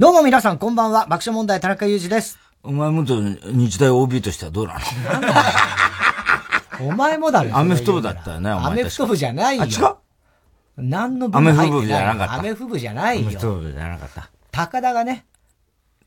[0.00, 1.08] どうも皆さん、こんばんは。
[1.08, 2.38] 爆笑問題、田中裕二です。
[2.62, 4.74] お前もと日大 OB としてはどうな
[6.78, 6.86] の？
[6.88, 7.50] お前もだね。
[7.52, 8.66] アメフト部だったよね、お前。
[8.66, 9.64] アメフト部じゃないよ。
[9.64, 9.96] あ、違う？
[10.76, 12.34] 何の部アメフ部じゃなかった。
[12.34, 13.26] アメフ部じゃないよ。
[13.26, 14.30] アメフト部じゃなかった。
[14.52, 15.26] 高田がね、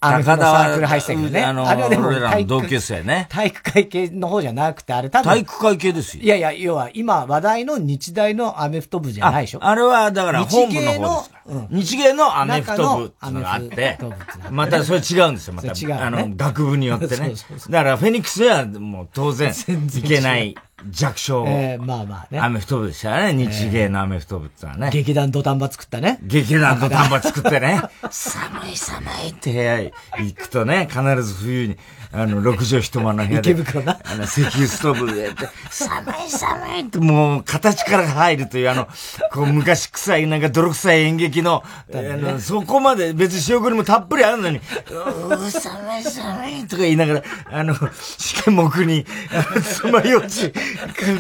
[0.03, 1.43] アメフトのサークル入ってたけどね。
[1.43, 3.27] あの、あれはでも体育、同級生ね。
[3.29, 5.29] 体育会系の方じゃなくて、あれ多分。
[5.29, 6.23] 体育会系ですよ。
[6.23, 13.99] いやいや、要は今話題の日大のアメフト部じゃないでしょあれはだから本部の方ですうん、日芸のアメフト部っていうのがあって、
[14.49, 15.67] またそれ違うんですよ、また。
[15.73, 17.33] 違う、あの、学部によってね。
[17.70, 20.55] だからフェニックスはもう当然いけない
[20.90, 21.45] 弱小。
[21.48, 22.40] えー、まあまあね。
[22.40, 23.34] アメフト部でしたね。
[23.34, 24.90] 日芸のアメフト部ってのはね。
[24.91, 26.20] 劇団土壇場作ったね。
[26.23, 27.82] 劇団土壇場作ってね。
[28.10, 29.91] 寒い寒いって部屋行
[30.35, 31.77] くとね、必ず冬に、
[32.13, 33.51] あの、六畳一間の部屋で。
[33.51, 33.99] 池袋な。
[34.04, 38.87] あの、石油ストーブでやって、寒い寒いってもう、形から入るという、あの、
[39.31, 47.76] こう、昔臭い、なんか泥臭い演劇の、あの、そこまで別に仕送りもたっぷりあるのに、うー、寒い寒いとか言いながら、あの、
[48.17, 49.05] 試験目に、
[49.63, 50.51] つまようち、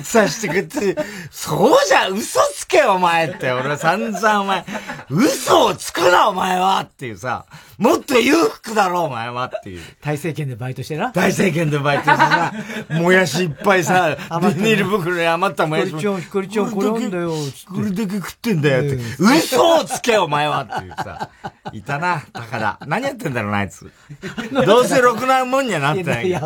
[0.03, 0.97] さしてくって、
[1.31, 4.65] そうじゃ、嘘つけお前って、俺は散々お前、
[5.09, 7.45] 嘘をつくなお前はっていうさ、
[7.77, 9.81] もっと裕福だろ、お前はっていう。
[10.01, 11.11] 大政権でバイトしてな。
[11.11, 12.53] 大政権でバイトしてさ、
[12.89, 15.87] もやしいっぱいさ、ビニール袋に余ったもやし。
[15.87, 17.31] ひかりちゃん、ひかりちゃん、これなんだよ、
[17.67, 19.03] これだけ食ってんだよって。
[19.19, 21.29] 嘘をつけ、お前はっていうさ。
[21.73, 22.79] いたな、高田。
[22.87, 23.91] 何やってんだろうな、あいつ。
[24.65, 26.29] どうせろくなもんにはなってないけど。
[26.29, 26.41] いや、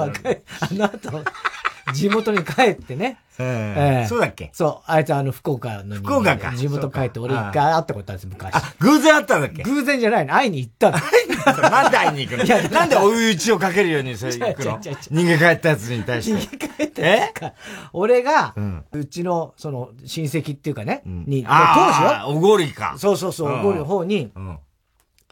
[0.59, 1.23] あの後、
[1.95, 3.19] 地元に帰ってね。
[3.37, 4.49] ええそうだっけ？
[4.53, 4.91] そう。
[4.91, 5.95] あいつあの、福岡の。
[5.97, 6.53] 福岡か。
[6.55, 8.55] 地元帰って、俺一回会ったことあるんです、昔。
[8.55, 9.63] あ、偶然会ったんだっけ？
[9.63, 10.33] 偶然じゃないの。
[10.33, 10.97] 会いに行ったの。
[11.69, 12.43] なんで会いに行くの？
[12.45, 16.39] いや、なんで追い打ちをかけるようにそれ行くの逃げ帰ったやつに対して。
[16.39, 17.53] 逃げ帰ったやつか。
[17.91, 18.55] 俺が、
[18.93, 22.25] うちの、その、親戚っていうかね、に、当時は？
[22.29, 22.95] おごりか。
[22.97, 24.31] そうそうそう、おごりの方に、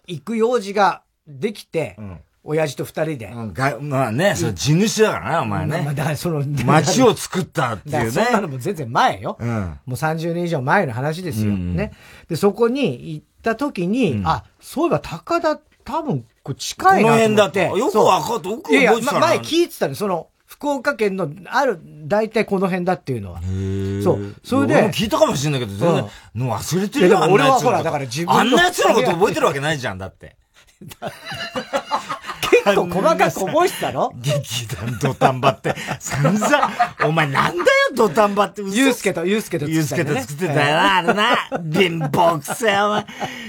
[0.07, 1.97] 行く用事ができて、
[2.43, 3.27] 親父と二人で。
[3.27, 5.81] うん、がまあね、そ地主だからな、お前ね。
[5.83, 8.11] まあ、だその、町を作ったっていうね。
[8.11, 9.37] そんなのも全然前よ。
[9.39, 9.49] うん。
[9.49, 11.51] もう30年以上前の話ですよ。
[11.51, 11.93] うん、ね。
[12.27, 17.71] で、そこに行った時に、うん、あ、そういえば高田、多分、こう近いなこの辺だって。
[17.77, 18.49] よくわかった。
[18.49, 23.41] よく覚えてたいやいや、前聞いてたの、その、福岡県のある、大体この辺だっていうのは。
[24.03, 24.35] そう。
[24.43, 24.73] それで。
[24.75, 27.19] 俺も聞いたかもしれないけど、全然、もう忘れてるよ。
[27.29, 30.35] 俺はほら、だから自分あんな奴のこと覚えてるわけないじゃん、だって。
[32.65, 34.11] 結構細かく覚えてたの？
[34.15, 36.71] 劇団土壇場って、散々、
[37.05, 37.65] お前なんだよ
[37.95, 38.61] 土壇場って。
[38.65, 40.75] ゆうすけと、ゆうすけとゆうすけと作ってたよ。
[40.75, 41.37] な、あれな。
[41.73, 43.05] 貧乏くせえ、お前。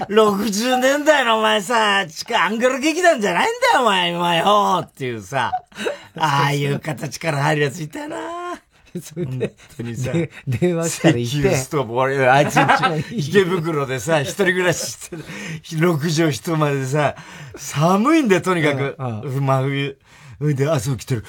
[0.09, 5.51] 60年代のお前さ、地下アングル劇団じゃないんだよ、お前、今よ、っていうさ。
[6.17, 8.17] ああいう形から入るやついたよな。
[9.01, 11.51] それで、電話したら行って。
[11.53, 12.57] 石油俺、あいつ
[13.11, 15.23] 池袋でさ、一人暮らししてる、
[15.81, 17.15] 六畳一間でさ、
[17.55, 18.95] 寒いんだよ、とにかく。
[18.97, 19.97] 真冬。
[20.41, 21.23] で、朝起きてる。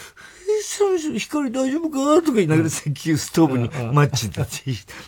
[1.19, 4.41] 光大丈夫かとか言いながら石油ストーブにマッチって、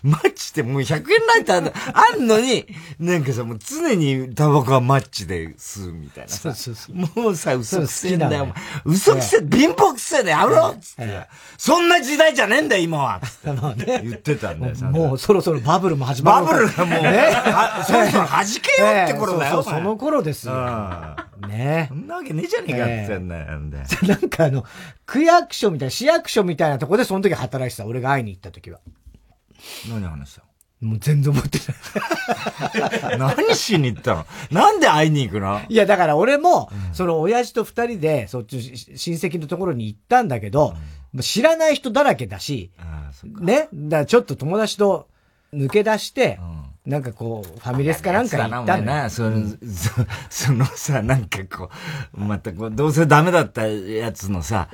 [0.03, 2.67] マッチってもう100円ライターあんのに、
[2.99, 6.55] なんかさ、もう常にタバコはマッチで吸うみたいなさ。
[6.55, 8.55] そうそうそうもうさ、嘘くせえんだよ。
[8.85, 11.27] 嘘くせえ、貧乏くせえだよ、やめろつって。
[11.57, 16.47] そんな時代じゃねえんだよ、今はって言ってたんだよ、もうそろそろバブルも始まる。
[16.47, 17.31] バブルがもう、ね、
[17.87, 18.45] そろそろ弾
[18.77, 19.63] けよって頃だよ。
[19.63, 20.55] その頃ですよ。
[21.47, 23.49] ねそんなわけねえじゃねえかって言んだよ。
[24.07, 24.65] なんかあの、
[25.07, 27.87] 区役所みたいな、市役所みたいなとこでその時働いてた。
[27.87, 28.81] 俺が会いに行った時は。
[29.89, 30.43] 何話した
[30.81, 33.19] もう全然覚えてない。
[33.37, 34.27] 何しに行ったの？
[34.53, 35.61] なんで会いに行くの？
[35.69, 40.77] いや、だから俺も、うん、その親父と二人で、そっち、親戚のところに行ったんだけど、
[41.15, 42.71] うん、知らない人だらけだし、
[43.41, 43.69] ね？
[43.73, 45.09] だからちょっと友達と
[45.53, 46.58] 抜け出して、うん
[46.89, 49.57] なんかこう、ファミレスかなんか行ったんだその、そ
[50.47, 51.71] そのさ、なんかこ
[52.15, 54.69] う、またこう、どうせダメだったやつのさ、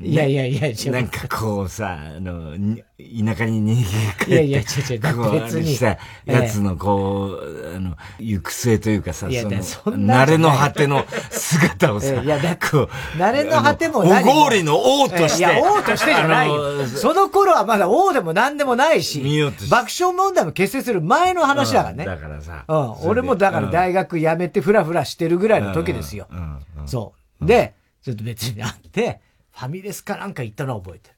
[0.00, 4.30] いやいやいや、なんかこうさ、あの、田舎に逃げ帰って。
[4.30, 5.74] いやいや、違う違う、だって別に。
[5.74, 5.96] さ、
[6.26, 9.28] やつのこう、あの、行く末というかさ、
[9.62, 12.88] その、慣れの果ての姿をさ、 いや、だこう、
[13.18, 14.42] 慣れの果ても何も。
[14.42, 15.38] おごりの王として。
[15.38, 16.86] いや、王としてじゃないよ。
[16.86, 19.22] その頃はまだ王でも何でもないし、
[19.70, 22.04] 爆笑問題も結成する前の話だからね。
[22.04, 22.64] だからさ。
[22.68, 23.08] うん。
[23.08, 26.26] 俺もだから大学辞めてフラフラしてるぐらいの時ですよ。
[26.84, 27.46] そう。
[27.46, 29.20] で、ちょっと別に会って、
[29.56, 31.14] ファミレスかなんか行ったのは覚えてる。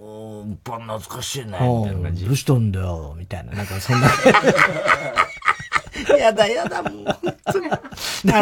[0.00, 1.46] おー、ぱ懐かしいね。
[1.46, 1.52] み
[1.84, 2.24] たいな感じ。
[2.24, 3.52] どうしたんだよ、みたいな。
[3.52, 4.08] なんかそんな。
[6.18, 7.04] やだやだ、もう。
[7.06, 7.18] あ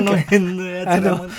[0.00, 1.30] の辺のやつだもん。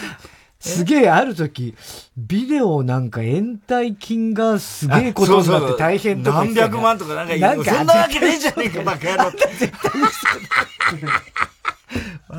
[0.60, 1.74] すげえ、ある時、
[2.18, 9.32] ビデオなんか延滞金がすげえことになって大変とか何百万とかなんか言うそんなわけねえじゃねえか、 バカ野郎。
[9.32, 11.14] 絶対嘘だ。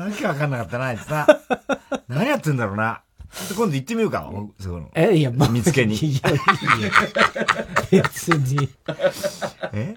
[0.05, 1.25] わけわかんなかったな、あいつな。
[2.07, 3.01] 何やってんだろうな。
[3.55, 4.89] 今度行ってみようか、そこの。
[4.95, 5.95] え、いや、まあ、見つけに。
[5.95, 6.91] いや、いいよ。
[7.91, 8.69] 別に。
[9.73, 9.93] え？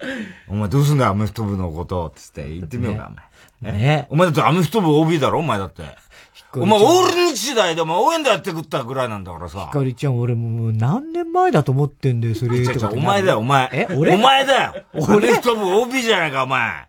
[0.49, 3.11] お前どうすんだよ、アメフト部のこと、つって言ってみようか、
[3.61, 3.73] お前。
[3.73, 5.83] ねお前だってアメフト部 OB だろ、お前だって。
[6.53, 9.67] お前、オール日時代でも応援団やってくったぐらいなんだからさ。
[9.67, 12.59] ひかりちゃん、俺もう何年前だと思ってんだよ、それ。
[12.91, 13.69] お前だよ、お前。
[13.71, 14.15] え、俺？
[14.15, 14.73] お前だよ。
[14.95, 16.88] アメフト部 OB じゃないか、お前。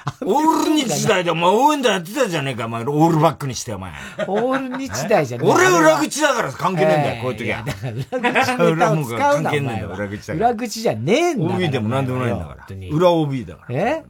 [0.24, 2.82] オール日時代でお前応援団やってたじゃねえか、お前。
[2.82, 3.92] オールバックにして、お前。
[4.26, 7.62] オール日代じゃねえ俺裏口だから関係ねえんだよ、こういう時は。
[8.20, 10.50] だから裏口ネタを使うな、関係ねえんだよ、裏口だから。
[10.50, 11.50] 裏口じゃねえんだよ。
[11.56, 12.66] OB でも何でもないんだから。
[12.90, 13.74] 裏 OB だから。
[13.78, 14.04] え？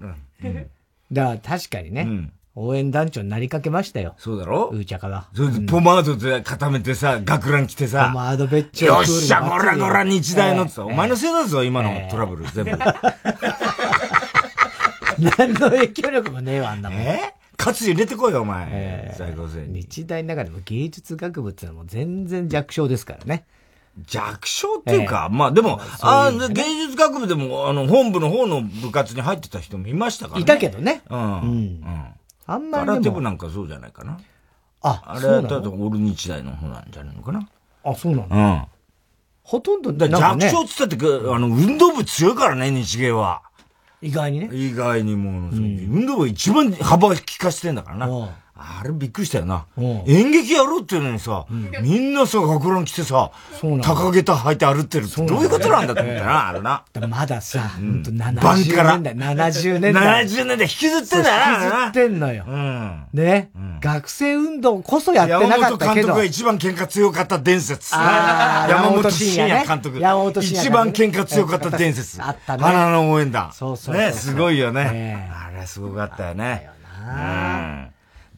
[1.12, 2.30] だから確かにね。
[2.56, 4.14] 応援団長になりかけましたよ。
[4.18, 4.70] そうだろ？
[4.72, 5.26] うーちゃかが。
[5.34, 8.08] それでポマードで固めてさ、学ラン着てさ。
[8.12, 12.70] ポマードべっちょよっしゃ、こらこら日大のってさ、お前のせいだぞ、今のトラブル、全部。
[15.20, 16.98] 何の影響力もねえわ、あんなもん。
[16.98, 17.34] え？
[17.56, 19.14] カツ入れてこいよ、お前。
[19.18, 23.44] 最高生日大の中でも芸術学部ってのはもう全然弱小ですからね。
[24.06, 26.54] 弱小っていうか、まあでも、あ芸
[26.86, 30.42] 術学部でも、あの、本部の方の部活に入ってた人もいましたからね。
[30.42, 31.02] いたけどね。
[31.10, 31.20] うん。
[31.20, 32.06] うん。
[32.46, 34.18] あんまり空手部なんかそうじゃないかな。
[34.80, 37.46] あ、あれは多分オール日大の方なんじゃないのかな。
[37.84, 38.36] あ、そうなんだ。
[38.36, 38.64] うん。
[39.42, 40.96] ほとんど、だ弱小って言ったって、
[41.30, 43.42] あの、運動部強いからね、日芸は。
[44.02, 44.48] 意外にね。
[44.52, 48.36] 意外にもう、運動部一番幅利かしてんだからな。
[48.62, 49.64] あれびっくりしたよな。
[50.06, 51.46] 演劇やろうっていうのにさ、
[51.80, 53.30] みんなさ、学ラン着てさ、
[53.82, 56.84] 高下駄履いて歩ってるってどういうことなんだと思ったな、あれな。
[57.08, 60.26] まださ、ほんと70年代、70年代。
[60.26, 61.64] 70年代引きずってんだな。
[61.64, 62.44] 引きずってんのよ。
[63.14, 63.50] ね。
[63.80, 66.08] 学生運動こそやってなかったけど。
[66.08, 67.94] 山本監督が一番喧嘩強かった伝説。
[67.94, 69.98] 山本慎也監督。
[69.98, 70.68] 山本慎也。
[70.68, 72.22] 一番喧嘩強かった伝説。
[72.22, 72.62] あったね。
[72.62, 73.50] 花の応援団。
[73.54, 73.96] そうそう。
[73.96, 75.30] ね、すごいよね。
[75.32, 76.68] あれすごかったよね。
[77.00, 77.86] うん。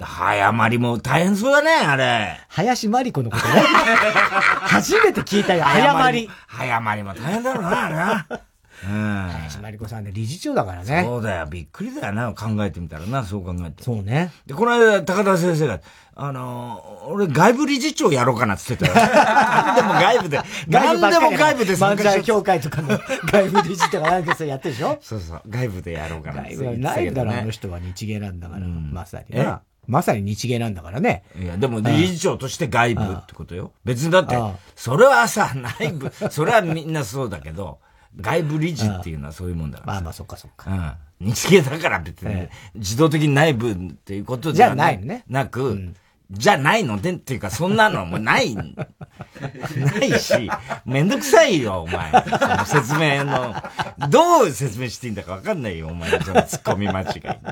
[0.04, 2.40] 早まりも大変そうだね、あれ。
[2.48, 3.60] 林真理子のことね。
[4.66, 6.28] 初めて聞いたよ、早まり。
[6.46, 8.26] 早まりも大変だろうな、あれな。
[8.84, 9.28] うん。
[9.30, 11.02] 林真理子さんね、理事長だからね。
[11.04, 13.82] そうだよ、びっくりだよな、考えてみたらな、そう考えて。
[13.82, 14.32] そうね。
[14.46, 15.80] で、この間、高田先生が、
[16.14, 19.06] あのー、俺外部理事長やろうかなって言ってたよ。
[19.06, 20.40] 何でも外部で。
[20.68, 22.98] 何でも外部で参加者協会とかの
[23.30, 26.82] 外部理事とかなんかそうやってるでしょそうそう、外部でやろうかなって言ってたけど、ね。
[26.82, 29.62] ないだろ、あの人は日芸なんだから、まさにな。
[29.86, 31.24] まさに日芸なんだからね。
[31.36, 33.72] いや、でも理事長として外部ってことよ。
[33.84, 34.36] 別にだって、
[34.76, 37.78] それはさ、内部、 それはみんなそうだけど、
[38.20, 40.98] 外部理事っていうのはそういうもんだからまあまあ、そっかそっか。
[41.20, 41.32] うん。
[41.32, 43.74] 日芸だから別に、自動的に内部っ
[44.04, 45.24] ていうことじゃないね。
[45.28, 45.92] なく、
[46.32, 48.64] じゃないのでっていうか、そんなのもない、な
[50.02, 50.50] いし、
[50.86, 52.10] めんどくさいよ、お前。
[52.10, 53.54] その説明の、
[54.08, 56.10] どう説明していいんだかわかんないよ、お前。
[56.20, 57.04] そのツッコミ間違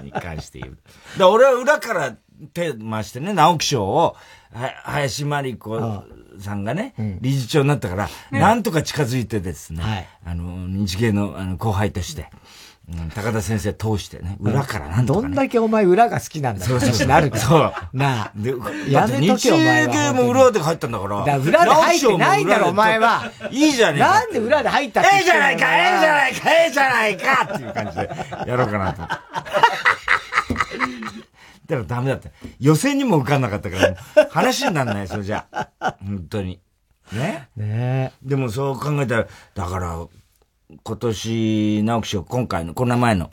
[0.02, 0.78] いに関して言う。
[1.18, 2.16] だ俺は裏から
[2.54, 4.16] 手回してね、直木賞を、
[4.52, 6.04] は、林真理子
[6.38, 12.30] さんがね、理事長になったから、なんとか近づいてですね、あの、日芸のあの後輩として、
[13.14, 17.42] 高田先生通してね、裏からなんとか、どんだけお前裏が好きなんだそうそうなるから。
[17.42, 17.72] そう。
[17.92, 18.32] なあ。
[18.34, 18.52] で、
[18.88, 20.12] やめとけお前は。
[20.12, 21.24] 日も裏で入ったんだから。
[21.24, 23.30] だ裏で入ってないだろ、お前は。
[23.50, 24.08] いいじゃねえか。
[24.08, 28.10] なんで裏で入ったってええじゃないか、ええじゃないか、ええじゃないかっていう感じで
[28.50, 29.02] やろうかなと。
[29.02, 29.06] だ
[31.76, 32.30] からダメだった。
[32.58, 35.46] 予選にも受かんなかったから、話になんない、それじゃ
[35.80, 36.60] 本当に。
[37.12, 39.98] ねねでもそう考えたら、だから、
[40.82, 43.30] 今年、直木賞、今回の、この前の、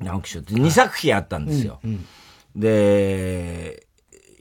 [0.00, 1.80] 直木賞って2作品あったんですよ。
[1.84, 3.86] うんうん、で、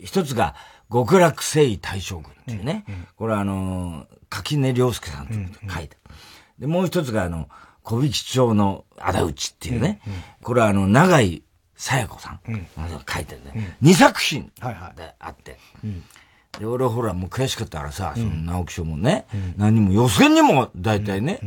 [0.04, 0.56] 一つが、
[0.92, 2.86] 極楽征夷大将軍っていうね。
[2.88, 5.34] うんうん、これはあの、垣根良介さんと
[5.74, 5.98] 書いた。
[6.60, 7.50] で、もう一つがあの、
[7.84, 10.02] 小引町の仇討ちっていうね。
[10.08, 11.44] うんうん、これはあの、長井
[11.76, 12.68] さや子さん、うん、
[13.08, 13.78] 書いてるね。
[13.82, 14.52] 二、作品
[14.96, 15.58] であって。
[16.60, 19.26] で、俺ほらもう悔しかったからさ、その直木賞もね、
[19.58, 21.40] 何も予選にも大体ね、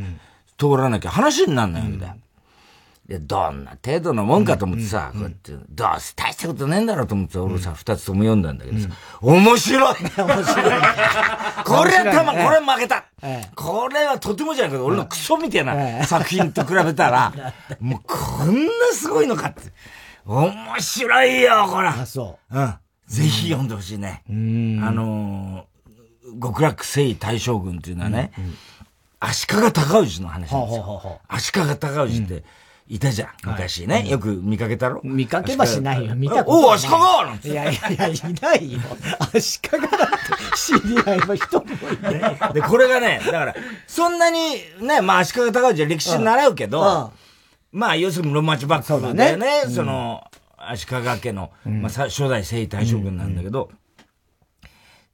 [0.61, 2.15] 通らなきゃ話になんないわけだよ。
[3.09, 8.89] で、どんな程度のもんかと思ってさ、こうやって、どうせ大したことねえんだろうと思って、俺さ、二つとも読んだんだけどさ、
[9.21, 10.81] 面白い 面白い
[11.65, 13.05] これはたま、これ負けた
[13.57, 17.33] これはとてもじゃないけど、俺のクソみたいな作品と比べたら、
[17.81, 19.63] もうこんなすごいのかって。
[20.25, 21.89] 面白いよ、これ。
[21.89, 22.57] あ、そう。
[22.57, 22.75] うん。
[23.09, 24.23] ぜひ読んでほしいね。
[24.29, 24.31] あ
[24.93, 25.67] の
[26.41, 28.31] 極楽征夷大将軍っていうのはね、
[29.21, 31.21] 足利尊氏の話なんですよ。
[31.29, 32.43] 足利尊氏って、
[32.89, 34.09] いたじゃん、昔ね。
[34.09, 35.01] よく見かけたろ？
[35.05, 36.17] 見かけはしないよ。
[36.17, 36.71] 見たことない。
[36.71, 37.49] お足利なんて。
[37.51, 38.81] いやいやいや、いないよ。
[39.33, 39.97] 足利だって
[40.57, 42.53] 知り合いの人もいない。
[42.53, 43.55] で、これがね、だから、
[43.87, 44.39] そんなに
[44.81, 47.13] ね、まあ足利尊氏は歴史習うけど、
[47.71, 49.67] まあ要するに室町幕府だよね。
[49.69, 50.25] その、
[50.59, 53.71] 足利家の、まあ、初代征夷大将軍なんだけど、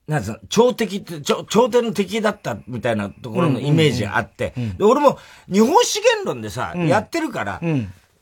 [0.07, 5.19] なんつうの、朝敵って、朝廷の敵だったみたいなところのイメージがあって、で、俺も
[5.53, 7.61] 日本資源論でさ、やってるから、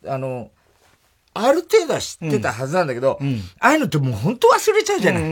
[0.06, 0.50] あの、
[1.34, 3.18] ある程度は知ってたはずなんだけど、
[3.60, 5.22] ああいうのってもう本当忘れちゃうじゃない。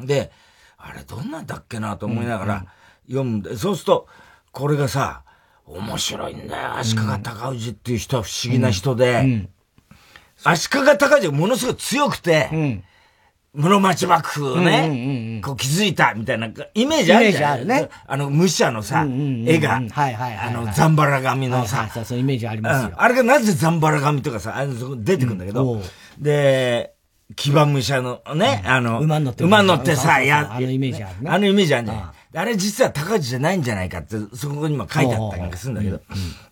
[0.00, 0.32] で、
[0.76, 2.66] あれどんなんだっけなと思いながら
[3.06, 4.08] 読むんで、そうすると、
[4.50, 5.22] これがさ、
[5.66, 6.76] 面白いんだよ。
[6.76, 9.48] 足利尊氏っていう人は不思議な人で、
[10.42, 12.82] 足利尊氏がものすごい強くて、
[13.54, 17.62] 室町幕府をね、こう気づいたみたいなイメージあるじゃん。
[17.62, 17.88] イメージあるね。
[18.06, 22.92] あの、武者のさ、絵が、あの、ザンバラ紙のさ、そうそう、イメージありますよ。
[22.96, 25.80] あれがなぜザンバラ紙とかさ、あの、出てくるんだけど、
[26.18, 26.94] で、
[27.36, 31.30] 騎馬武者のね、あの、馬乗って、馬乗ってさ、や、あのイメージあるね。
[31.30, 32.12] あのイメージあるじゃん。
[32.36, 36.00] あれ実は高地じゃないんじゃないかって、そこにも書いてあったりするんだけど。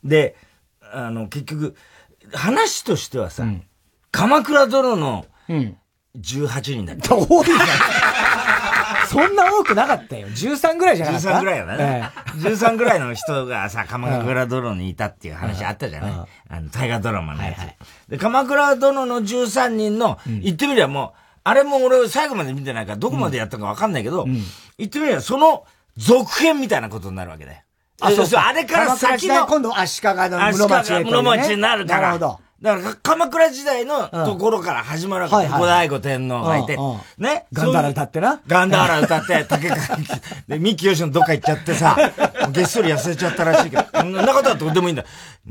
[0.05, 0.37] で、
[0.93, 1.75] あの、結局、
[2.33, 3.45] 話としてはさ、
[4.13, 5.27] 鎌倉殿の、
[6.19, 7.15] 18人だった。
[7.17, 7.59] 多いじゃん。
[9.09, 10.29] そんな多くなかったよ。
[10.29, 11.77] 13ぐらいじゃなかった ?13 ぐらいよね。
[11.79, 16.13] ええ、13ぐらいの人がさ、 鎌倉殿にいたっていう話あったじゃない、
[16.49, 17.77] あの、大河ドラマのやつ、はいはい。
[18.09, 24.45] で、鎌倉殿の13人の、言ってみればもう、あれも俺最後まで見てないからどこまでやったかわかんないけど、うん、
[24.79, 25.65] 言ってみればその
[25.97, 27.59] 続編みたいなことになるわけだよ。
[28.01, 29.47] あ、そうそう、あれから先の。
[29.47, 32.01] 今度足利の室町、ね、室町になるから。
[32.01, 32.41] なるほど。
[32.63, 35.49] だから、鎌倉時代のところから始まるわけ。
[35.49, 36.79] 後醍醐天皇がいて、
[37.19, 37.47] ね。
[37.53, 38.41] ガンダーラ歌ってな。
[38.47, 39.99] ガンダーラ歌って、竹川、
[40.47, 41.97] で、三木吉のどっか行っちゃってさ、
[42.53, 45.05] げっそり痩せちゃったらしいけど、そんなことはどうでもいいんだ。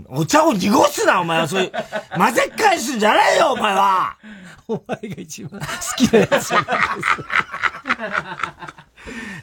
[0.08, 1.48] お茶を濁すな、お前は。
[1.50, 1.72] そういう、
[2.16, 4.16] 混ぜっ返すんじゃないよ、お前は。
[4.70, 6.54] お前が一番好きなやつ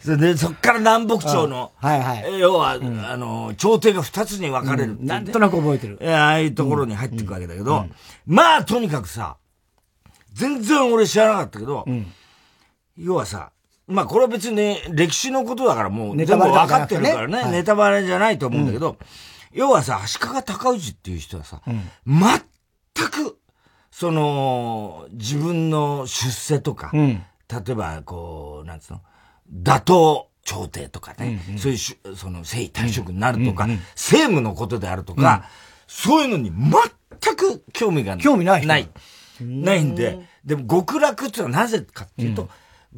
[0.04, 2.38] で、そっから南北朝の、はいはい。
[2.38, 5.98] 要は、あの、朝廷が二つに分かれる、なんとなく覚えてる。
[6.02, 7.86] ああいうところに入っていくわけだけど、
[8.26, 9.36] まあ、とにかくさ、
[10.32, 11.84] 全然俺知らなかったけど、
[12.96, 13.50] 要はさ、
[13.88, 18.98] まあこれは別にね、歴史のことだからもう全部分かってるからね、ネタバレじゃないと思うんだけど、
[19.52, 21.62] 要はさ、足利尊氏っていう人はさ、
[22.06, 23.38] 全く、
[23.90, 27.08] その、自分の出世とか、例
[27.70, 29.00] えばこう、なんつうの、
[29.50, 35.42] 打倒朝廷とかね、うんうん、そういうし、その、征夷退職になるとか、うんうん、政務のことであるとか、うん、
[35.86, 38.24] そういうのに全く興味がない。
[38.24, 38.88] 興味ないない。
[39.40, 42.48] ないんで、でも極楽っていうのはなぜかっていうと、うん、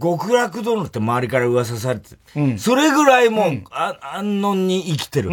[0.00, 5.30] 極楽殿って周りから噂されてうん、それぐらいもう、うん、あ安穏に生きてる、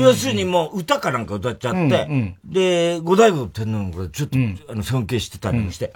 [0.00, 4.38] 要するにもう歌かなんか歌っちゃって、うんうん、で、五代醐天皇のことちょっと、
[4.72, 5.92] あの尊敬してたりもして、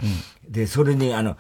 [0.49, 1.37] で、それにあの、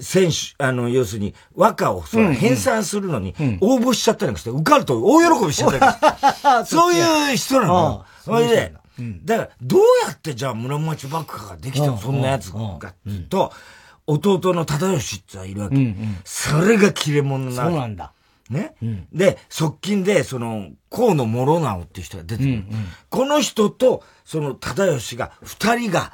[0.00, 8.04] 選手、あの、要するに、和歌をその編纂するのに、応募しちゃったりして、受かると大喜びしちゃったり そういう人なの。
[8.24, 8.74] それで、
[9.24, 9.36] だ。
[9.36, 12.94] から、どうやってじゃあ室町幕府ができたの、そんなやつが、
[13.28, 13.52] と、
[14.06, 15.76] 弟の忠義ってはいるわけ。
[16.24, 18.12] それが切れ者なそうなんだ。
[18.48, 18.76] ね、
[19.12, 22.64] で、側近で、その、河野諸直っていう人が出てくる。
[23.10, 26.12] この人と、その忠義が、二人が、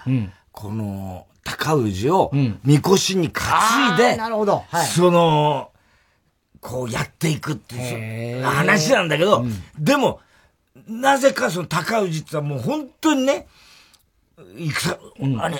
[0.50, 2.30] この、高氏を、
[2.64, 4.64] みこしに担いで、なるほど。
[4.68, 5.70] はい、その、
[6.61, 9.44] こうやっていくっていう話なんだけど、
[9.78, 10.20] でも、
[10.88, 13.46] なぜかその高氏ってはもう本当にね、
[14.56, 14.96] 戦、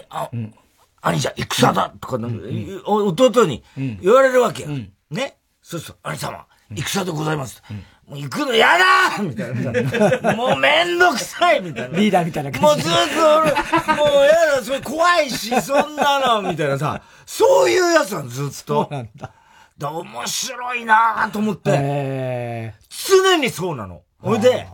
[0.09, 0.55] あ、うん、
[1.01, 4.71] 兄じゃ戦だとか、うん、弟に言われるわけよ。
[5.11, 5.37] ね。
[5.61, 7.63] そうそう、兄様、戦でございます。
[8.09, 10.35] もう行くの嫌だみたいな。
[10.35, 11.99] もうめんどくさいみたいな。
[11.99, 12.67] リーダーみたいな感じ。
[12.67, 13.51] もうずっと俺、
[13.97, 18.85] もう嫌だ、それ怖いし、そんなの、みたいなさ、そういうやつなんずっと。
[18.85, 19.31] そうなんだ。
[19.79, 22.75] だ面白いなと思って。
[22.91, 24.03] 常にそうなの。
[24.19, 24.67] ほいで、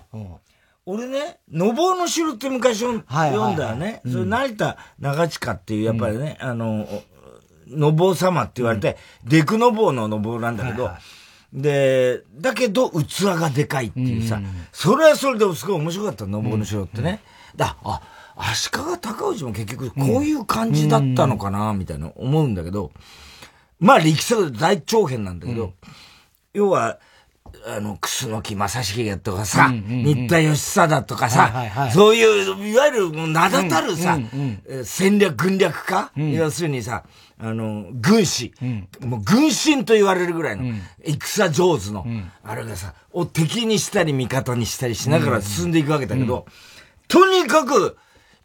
[0.85, 4.01] 俺ね、のぼうの城って昔読んだよね。
[4.11, 6.87] それ成田長近っていう、やっぱりね、あの、
[7.67, 10.91] のぼう様って言われて、デクのぼうののぼうなんだけど、
[11.53, 17.21] で、だけど器がでかいっていうさ、うん、それはそれですごい面白かった、のぼうの城ってね。
[17.57, 18.03] だ、あ、
[18.37, 22.93] 足利尊氏も結局こういう感じだったのかな、みたいな思うんだけど、
[23.81, 25.73] まあ力作大長編なんだけど、
[26.53, 26.99] 要は、
[27.67, 34.19] あの、楠木正成とかさ、新田義貞とかさ、そういう、いわゆる名だたるさ、
[34.85, 37.05] 戦略軍略家、要するにさ、
[37.41, 38.53] あの、軍師、
[39.01, 42.05] もう軍神と言われるぐらいの、戦上手の、
[42.43, 46.47] あれがさ、を敵にしたり味方にしたりしながら進んでいくわけだけど、
[47.07, 47.97] とにかく、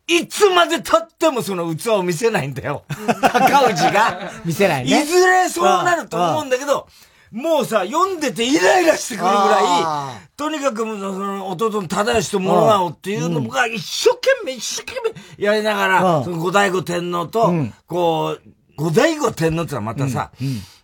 [0.05, 2.83] いつまで経ってもその器を見せないんだよ。
[3.21, 4.31] 高氏が。
[4.43, 5.01] 見せないね。
[5.01, 6.88] いずれそうなると思うんだけど、
[7.31, 15.01] もうさ、読んでてイライラしてくるぐらい、とにかくその弟の忠義と諸直っていうのが一生懸命一生懸
[15.38, 17.51] 命やりながら、その後醍醐天皇と、
[17.88, 18.41] こう、
[18.75, 20.32] 後醍醐天皇ってのはまたさ、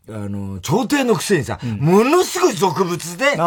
[0.07, 3.37] あの、朝廷のくせにさ、ものすごい俗物で、全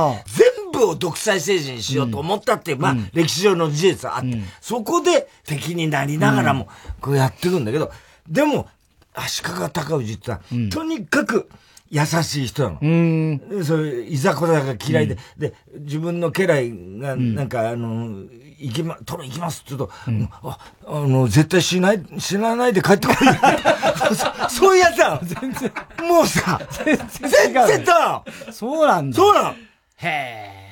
[0.73, 6.69] 部を独裁政治にしようと思ったっていう、まあ、歴史上の事実はあって、そこで敵になりながらも、
[7.01, 7.91] こうやっていくんだけど、
[8.29, 8.69] でも、
[9.15, 11.49] 足利尊氏ってさ、とにかく、
[11.93, 12.79] 優しい人なの。
[12.81, 13.65] うん。
[13.65, 18.25] そういう、いざこざが嫌いで、うん、で、自分の家来が、なんか、あの、
[18.63, 23.17] 行きま、取る行きますって言うと、うん、あ、あの、絶対しない、死なないで帰ってこい。
[24.49, 25.21] そそういうやつなの。
[25.23, 25.73] 全然。
[26.09, 29.17] もうさ、全然全然だそうなんだ。
[29.17, 29.51] そうなの。
[29.51, 29.57] へ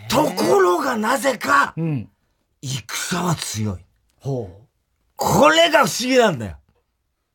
[0.05, 0.07] え。
[0.09, 2.09] ところがなぜか、うん、
[2.63, 3.79] 戦は強い。
[4.21, 4.67] ほう。
[5.17, 6.57] これが不思議なんだよ。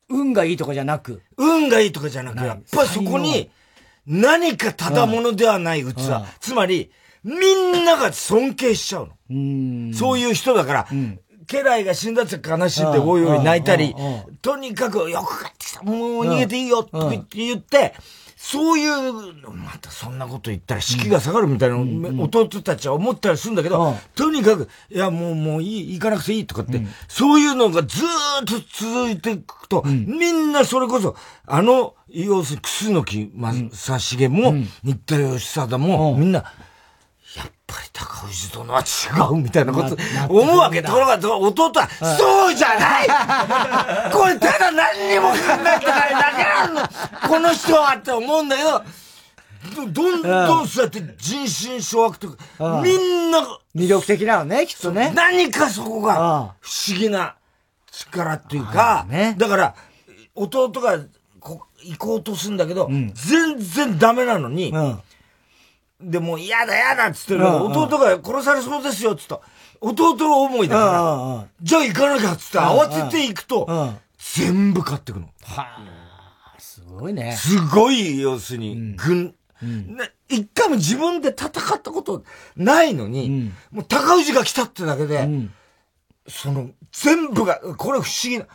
[0.09, 1.21] 運がいいとかじゃなく。
[1.37, 3.49] 運がいいとかじゃなく、やっぱりそこに、
[4.05, 5.93] 何かただものではない器。
[6.39, 6.91] つまり、
[7.25, 9.89] みんなが尊敬しちゃうの。
[9.91, 10.87] うそういう人だから、
[11.47, 13.95] 家来が死んだって悲しんでおいおい泣いたり、
[14.43, 17.95] とにかくよく帰ってきた、もう逃げていいよって言って、
[18.37, 19.11] そういう、
[19.51, 21.77] またそんなこと言ったら士気が下がるみたいな、
[22.23, 31.15] 弟たちは思ったりするんだけど、とにかく、いやもうもういい、行かなくていいとかって、そういうのがずーっと続いていくと、みんなそれこそ、
[31.47, 34.53] あの、要するに楠木正成も、
[34.83, 36.43] 新田義貞も、みんな、
[37.67, 38.83] ぱり高氏殿は違
[39.31, 39.97] うみたいなこと
[40.29, 40.81] 思うわけ。
[40.81, 44.11] ところが弟は、そうじゃない。
[44.11, 47.29] これただ何にも考えてないだけなの。
[47.29, 48.83] この人はって思うんだけど、
[49.91, 53.39] どんどんそうやって人心掌握とか、みんな
[53.75, 55.11] 魅力的なのね、きっとね。
[55.15, 57.35] 何かそこが不思議な
[57.91, 59.75] 力っていうか、だから、
[60.35, 60.99] 弟が
[61.39, 64.73] こ行こうとするんだけど、全然ダメなのに、
[66.09, 69.41] で、もう嫌だ嫌だっつってる弟が殺されそうですよっつった。
[69.81, 75.27] 弟の思いだから、じゃあ行かなきゃっつって慌てて行くと、全部買ってくの。
[75.43, 75.77] は
[76.55, 77.35] あ、すごいね。
[77.35, 79.35] すごい、要するに、軍、
[80.29, 82.23] 一回も自分で戦ったこと
[82.55, 85.27] ないのに、もう高氏が来たってだけで、
[86.27, 88.45] その、全部が、これ不思議な、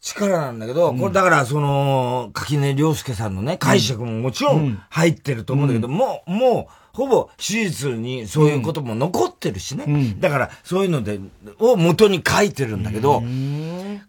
[0.00, 9.84] 力なんだけど、これだからその、垣根良介さんのね、解釈ももちろん入ってると思うんだけど、もう、もう、ほぼ史実にそういうことも残ってるしね。
[9.86, 11.18] うん、だからそういうので、
[11.58, 13.22] を元に書いてるんだけど、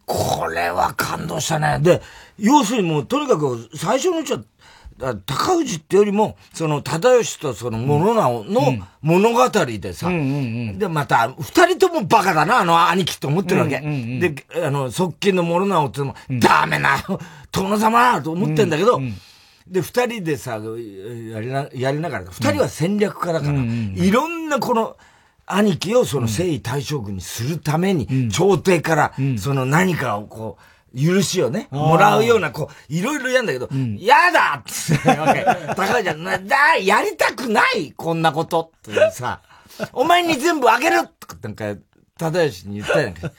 [0.05, 1.79] これは感動したね。
[1.81, 2.01] で、
[2.37, 4.39] 要するにもうとにかく最初のうちは、
[5.25, 13.81] 高氏ってよりも、その、忠義とその、諸直の物語でさ、で、また、二人ともバカだな、あの兄貴って思ってるわけ。
[13.81, 17.03] で、あの、側近の諸直っても、ダメな、
[17.51, 19.01] 殿様だと思ってんだけど、
[19.67, 24.95] で、二人でさ、やりな、やりながら、二人は戦略家だから、いろんなこの、
[25.47, 30.57] 兄貴をその征夷大将軍にするために、朝廷から、その何かをこ
[30.93, 34.55] う、許しをね、もらうような、こう、いろいろやんだけど、嫌、だ!
[34.59, 35.43] っ つってわけ。
[35.75, 39.41] 高橋ちゃん、だ、やりたくないこんなことってさ、
[39.93, 40.99] お前に全部あげる!
[41.19, 41.73] とか、なんか、
[42.17, 43.31] 忠義に言ったやんか。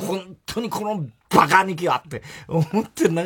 [0.00, 2.22] 本当にこのバカ兄貴はって。
[2.48, 3.24] 思ってんだ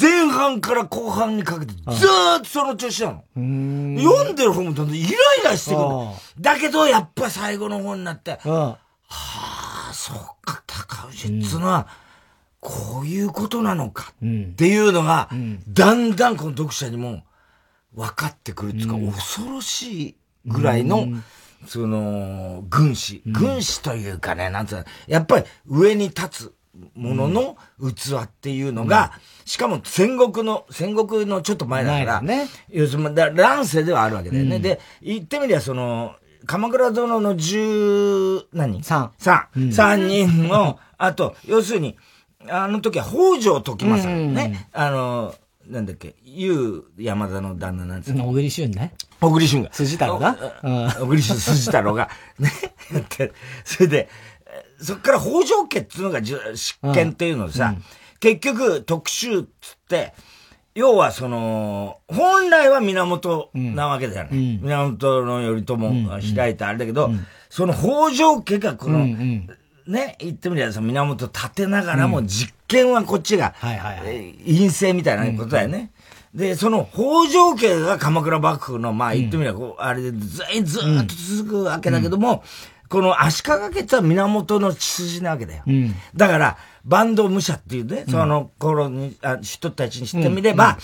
[0.00, 3.24] 前半から後半にかけてずーっとその調子なの。
[4.00, 5.12] 読んでる方もだんだんイライ
[5.44, 5.86] ラしてくる。
[6.40, 8.78] だけど、やっぱ最後の方になって、は
[9.10, 11.86] あ、そっか、高氏っつうのは、
[12.60, 15.28] こういうことなのかっていうのが、
[15.68, 17.22] だんだんこの読者にも
[17.94, 20.16] 分かってくるっていうか、恐ろしい
[20.46, 21.06] ぐらいの、
[21.66, 23.22] その、軍師。
[23.26, 26.52] 軍師というかね、なんつうの、やっぱり上に立つ
[26.94, 29.12] ものの器っていうのが、
[29.44, 34.58] しかも戦国の、戦国のちょっと前だから、ね、要するに、乱世ではあるわけだよね。
[34.58, 36.14] で、言ってみりゃその、
[36.46, 39.12] 鎌倉殿の十、何三。
[39.18, 39.46] 三。
[39.70, 41.96] 三人の、あと、要するに、
[42.48, 45.34] あの時は北条時政ね、あの、
[45.66, 48.94] なんだっけ、ゆう山田の旦那なんですか小栗旬ね。
[49.20, 49.72] 小栗旬が。
[49.72, 50.36] 筋太郎が？
[50.98, 52.50] 小栗旬筋太郎が、ね、
[52.92, 53.32] やって、
[53.64, 54.08] それで、
[54.80, 57.84] そっから北条家っていうのが執権っていうのでさ、うん、
[58.20, 60.14] 結局特集っつって、
[60.74, 64.30] 要はその、本来は源なわけだよね。
[64.32, 69.06] うん、源頼朝が開いたあれだけど、うん、その北条家がこの、
[69.86, 75.90] ね、言ってみれば、源立てながらも実験はこっちが、陰性みたいなことだよね。
[76.34, 80.46] で、その北条家が鎌倉幕府の、まあ言ってみれば、こう、あれでずずっ
[81.06, 82.42] と続くわけだけども、
[82.88, 85.64] この足利家っては源の血筋なわけだよ。
[86.14, 90.78] だから、坂東武者っていうね、その頃に、あ人たちに知ってみれば、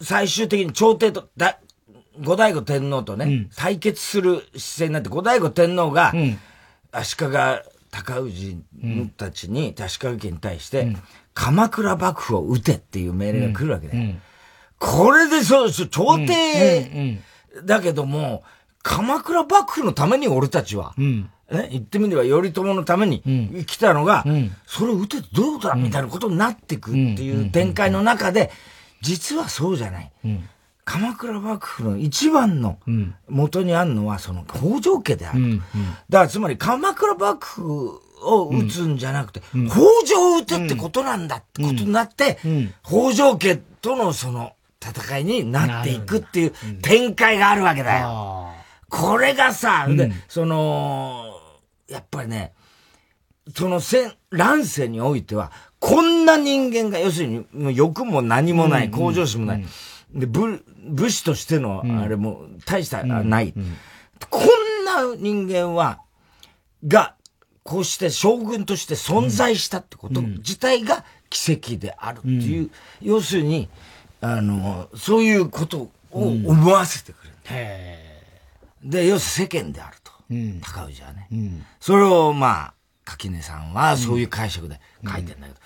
[0.00, 1.58] 最終的に朝廷と、だ、
[2.20, 6.12] 後醍醐天皇とね、対決する姿勢になって、後醍醐天皇が、
[6.92, 7.26] 足利
[7.90, 8.58] 高氏
[9.16, 10.96] たちに、足利家に対して、
[11.34, 14.14] 鎌倉幕府を撃てっていう命令が来るわけだよ。
[14.78, 17.20] これでそうです、朝廷、
[17.64, 18.42] だけども、
[18.82, 24.24] 鎌倉幕府のために俺たちは、ね、言ってみれば頼朝のために来たのが、
[24.66, 28.50] それを撃てってどういうことだみたいなことになっていくっていう展開の中で、
[29.02, 30.12] 実はそうじゃない。
[30.84, 32.78] 鎌倉幕府の一番の
[33.28, 35.38] 元にあるのは、その北条家である。
[35.38, 35.60] うんうん、
[36.08, 42.38] だからつまり鎌倉幕府を撃つんじゃなくて、うん、北条を撃てってことなんだってことになって、
[42.84, 48.48] 北条家とのその戦いになっていくっていう展開があるわけだよ。
[48.88, 51.26] これがさ、で、その、
[51.88, 52.52] やっぱりね、
[53.54, 59.64] その戦、乱世においては、こんな人間が、要するに、欲も何もない、向上心もない。
[60.14, 63.54] で、武、武士としての、あれも、大した、ない、
[64.28, 66.00] こんな人間は、
[66.86, 67.14] が、
[67.62, 70.22] こうして将軍として存在したってこと。
[70.22, 72.70] 自体が奇跡であるっていう、
[73.00, 73.68] 要するに、
[74.20, 77.36] あの、そういうことを思わせてくれる。
[78.90, 80.12] で、要するに世間であると。
[80.62, 81.28] 高氏はね。
[81.80, 85.60] それを、まあ、垣根さんはそういう解釈で書いてんだけど、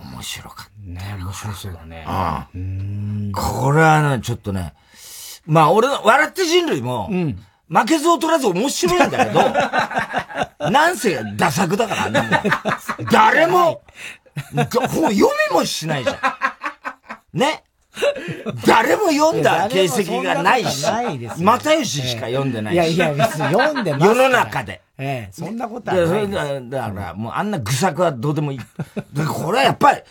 [0.00, 0.70] 面白かった。
[0.80, 2.06] ね面白そうだね。
[2.54, 3.32] うん。
[3.34, 4.74] これはね、ちょっとね、
[5.46, 9.40] まあ俺の、笑って人類も、うん、負けず劣らず面白いんだけど、
[10.70, 12.42] なんせダ作だから、ね、
[13.10, 13.82] 誰も、
[14.54, 15.12] 読
[15.50, 16.12] みもしないじゃ
[17.34, 17.38] ん。
[17.38, 17.64] ね。
[18.66, 20.86] 誰も読んだ形跡がないし、
[21.38, 22.94] 又吉しか読んでないし。
[22.94, 24.80] いやいや、別に読んでます世の中で。
[24.98, 26.70] ええ、そんなことはない。
[26.70, 28.58] だから、もうあんな愚作はどうでもいい。
[29.26, 30.02] これはやっぱり、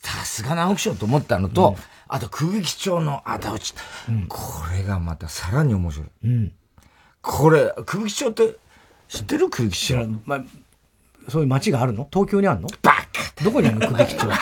[0.00, 1.76] さすが直木賞と思ったのと、うん、
[2.08, 3.74] あと空撃町の仇討ち、
[4.08, 4.38] うん、こ
[4.76, 6.08] れがまたさらに面白い。
[6.24, 6.52] うん、
[7.22, 8.56] これ、空撃町って
[9.08, 9.48] 知ってる？
[9.48, 10.20] 空撃町。
[10.26, 10.44] まあ
[11.28, 12.08] そういう街があるの？
[12.12, 12.68] 東京にあるの？
[12.82, 13.88] バカどこにあるの？
[13.88, 14.34] 首木町って。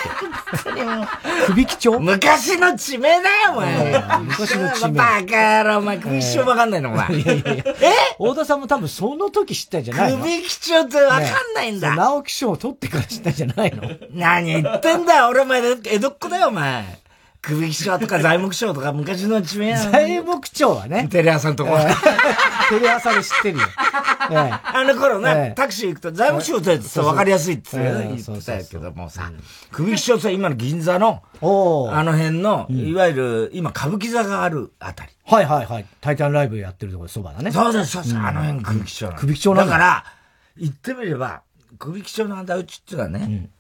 [1.47, 1.99] 首木町？
[2.01, 4.21] 昔の地名だよ、お前。
[4.21, 4.99] 昔の地名。
[4.99, 7.15] バカ野郎、お前、首木町わかんないの、お前。
[7.15, 7.65] いやいやいや。
[7.67, 7.75] え？
[8.19, 10.19] 大田さんも多分その時知ったんじゃないの？
[10.19, 11.23] 首木町ってわかん
[11.55, 11.95] ないんだ。
[11.95, 13.83] 直木賞を取ってから知ったんじゃないの？
[14.13, 17.01] 何言ってんだよ、俺お前、江戸っ子だよ、お前。
[17.41, 21.09] 首木町とか材木町とか昔の地名材木町はね。
[21.11, 21.77] テレ朝のとこ。
[22.69, 23.65] テレ朝で知ってるよ。
[23.77, 29.31] あの頃ね、タクシー行くと材木町って言って分かりやすいって言ってたけどもさ、
[29.71, 35.13] 首木町って今の銀座の、あの辺の、いわゆる今歌舞伎座があるあたり。
[35.25, 35.87] はいはいはい。
[36.01, 37.51] タイタンライブやってるところそばだね。
[37.51, 38.17] そうです、そうです。
[38.17, 39.67] あの辺首木町首木町だ。
[39.67, 40.05] から、
[40.57, 41.43] 言ってみれば、
[41.79, 43.51] 首木町の仇討ちっていうのはね、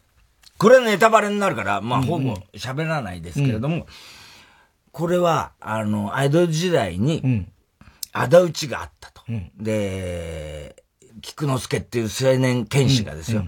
[0.58, 3.86] これネタバレになるから、まあ、ほぼ喋らないですけれども、
[4.92, 7.46] これは、あの、アイドル時代に、
[8.12, 9.22] 仇討ちがあったと。
[9.56, 10.76] で、
[11.20, 13.46] 菊之助っていう青年剣士がですよ、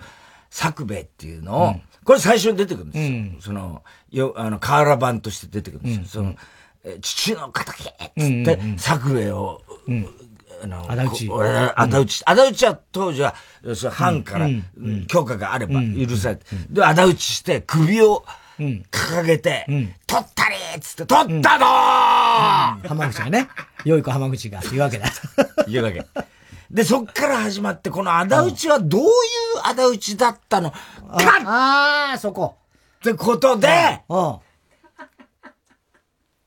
[0.50, 1.74] 作兵衛っていうのを、
[2.04, 3.40] これ最初に出てくるんですよ。
[3.40, 6.04] その、よ、あの、瓦版として出てくるんですよ。
[6.06, 6.34] その、
[7.00, 9.62] 父の仇っつって、作兵衛を、
[10.62, 11.30] あの、仇討ち。
[11.76, 12.22] 仇討ち。
[12.26, 13.34] 仇討ちは当時は、
[13.90, 14.48] 藩から
[15.08, 18.24] 許可があれば許されて、で、仇討ちして首を
[18.58, 19.66] 掲げて、
[20.06, 23.48] 取ったりっつって、取ったぞー浜口がね、
[23.84, 25.06] 良い子浜口が言うわけだ。
[25.68, 26.04] 言うわけ。
[26.70, 29.08] で、そっから始まって、この仇討ちはどういう
[29.62, 30.70] 仇討ちだったの？
[30.70, 30.78] か
[31.44, 32.56] ああ、そこ。
[32.98, 33.68] ってことで、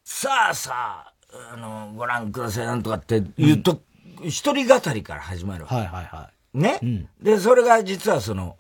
[0.03, 1.13] さあさあ、
[1.53, 3.81] あの、ご覧くださいなんとかって言うと、
[4.23, 6.57] 一人語りから始まるはいはいはい。
[6.57, 8.57] ね、うん、で、それが実はその、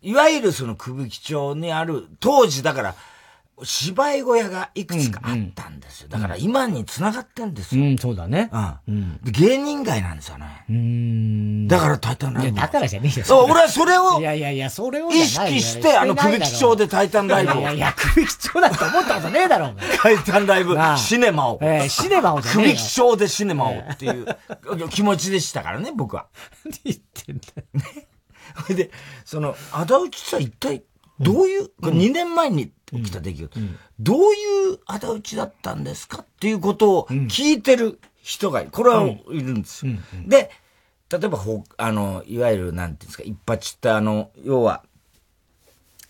[0.00, 2.94] いわゆるその久吹町にある、当時だから、
[3.62, 6.08] 芝居小屋がいくつかあったんですよ。
[6.08, 7.84] だから今に繋がってんですよ。
[7.84, 8.50] うん、そうだね。
[8.88, 9.20] うん。
[9.22, 10.64] 芸人街なんですよね。
[10.68, 11.68] うん。
[11.68, 12.52] だからタイタンライブ。
[12.52, 13.24] いや、だからじゃねえよ。
[13.24, 14.18] そう、俺はそれを。
[14.18, 15.10] いやいやいや、それを。
[15.10, 17.60] 意識して、あの、首木町でタイタンライブを。
[17.60, 19.74] いやいや、首木町だと思ったことねえだろ。
[20.02, 21.58] タイタンライブ、シネマを。
[21.62, 24.26] ええ、シネマをじゃねえ首木町でシネマをっていう
[24.90, 26.26] 気持ちでしたからね、僕は。
[26.64, 27.64] 何言ってんだよ。
[27.74, 28.08] ね。
[28.62, 28.90] それで、
[29.24, 30.82] その、仇討ちさ、一体、
[31.24, 33.60] どういう、これ2年前に起きた出来事、
[33.98, 39.92] どういう仇討ちだったんですかっていうことを聞いてる人が、これはいるんですよ。
[40.26, 40.50] で、
[41.10, 44.82] 例えば、ほ、あの、いわゆる、なんていうんですか、一発ってあの、要は、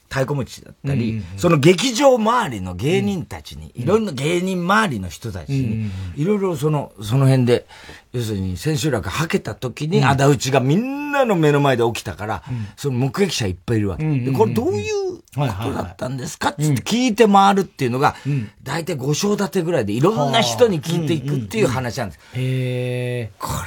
[0.09, 7.67] 太鼓持ちだったり、その劇場周りの芸人たちに、いろんな芸人周りの人たちに、いろいろその、その辺で、
[8.15, 14.09] 要するに千秋楽はけた時に仇討ちがみんなの目の前で起きたから、うん、その目撃者いっぱいいるわけ。
[14.21, 16.51] で、これどういうことだったんですか？
[16.51, 18.15] って聞いて回るっていうのが、
[18.63, 22.21] 大体5章立てぐらいでいろんな人に聞いていくっていう話なんです。
[22.35, 23.59] へこれが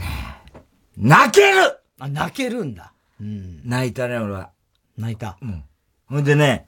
[0.00, 0.62] ね、
[0.96, 2.92] 泣けるあ、泣けるんだ。
[3.20, 4.50] うん、泣いたね、俺は。
[4.98, 5.38] 泣いた。
[5.40, 5.62] うん。
[6.06, 6.66] ほんでね、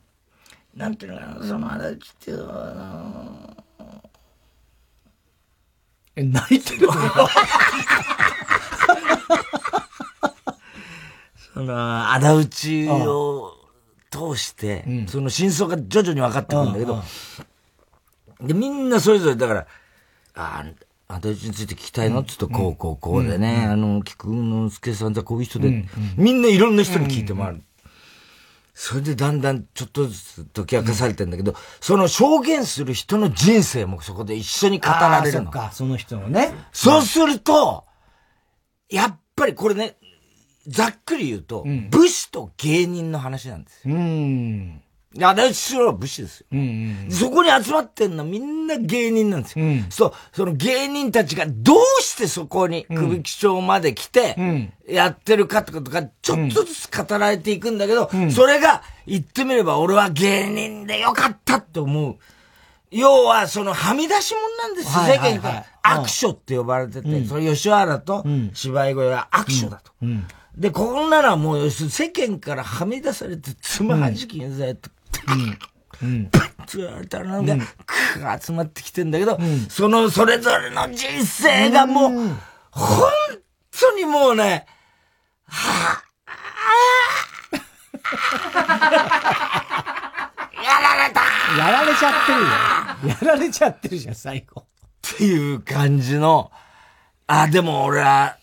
[0.73, 3.64] なんていうのかな、その仇討ちっていうのは、
[6.15, 6.87] え、泣いてる
[11.53, 13.53] その、仇討ちを
[14.09, 17.03] 通して、その真相が徐々に分かってくるんだけど、
[18.41, 19.67] で、みんなそれぞれ、だから、
[20.35, 20.65] あ
[21.07, 22.21] あ、仇討ちについて聞きたいの？
[22.21, 25.85] っつうと、こう、こう、こうでね、あの、菊之助さんってこういう人で、
[26.17, 27.61] みんないろんな人に聞いてもらう。
[28.77, 35.45] それでだんだんちょっとずつ解き明かされてんだけど、うん、その証言する人の人生もそこで一緒に語られるの。
[35.45, 36.53] そか、その人のね。
[36.73, 37.85] そうすると、
[38.89, 39.95] やっぱりこれね、
[40.67, 43.95] ざっくり言うと、うん、武士と芸人の話なんですよ。
[43.95, 44.81] うん。
[45.21, 49.65] あだしろは武士ですよ、うんうん、そこに集まってんのみんな芸人なんですよ。
[49.65, 62.17] うん、そう、その芸人たちがどうしてそこに首木町まで来て、やってるかってことがちょっとずつ語られていくんだけど、うん、それが言ってみれば俺は芸人でよかったって思う。
[62.91, 65.65] 要は、その、はみ出し者なんですよ、世間から。
[65.83, 69.91] 悪書って呼ばれてて、うん、その吉原と芝居声は悪書だと。
[70.55, 74.89] で、こんなのはもう、世間からはみ出されて、つまはじきにされて、
[76.01, 76.29] うん。
[76.29, 77.59] パッと言われたらなん。
[77.59, 82.11] か、くが集まってきてんだけど、そのそれぞれの人生がもう、
[82.71, 83.09] 本
[83.71, 84.65] 当にもうね、
[85.47, 86.05] はぁ、
[90.63, 91.21] やられた
[91.57, 93.15] やられちゃってるよ。
[93.15, 94.61] やられちゃってるじゃん、最後。
[94.61, 96.51] っていう感じの、
[97.27, 98.37] あ、でも俺は、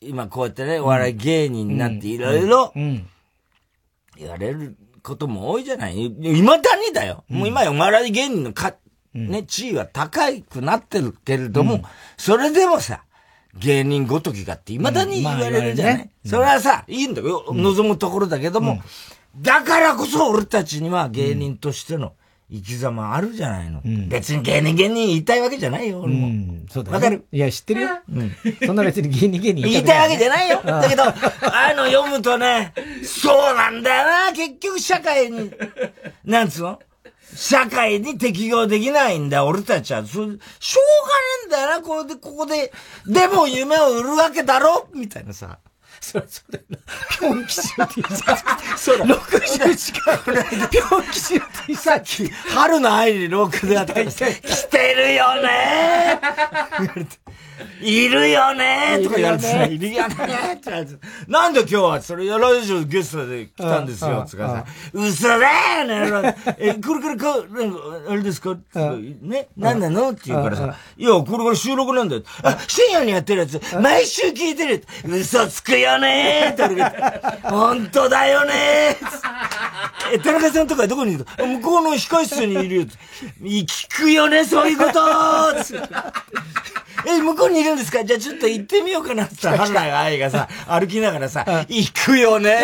[0.00, 2.72] 今こうやってね、お笑い芸人になっていろいろ、
[4.16, 5.94] 言われることも多いじゃない？
[5.94, 7.24] 未だにだよ。
[7.28, 8.74] もう今やお笑い芸人のか、
[9.14, 11.82] ね、地位は高くなってるけれども、
[12.16, 13.04] それでもさ、
[13.58, 17.44] 芸人ごときがって未だに言われるじゃない、それはさ、いいんだよ。
[17.52, 18.80] 望むところだけども、
[19.36, 22.14] だからこそ俺たちには芸人としての
[22.52, 23.80] 生き様あるじゃないの。
[23.82, 26.26] うん、別に芸人芸人言いたいわけじゃないよ、俺も。
[26.26, 27.24] うん、そうだわ、かる？
[27.32, 27.88] いや、知ってるよ。
[28.12, 28.36] うん。
[28.66, 30.60] そんな別に芸人芸人言いたいわけじゃないよ。
[30.62, 31.12] だけど、あ
[31.74, 35.50] の読むとね、そうなんだよな、結局社会に、
[36.24, 36.78] なんつうの？
[37.34, 40.04] 社会に適応できないんだ、俺たちは。
[40.04, 40.38] そしょうがね
[41.44, 42.70] えんだよな、これで、ここで。
[43.06, 44.88] でも夢を売るわけだろ？
[44.94, 45.58] みたいなさ。
[46.02, 46.60] それ、それ、
[47.18, 48.36] ぴょん吉の T シャ
[48.76, 48.84] ツ。
[48.84, 52.28] それ、60近くないで、ぴょん吉の T シャツ。
[52.54, 54.14] 春の愛に廊下であったら、来
[54.68, 56.20] てるよね
[57.80, 59.44] いるよねとか言われて。
[59.44, 60.14] さ、いるよね。
[60.14, 60.98] って言われて
[61.28, 65.34] なんで今日はそれ、やられじゲストで来たんですよ、つかさ、嘘だ
[65.84, 65.84] よ
[66.20, 67.36] ねえ、これからか、
[68.08, 68.56] あれですか？
[69.20, 70.10] ね、なんなの？
[70.10, 72.22] って言うからさ、いや、これから収録なんだよ。
[72.42, 74.84] あ、深夜にやってるやつ、毎週聞いてる。
[75.06, 76.96] 嘘つくよねって言われ
[77.30, 78.52] て、本当だよね
[80.12, 82.84] え、田中さんとかどこにいる向こうの控室にいるよ。
[83.42, 83.66] 聞
[84.02, 85.00] くよね、そういうこと
[87.06, 88.04] え、向こうにいるんですか？
[88.04, 92.58] じゃあちょっと行ってみようかなってさ、原田愛がさ、 歩きながらさ、行くよね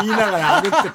[0.00, 0.90] 言いながら歩って、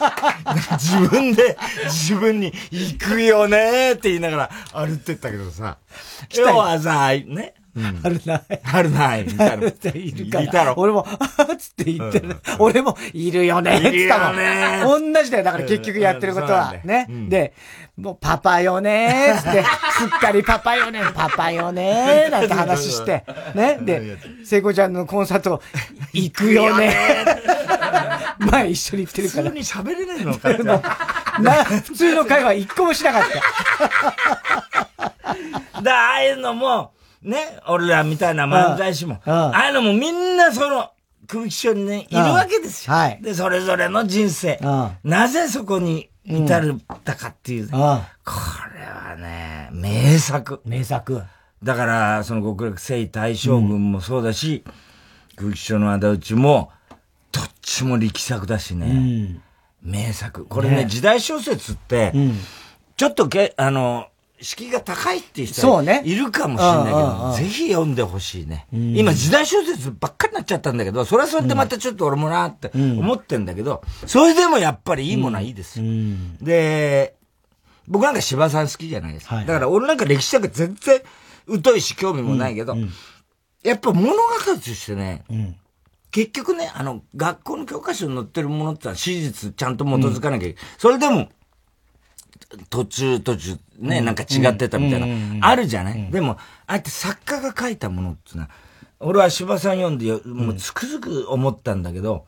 [0.73, 5.77] 自分で、自分に、行くよねって言いながら歩ってったけどさ、
[6.35, 7.53] 今日はさ、ね、
[8.03, 8.41] あるない。
[8.73, 9.21] あるない。
[9.25, 9.67] いたろ。
[9.67, 10.43] いるから。
[10.45, 10.73] いたろ。
[10.77, 12.35] 俺も、あーつって言ってる。
[12.57, 13.77] 俺も、いるよね。
[13.77, 14.81] いるよね。
[14.83, 15.43] 同じだよ。
[15.43, 16.73] だから結局やってることは。
[16.83, 17.05] ね。
[17.29, 17.53] で、
[17.97, 19.63] もうパパよねーつって、
[19.97, 23.79] すっかりパパよね、パパよねーなんて話して、ね？
[23.81, 25.63] で、聖子ちゃんのコンサート
[26.13, 28.51] 行くよねー。
[28.51, 29.43] 前一緒に行ってるから。
[29.45, 30.49] 普通に喋れないのか
[31.41, 33.23] な、普通の会話一個もしなかっ
[35.73, 35.81] た。
[35.81, 36.91] だ、ああいうのも、
[37.23, 40.91] ね、俺らみたいな漫才師も、ああいうのもみんなその、
[41.27, 42.93] 空気症にね、いるわけですよ。
[42.93, 43.19] はい。
[43.21, 44.59] で、それぞれの人生、
[45.03, 50.61] なぜそこに至るったかっていう、これはね、名作。
[50.65, 51.23] 名作。
[51.63, 54.63] だから、その極楽征大将軍もそうだし、
[55.37, 56.71] 空気症の仇討ちも、
[57.31, 59.39] どっちも力作だしね。
[59.81, 60.45] 名作。
[60.45, 62.13] これね、時代小説って、
[62.97, 64.07] ちょっとけ、あの、
[64.39, 68.67] 敷居が高いっていう人はいるかもしれないけど、ぜひ読んでほしいね。
[68.71, 75.85] 今時代小説ばっかりになっちゃったんだけど、それはそれでまたちょっと俺もなって思ってんだけど、それでもやっぱりいいものはいいですよ。
[76.41, 77.15] で、
[77.87, 79.37] 僕なんか柴さん好きじゃないですか。
[79.37, 81.01] だから俺なんか歴史とか全然
[81.63, 82.75] 疎いし興味もないけど、
[83.63, 85.55] やっぱ物語としてね、うん、
[86.11, 90.65] 結局ね、あの、学校の教科書に載ってるものってのは史実ちゃんと基づかなきゃいけない。
[90.77, 91.29] それでも、
[92.69, 98.49] 途中途中ね、なんか違ってたみたいな、あるじゃない、でも、あえて作家が書いたものっていうのは、
[98.99, 102.25] 俺は柴さん読んで、もうつくづく思ったんだけど、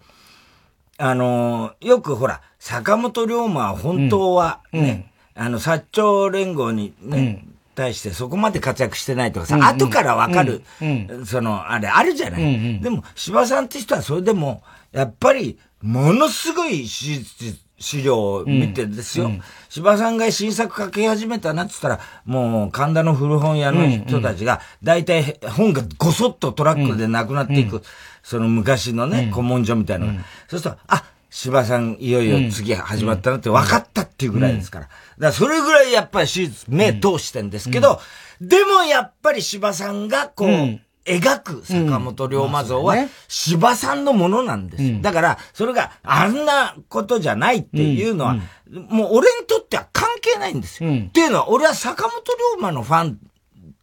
[0.97, 11.07] あのー、よくほら、坂本龍馬は本当はね、あの、薩長連合にね、対してそこまで活躍してないとかさ、うんうん、後からわかる、うん。
[11.09, 19.25] うん、その、あれ、あるじゃない、うんうん、でも、柴さんって人はそれでも、やっぱり、ものすごい史実、資料を見てですよ。
[19.25, 27.83] うん、柴さんが新作書き始めたなって言ったら、もう神田の古本屋の人たちが、大体本がごそっとトラックでなくなっていく、うん、
[28.21, 30.19] その昔のね、古文書みたいなのが。
[30.47, 34.85] そうすると、あ、柴さんいよいよ次始まったなって分かったっていうぐらいですから。
[34.85, 38.01] だからそれぐらいやっぱり手術、目通してんですけど、
[38.41, 42.95] でもやっぱり柴さんがこう、描く坂本龍馬像は、
[43.27, 45.01] 柴さんのものなんです。
[45.01, 48.35] だから、それがあんなことじゃないっていうのは、
[48.69, 50.91] もう俺にとっては関係ないんですよ。
[50.91, 53.15] っていうのは、俺は坂本龍馬のファンっ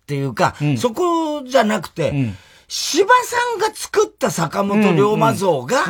[0.07, 2.33] ていうか、そこじゃなくて、
[2.69, 5.85] 柴さんが作った坂本龍馬像が、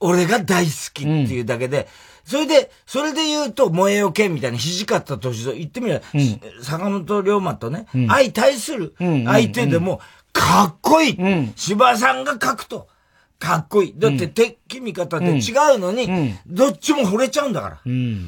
[0.00, 1.88] 俺が大好きっていうだけで、
[2.28, 10.02] それで、それで言うと、燃えよ剣みたいに土方歳三、言ってみれば、うん、坂本龍馬とね、うん、相対する相手でも、
[10.38, 12.88] かっこいい、うん、柴さんが書くと、
[13.38, 13.94] かっこいい。
[13.96, 17.80] だって敵味方で違うのに、どっちも惚れちゃうんだから。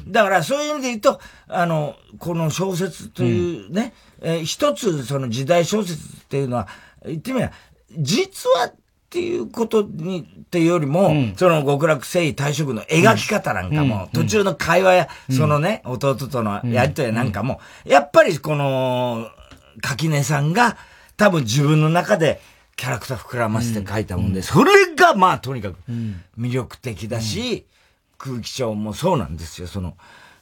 [0.07, 6.67] だからそういう意味で言うと、あの、この小説というね、えー、一つその時代小説っていうのは、
[7.05, 7.53] 言ってみれば、
[7.97, 8.73] 実はっ
[9.09, 19.27] ていうことに、っていうよりも、うん、その極楽征夷退職の描き方なんかも、うん、途中の会話や、うん、そのね、弟とのやりとりなんかも、やっぱりこの、
[19.81, 20.77] 垣根さんが、
[21.21, 22.41] 多分自分の中で、
[22.75, 25.75] キャラクター膨らませて書いたもんで、それがまあとにかく
[26.35, 27.67] 魅力的だし、
[28.17, 29.95] 空気症もそうなんですよ、その、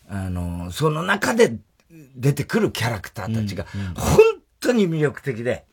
[0.07, 1.57] あの、その中で
[2.15, 3.65] 出てくるキャラクターたちが、
[3.97, 4.19] 本
[4.61, 5.65] 当に魅力的で、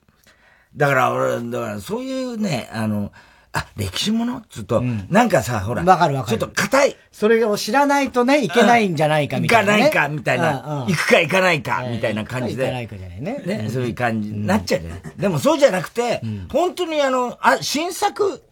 [0.75, 3.13] だから俺、だからそういうね、あの、
[3.57, 4.43] あ、歴史もの？
[4.51, 5.83] つうと、うん、なんかさ、ほら。
[5.83, 6.39] わかるわかる。
[6.39, 6.97] ちょっと硬い。
[7.11, 9.85] それを知らないとね、いけないんじゃないかみたいな、ね。
[9.85, 10.85] 行かないか、みたいな。
[10.87, 12.65] 行くか行かないか、みたいな感じで。
[12.65, 13.43] 行かないかじゃないね。
[13.47, 15.01] ね、そういう感じになっちゃうじゃない。
[15.17, 16.21] でもそうじゃなくて、
[16.53, 18.43] 本当にあの、あ、新作、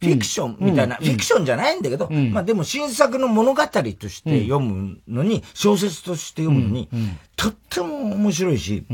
[0.00, 6.88] フィクションみたいな、フィクションじゃないんだけど、まあでも新作の物語として読むのに、小説として読むのに、
[7.36, 8.84] とっても面白いし、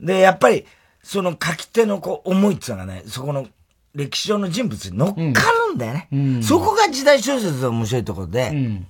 [0.00, 0.64] で、やっぱり、
[1.04, 3.48] その書き手のこう思いっていうのがね、そこの
[3.94, 6.08] 歴史上の人物に乗っかるんだよね。
[6.12, 8.86] うん、そこが時代小説の面白いところで、うん、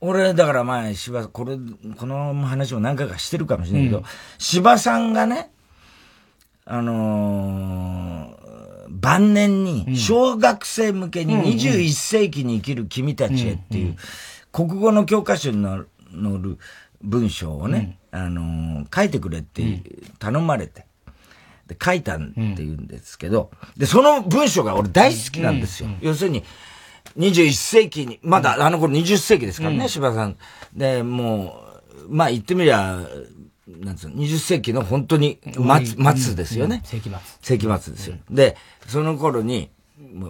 [0.00, 1.56] 俺、だから前、芝、これ、
[1.98, 4.04] この話も何回かしてるかもしれないけど、うん、
[4.38, 5.50] 芝さんがね、
[6.64, 13.96] あのー、晩年に小学生向けに21世紀に生きる君たちへっていう、
[14.52, 15.84] 国語の教科書に載
[16.40, 16.58] る
[17.02, 19.82] 文章をね、あのー、書いてくれって
[20.18, 20.86] 頼まれて、
[21.66, 25.88] で、書いたんって言うんですけど、で、その文章が俺大好きなんですよ。
[26.00, 26.44] 要するに、
[27.18, 30.36] 21世紀に、まだあの頃20世紀ですからね、柴さん。
[30.74, 31.62] で、も
[32.08, 33.00] う、まあ言ってみりゃ、
[33.66, 36.82] なんつうの、20世紀の本当に末、末ですよね。
[36.84, 37.18] 世紀末。
[37.40, 38.16] 世紀末ですよ。
[38.30, 39.70] で、その頃に、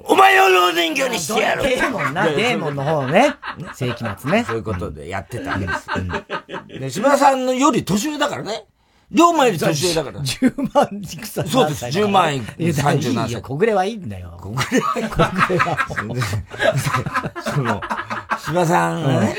[0.04, 3.34] お前を老人形にしてやるデーモンな、デーモンの方ね。
[3.74, 4.44] 世紀末ね。
[4.44, 6.80] そういうことでやってたわけです。
[6.80, 8.64] で、島田さんのより年上だからね。
[9.10, 10.20] 龍馬より年上だから。
[10.20, 13.42] 10万いくつそうです、10万30何歳。
[13.42, 14.36] 小暮はいいんだよ。
[14.40, 15.04] 小暮はいい。
[15.04, 17.42] 小暮は。
[17.44, 17.80] その、
[18.44, 19.36] 島さんがね、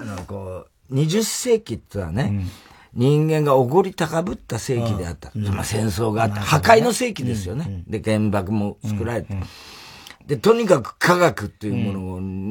[0.00, 2.46] あの、こう、20世紀ってのはね、
[2.94, 5.30] 人間がおごり高ぶった世紀であった。
[5.34, 6.40] まあ戦争があった。
[6.40, 7.84] 破壊の世紀ですよね。
[7.86, 9.34] で、原爆も作られて。
[10.26, 11.92] で、とにかく科学っていうも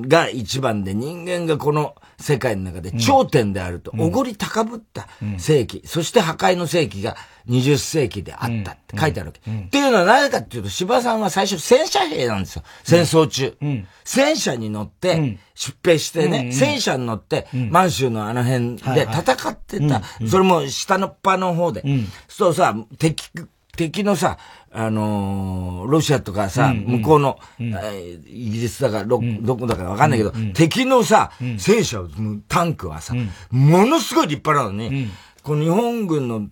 [0.02, 5.08] のが一番で、人間がこの世界の中で頂点であると、おごり高ぶった
[5.38, 7.18] 世紀、そして破壊の世紀が
[7.50, 9.52] 20世紀であったって書いてあるわけ。
[9.52, 12.64] っていうのは何かっていうと、柴さんは最初戦車兵なんですよ。
[12.84, 13.58] 戦争中。
[14.06, 20.02] 戦車に乗って、出兵してね、戦車に乗って、満州のあの辺で戦ってた。
[20.30, 21.84] それも下のっ端の方で。
[22.30, 23.30] そうさ、敵、
[23.76, 24.38] 敵のさ、
[24.72, 27.68] あのー、ロシアとかさ、うんうん、向こうの、うん、
[28.28, 32.04] イギリスだかど、どこだかわかんないけど、うん、敵のさ、戦車、
[32.48, 33.14] タンクはさ、
[33.52, 35.10] ものすごい立派なのに、
[35.44, 36.50] この日本軍の、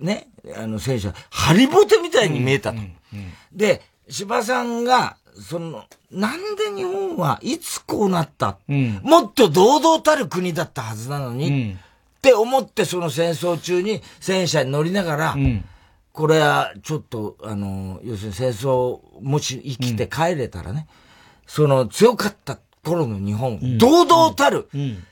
[0.00, 2.78] ね、あの戦車、ハリボテみたいに見えたと。
[3.52, 8.58] で、柴さんが、その、なんで日本はいつこうなった、
[9.02, 15.36] もっと堂々たる国だったはずなのに、って思ってその戦争中に戦車に乗りながら、
[16.12, 20.94] これはちょっと、あの、要するに戦争、もし生きて帰れたらね、うん、
[21.46, 25.04] その強かった頃の日本、うん、堂々たる、うん、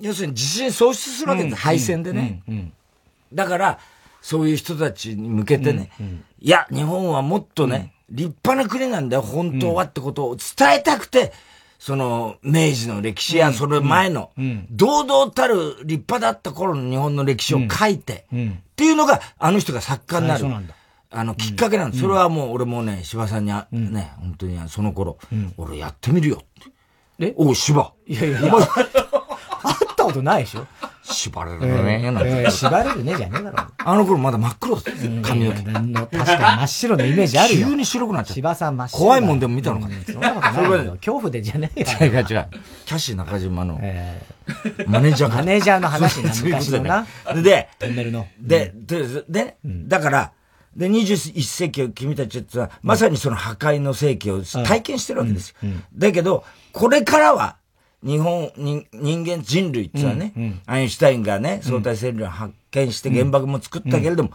[0.00, 2.42] 要するに自信喪失するわけです、敗戦でね。
[3.32, 3.78] だから、
[4.22, 5.90] そういう人たちに向けてね、
[6.40, 11.32] いや、日本はもっとね、立派な国なんだよ、本当はってことを伝えたくて、
[11.80, 14.30] その、明治の歴史やそれ前の、
[14.70, 18.36] 堂々たる立派だった頃の日本の歴史を書いて、っ
[18.76, 20.44] ていうのが、あの人が作家になる。
[21.10, 22.02] あの、きっかけなんです。
[22.02, 25.16] それはもう、俺もね、柴さんに、ね、本当にその頃、
[25.56, 26.70] 俺やってみるよって。
[27.18, 27.34] え？
[27.36, 27.92] お柴。
[28.06, 28.52] いやいやいや。
[30.00, 30.66] 会ったことないでしょ？
[31.02, 32.50] 縛れるね、なんて。
[32.50, 33.58] 縛れるねじゃねえだろ。
[33.78, 34.90] あの頃まだ真っ黒だった。
[35.28, 35.62] 髪の毛。
[35.62, 37.68] 確かに真っ白のイメージあるよ。
[37.68, 38.34] 急に白くなっちゃった。
[38.34, 38.98] 芝さん真っ白。
[38.98, 39.94] 怖いもんでも見たのかな。
[40.04, 40.92] そんなことないよ。
[40.92, 41.86] 恐怖でじゃねえよ。
[42.00, 42.24] 違う違う違う。
[42.24, 43.74] キャシー中島の、
[44.86, 47.06] マネージャーマネージャーの話な、昔のな。
[47.42, 48.26] で、トンネルの。
[48.38, 50.32] で、で、で、だから、
[50.76, 55.56] で、21世紀を君たちっては、まさにその破壊の世紀を体験してるわけですよ。
[55.94, 57.56] だけど、これからは、
[58.02, 58.86] 日本、人
[59.26, 64.30] 間、人類ってのはね、うんうん、アインシュタインがね、相対性理論を発見して原爆も作ったけれども、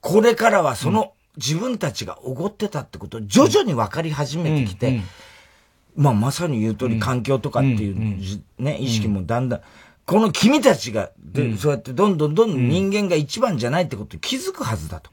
[0.00, 5.00] これからはその自分たちがおごってたってことを徐々に分かり始めてきて、
[5.96, 7.98] まあまさに言う通り環境とかっていう
[8.58, 9.60] ね、意識もだんだん、
[10.06, 15.10] この君たちが、で、そうやってどんどんどんどん人間が一番じゃないってことに気づくはずだと。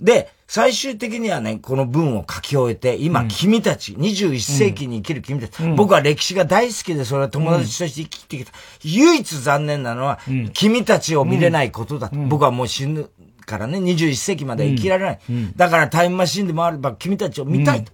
[0.00, 8.52] で、最終的にはね、この文を書き終えて、今、君たち、21世紀に生きる君たち、僕は歴史が大好きで、それは友達として生きてきた。
[8.82, 10.18] 唯一残念なのは、
[10.52, 12.16] 君たちを見れないことだと。
[12.16, 13.08] 僕はもう死ぬ
[13.46, 15.20] からね、21世紀まで生きられない。
[15.56, 17.92] だからタイムマシンでもあれば君たちを見たいと。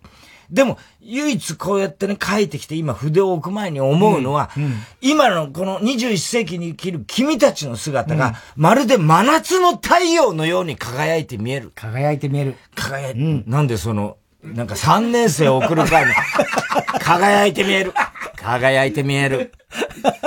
[0.50, 11.72] でも、唯一こうやってね、書いてきて、今筆を置く前に思うのは、うんうん、今のこの21世紀に生きる君たちの姿が、まるで真夏の太陽のように輝いて見える。
[11.74, 12.56] 輝いて見える。
[12.74, 16.12] 輝いて、うん、なんでその、なんか3年生を送る会の、
[17.00, 17.92] 輝いて見える。
[18.36, 19.52] 輝いて見える。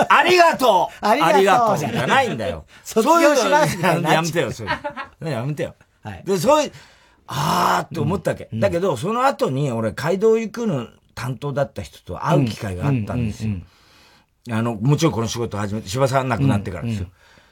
[0.09, 2.65] ありがとうありがとうじゃないんだよ。
[2.83, 5.31] 卒業しますやめてよ、それ。
[5.31, 5.75] やめてよ。
[6.03, 6.23] はい。
[6.25, 6.71] で、そういう、
[7.31, 8.49] あーって思ったわけ。
[8.51, 13.53] うん、だけど、その後に俺、街道行くの担当だった人と会う機会があったんですよ。
[14.51, 17.07] あの、もちろんこの仕事を始めて、柴さん亡くなってからですよ。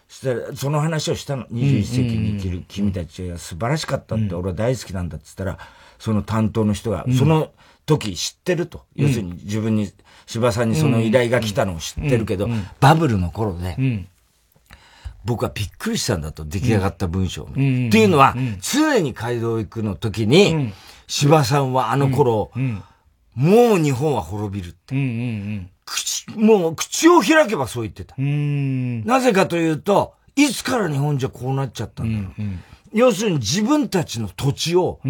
[0.08, 1.46] そしたら、その話をしたの。
[1.48, 5.68] 21世紀に生きる君たちが素晴らしかったって、俺は大好きなんだって言ったら、
[6.00, 7.52] その担当の人が、その
[7.86, 8.84] 時知ってると。
[8.96, 9.92] 要するに自分に、
[10.26, 12.50] 柴さんにその依頼が来たのを知ってるけど、
[12.80, 14.08] バブルの頃で、
[15.28, 17.44] 僕はびっくりしたんだと、出来上がった文章。
[17.44, 20.72] っていうのは、常に街道行くの時に、
[21.08, 22.50] 柴さんはあの頃、
[23.36, 24.96] もう日本は滅びるって。
[25.86, 28.16] 口、もう口を開けばそう言ってた。
[28.18, 32.48] なぜかというと、いつから日本じゃこうなっちゃったんだろう。
[32.94, 35.02] 要するに自分たちの土地を、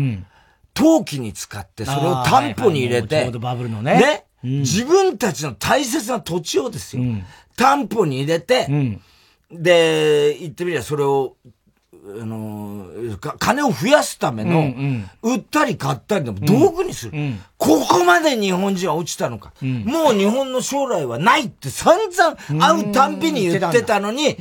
[0.74, 4.26] 陶器に使って、それを担保に入れて、バブルのね。
[4.41, 7.03] ね、自分たちの大切な土地をですよ、
[7.55, 8.68] 担保に入れて、
[9.52, 11.36] で、言ってみりゃそれを、
[11.93, 12.88] あの、
[13.39, 24.38] 金を増やすための、うんうん、売ったり買ったりの道具にする、うんうん、ここまで日本人は落ちたのか、うん、もう日本の将来はないって散々会うたんびに言ってたのに、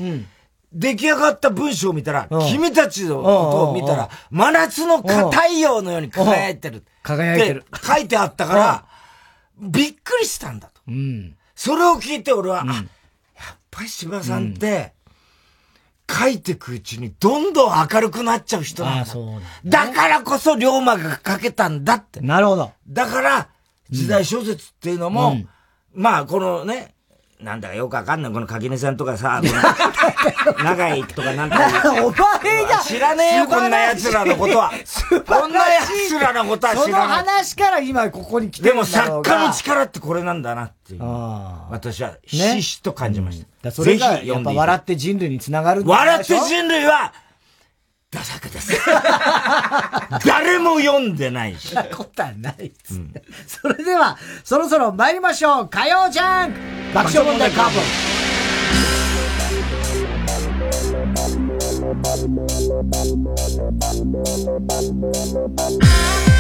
[0.73, 6.85] 出来上がった文章を見たら、君たちのことを見たら、真夏の太陽のように輝いてる。
[7.03, 7.65] 輝いてる。
[7.83, 8.85] 書いてあったから、
[9.59, 10.83] びっくりしたんだと。
[11.55, 12.85] それを聞いて俺は、あ、やっ
[13.71, 14.93] ぱり柴さんって、
[16.09, 19.03] 書いてくうちにどんどん明るくなっちゃう人なんだ。
[19.03, 22.21] あそうだ、だからこそ龍馬が書けたんだって。
[22.21, 22.73] なるほど。
[22.89, 23.49] だから、
[23.91, 25.49] 時代小説っていうのも、うん、
[25.93, 26.96] まあ、このね、
[27.41, 28.33] なんだかよくわかんない。
[28.33, 29.43] この垣根さんとかさ、
[30.65, 31.57] 長井とかなんか。
[32.03, 34.73] お前が知らねえよ、こんな奴らのことは。
[35.27, 36.93] こんな奴らのことは知らない。
[36.93, 41.03] その話から今ここに来てるでも作家の力ってこれなんだなっていう。
[41.71, 43.69] 私はひしひしと感じました。
[43.69, 47.13] ね、それがやっぱ笑って人類につながる笑って人類は、
[48.17, 48.73] ダサです。
[50.25, 51.69] 誰も読んでないし。
[51.69, 55.69] そんなことはないっつって、うん、それでは、そろそろ参りましょう。
[55.69, 56.55] 火曜ジャン
[56.95, 57.81] 爆笑問題カーボ
[66.33, 66.36] ン。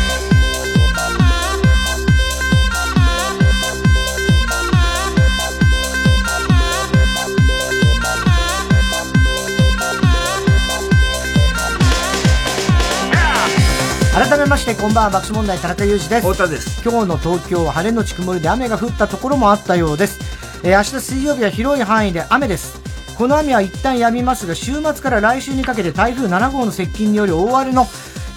[14.16, 16.26] 改めましてこんばんは爆笑問題田中裕二です。
[16.26, 16.82] 太田です。
[16.82, 20.18] 今日の東京は晴れのち曇りで雨が降ったところもあったようです、
[20.64, 22.80] えー、明日水曜日は広い範囲で雨です。
[23.18, 27.86] この雨は一旦止みますが、週末から来週にかけて台風7号の接近により大荒れの、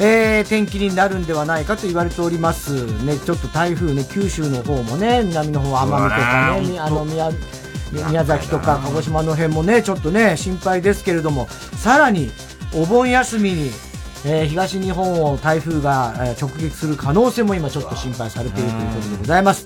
[0.02, 2.86] えー、天気になるんではないかと言われております。
[3.06, 7.32] ね、ちょっと台風ね、九州の方もね、南の方、奄美とかね、あの、宮、
[8.10, 12.32] 宮崎とか鹿児島の辺もね、ちょっとね、心配ですけれども、さらに、
[12.74, 13.72] お盆休みに、
[14.26, 19.66] えー、東日本を台風が、え直撃する可能性も今ちょっと心配されているということでございます。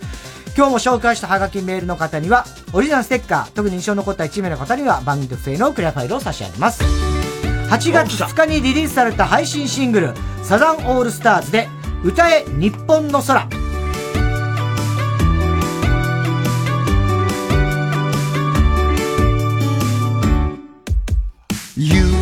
[0.56, 6.84] 今日も紹介したハガキメールの方には、オリジナルステッカー、特に印象に残った1名の方には番組特製のクリアファイルを差し上げます。
[7.70, 11.68] 8月2日にリリースされた配信シングル、サザンオールスターズで、
[12.04, 13.47] 歌え日本の空。
[21.76, 22.12] TBS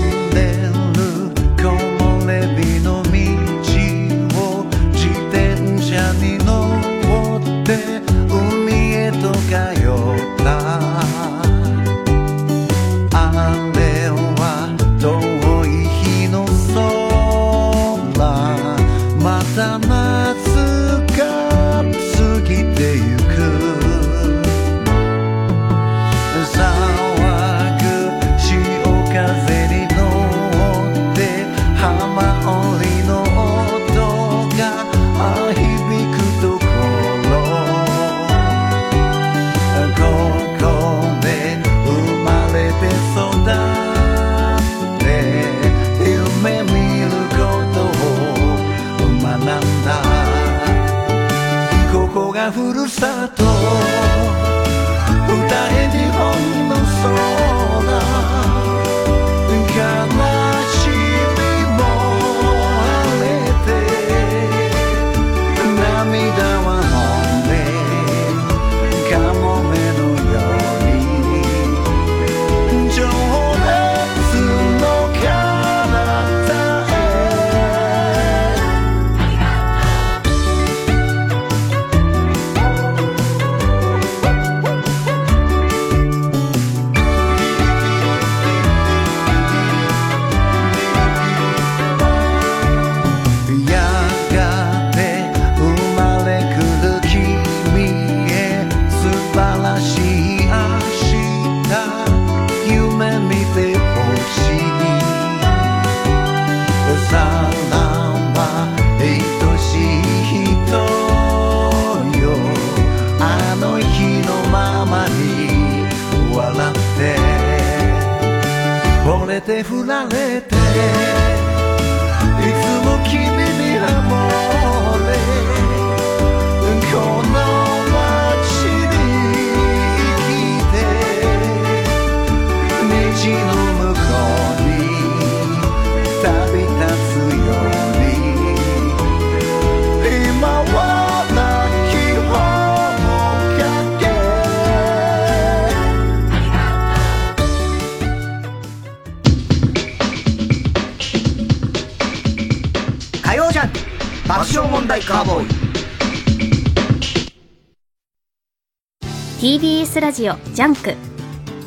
[160.01, 160.95] ラジオジャンク。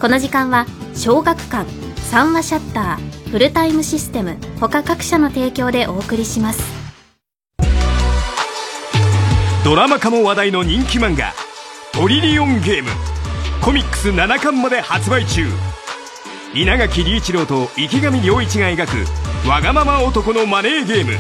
[0.01, 1.71] この時間は小学館
[2.11, 6.61] 三和シヤッターフルタイムシステム他各社の提供でお送りします。
[9.65, 11.33] ドラマ化も話題の人気漫画
[11.95, 12.91] 「トリリオンゲーム」
[13.63, 15.47] コミックス7巻まで発売中。
[16.55, 18.87] 稲垣理一郎と池上良一が描
[19.45, 21.13] くわがまま男のマネーゲーム。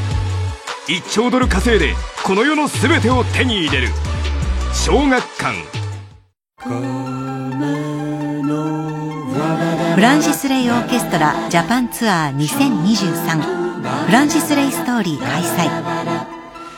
[0.88, 1.94] 1兆ドル稼いで
[2.24, 3.88] この世の全てを手に入れる。
[4.72, 5.73] 小学館。
[9.94, 15.70] フランシス・レイ・オーケストラジャパンツアー2023フランシス・レイ・ストーリー開催。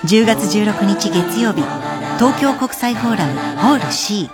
[0.05, 1.62] 10月16日月曜日
[2.19, 4.29] 東京国際フォーラムホール C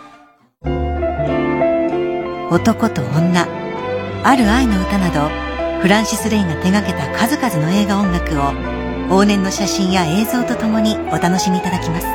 [2.50, 3.46] 男と女。
[4.24, 5.28] ある愛の歌など
[5.80, 8.52] フランシス・レイが手掛けた数々の映画音楽を
[9.16, 12.06] 往年の写真や映像とともにお楽しみいただきます。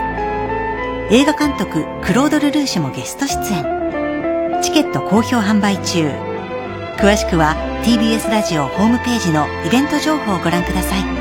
[1.12, 4.62] 映画監督クロード・ルルーシュもゲスト出演。
[4.62, 6.27] チケット好評販売中。
[6.98, 11.17] 詳しくは TBS ラジオホームページのイベント情報をご覧ください。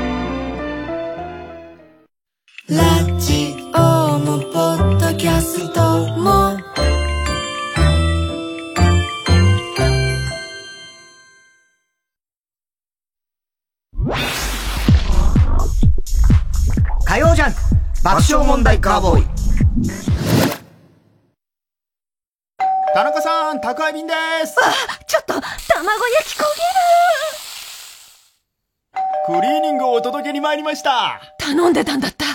[30.77, 31.19] した。
[31.39, 32.25] 頼んでたんだった。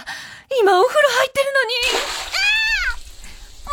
[0.60, 1.74] 今お風呂入ってるのに。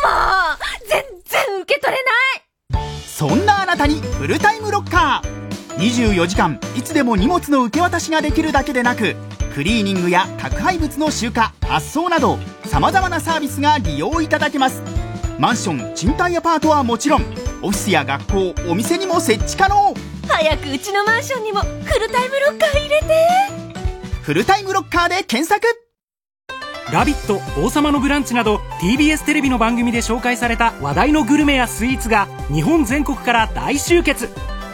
[0.02, 0.08] も
[0.54, 0.58] う
[0.88, 2.84] 全然受け取れない。
[3.06, 5.40] そんなあなたにフルタイムロッカー。
[5.78, 9.16] 24時間いつでも荷物の受け渡しができるだけでなく
[9.54, 14.82] クリーニングや宅配物の集荷発送などさまざまなサービスが利用いただけます。
[15.38, 17.22] マンション賃貸アパートはもちろん
[17.62, 19.94] オフィスや学校お店にも設置可能。
[20.28, 23.59] 早くうちのマンションにもフルタイムロッカー入れて
[24.30, 25.60] フルタイムロッカーで検索。
[26.92, 34.28] ラビット王様のブランチなど TBS テレビの番組で紹介された話題のグルメやスイーツが日本全国から大集結。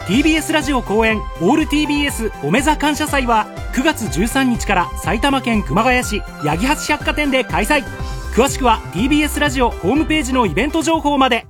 [0.05, 7.83] TBS ラジオ公演オール TBS おめざ感謝祭は9月13日から埼玉県熊谷市八木橋百貨店で開催。
[8.35, 11.47] 詳しくは TBS ラジオホームページのイベント情報まで。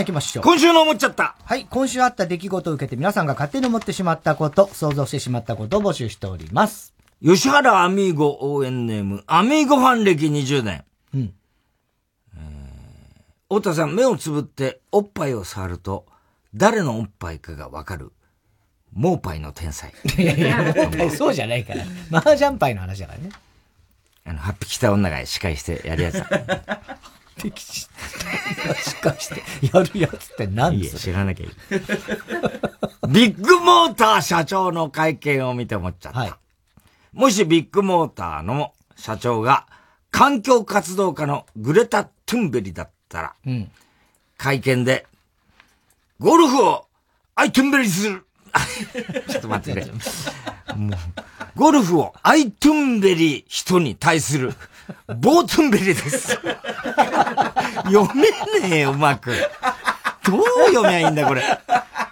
[0.00, 0.44] 行きましょう。
[0.44, 1.36] 今週の思っちゃった。
[1.44, 6.94] はい、今週あった出来事を受けて皆さんが勝手に思ってしまったこと、想像してしまったことを募集しております。
[7.22, 10.84] 吉原アミーゴ応援ネーム、アミーゴファン歴20年。
[11.14, 11.34] うん。
[12.36, 16.06] えー、太田さん、目をつぶっておっぱいを触ると、
[16.54, 18.12] 誰のおっぱいかがわかる。
[18.92, 19.92] モーパイの天才。
[20.18, 21.84] いやいや、モーパイそうじゃないから。
[22.10, 23.30] 麻雀パイの話だからね。
[24.24, 26.22] あの、ハッピー来た女が司会してやるやつ。
[26.22, 26.24] 敵
[27.56, 27.88] 視。
[28.82, 31.50] 司会してやるやつって何いい知らなきゃいい。
[33.08, 36.18] ビッグモーター社長の会見を見て思っちゃった。
[36.18, 36.32] はい、
[37.12, 39.66] もしビッグモーターの社長が
[40.10, 43.70] 環境活動家のグレタ・トゥンベリだったら、うん、
[44.36, 45.06] 会見で、
[46.18, 46.86] ゴルフを
[47.34, 48.24] アイトゥンベリする
[49.28, 49.92] ちょっと待ってくれ。
[51.54, 54.54] ゴルフをアイトゥンベリ人に対する、
[55.06, 56.38] ボートゥンベリです。
[57.84, 58.30] 読め
[58.68, 59.32] ねえよ、うまく。
[60.24, 61.42] どう読めばいいんだ、これ。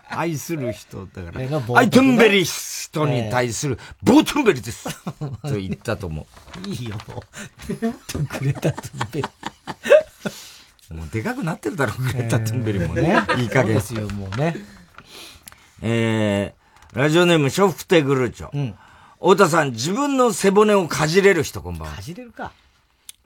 [0.08, 1.40] 愛する人だから。
[1.78, 4.88] アイトゥンベリ人に対する、ボートゥンベリです。
[5.42, 6.26] と言ったと思
[6.64, 6.68] う。
[6.68, 8.26] いいよ、もう。
[8.26, 9.28] くれたトゥンベリ。
[10.96, 13.20] もうでかくなってるだろ、グレタ・トゥンベリもね。
[13.38, 13.74] いい加減。
[13.74, 14.56] ですよ、もうね。
[15.82, 18.50] えー、ラジオネーム、ショフテグルーチョ。
[18.52, 18.74] うん。
[19.18, 21.96] 太田さん、自分の背骨をかじれる人、こんばんは。
[21.96, 22.52] かじれるか。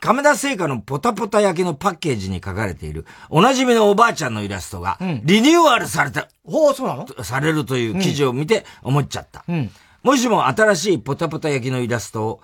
[0.01, 7.07] 亀田製菓のポタポタ焼きのパッケージに書かれている、おなじみのおばあちゃんのイラストが、リニューアルされた、ほう、そうなの？
[7.23, 9.45] されるという記事を見て思っちゃった。
[9.47, 9.71] うん。
[10.03, 12.41] もしも新しいポタポタ焼きのイラストを、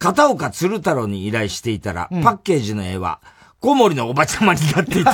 [0.00, 3.20] 片岡鶴太郎に依頼していたら、うん、パッケージの絵は、
[3.60, 5.12] 小森のおばちゃまになっていた。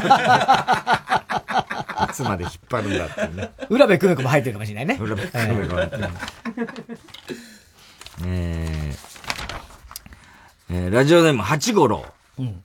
[2.10, 3.50] いつまで引っ張るんだってね。
[3.68, 4.98] 浦部久美子も入ってるかもしれないね。
[4.98, 6.08] 浦部久美子も入ってる。
[8.24, 9.11] えー、
[10.74, 12.02] えー、ラジオネーム八五郎。
[12.38, 12.62] うん。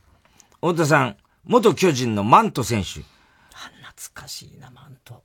[0.62, 3.01] 太田さん、元巨人のマント選手。
[3.01, 3.05] 懐
[4.14, 5.24] かしいな、マント。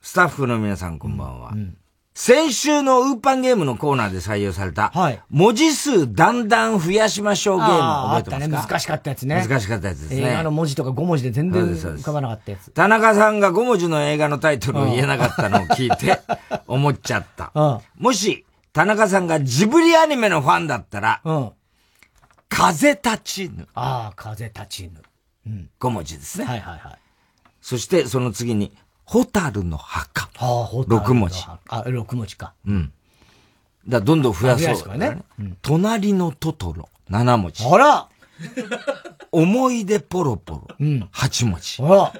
[0.00, 1.50] スタッフの皆さんこんばんは。
[1.50, 1.76] うんうん
[2.14, 8.36] 先週のウーパンゲームのコーナーで採用された、はい、文字数だんだん増やしましょうゲーム覚えてますか？
[8.36, 9.46] あったね、難しかったやつね。
[9.48, 10.28] 難しかったやつですね。
[10.28, 12.70] 映画の文字とか5文字で全然浮かばなかったやつ。
[12.72, 16.20] 田中さんが5文字の映画のタイトルを言えなかったのを聞いて、
[16.66, 17.50] 思っちゃった。
[17.96, 21.50] もし、田中さんがジブリアニメのファンだったら、うん、
[22.52, 23.66] 風立ちぬ。
[23.74, 25.02] ああ、風立ちぬ。
[25.46, 26.44] うん、5文字ですね。
[26.44, 26.98] はいはいはい。
[27.62, 28.72] そして、その次に、
[29.04, 30.28] ホタルの墓。
[30.36, 31.36] はあ、ホタルの6文字。
[31.68, 32.52] あ、6文字か。
[32.66, 32.92] うん。
[33.88, 35.22] だどんどん増やそう、増やね。
[35.40, 36.88] うん、隣のトトロ。
[37.10, 37.64] 7文字。
[37.64, 38.08] あら
[39.32, 40.68] 思い出ポロポロ。
[40.78, 41.08] うん。
[41.12, 41.82] 8文字。
[41.82, 42.12] あら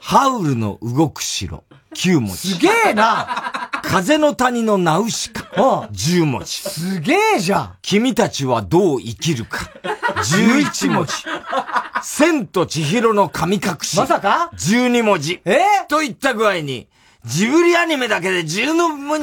[0.00, 1.64] ハウルの動く城。
[1.94, 2.54] 9文字。
[2.54, 5.39] すげえな風の谷のナウシカ。
[5.52, 6.46] 10文字。
[6.62, 9.58] すげえじゃん君たちはどう生きるか。
[10.16, 11.12] 11文字。
[12.02, 13.96] 千と千尋の神隠し。
[13.96, 15.40] まさか ?12 文字。
[15.44, 15.58] え？
[15.84, 16.88] ー、といった具合に、
[17.24, 18.74] ジブリアニメだけで12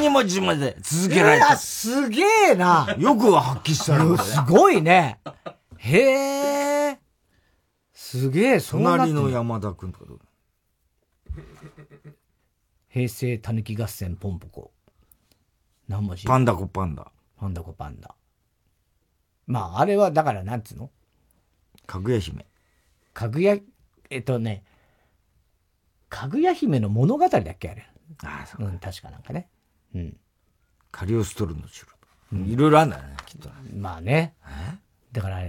[0.09, 1.47] 文字まで続けられた。
[1.47, 5.19] いや、すげえなよくは発揮したな、すごいね。
[5.77, 6.99] へえ。
[7.93, 10.19] すげえ、そ隣の山田くんとかどう？
[12.89, 14.71] 平成たぬき合戦ポンポコ。
[15.87, 16.25] 何文字？
[16.25, 17.11] パンダコパンダ。
[17.39, 18.15] パンダコパンダ。
[19.45, 20.89] まあ、あれは、だから、なんつうの？
[21.85, 22.45] かぐや姫。
[23.13, 23.57] かぐや、
[24.09, 24.63] えっとね、
[26.09, 27.87] かぐや姫の物語だっけあれ？
[28.23, 29.49] ああ、そううん、確かなんかね。
[29.95, 30.17] うん。
[30.91, 31.87] カリオストルの城。
[32.33, 33.49] いろいろあるんだね、きっと。
[33.75, 34.33] まあね。
[35.11, 35.39] だから、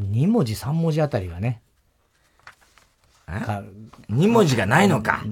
[0.00, 1.62] 2文字、3文字あたりがね。
[3.28, 3.32] え
[4.10, 5.22] ?2 文字がないのか。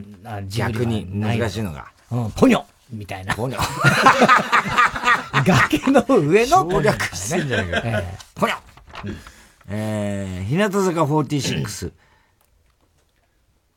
[0.48, 1.90] 逆に難しいのが。
[2.10, 3.34] うん、ポニョみたいな。
[5.44, 7.80] 崖の上の省略してんじゃないか。
[7.84, 8.60] えー、ほにゃ、
[9.68, 11.92] えー、日向坂46。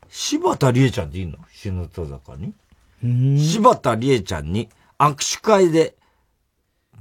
[0.10, 1.38] 柴田理恵ちゃんでいいの？
[1.52, 2.54] 日向坂に？
[3.40, 5.96] 柴田理恵ちゃんに握手会で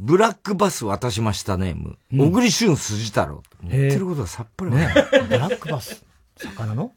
[0.00, 1.98] ブラックバス渡しましたネーム。
[2.12, 3.42] 小栗旬筋太郎。
[3.62, 4.92] 言ってることはさっぱりね。
[5.28, 6.04] ブラックバス。
[6.36, 6.92] 魚の？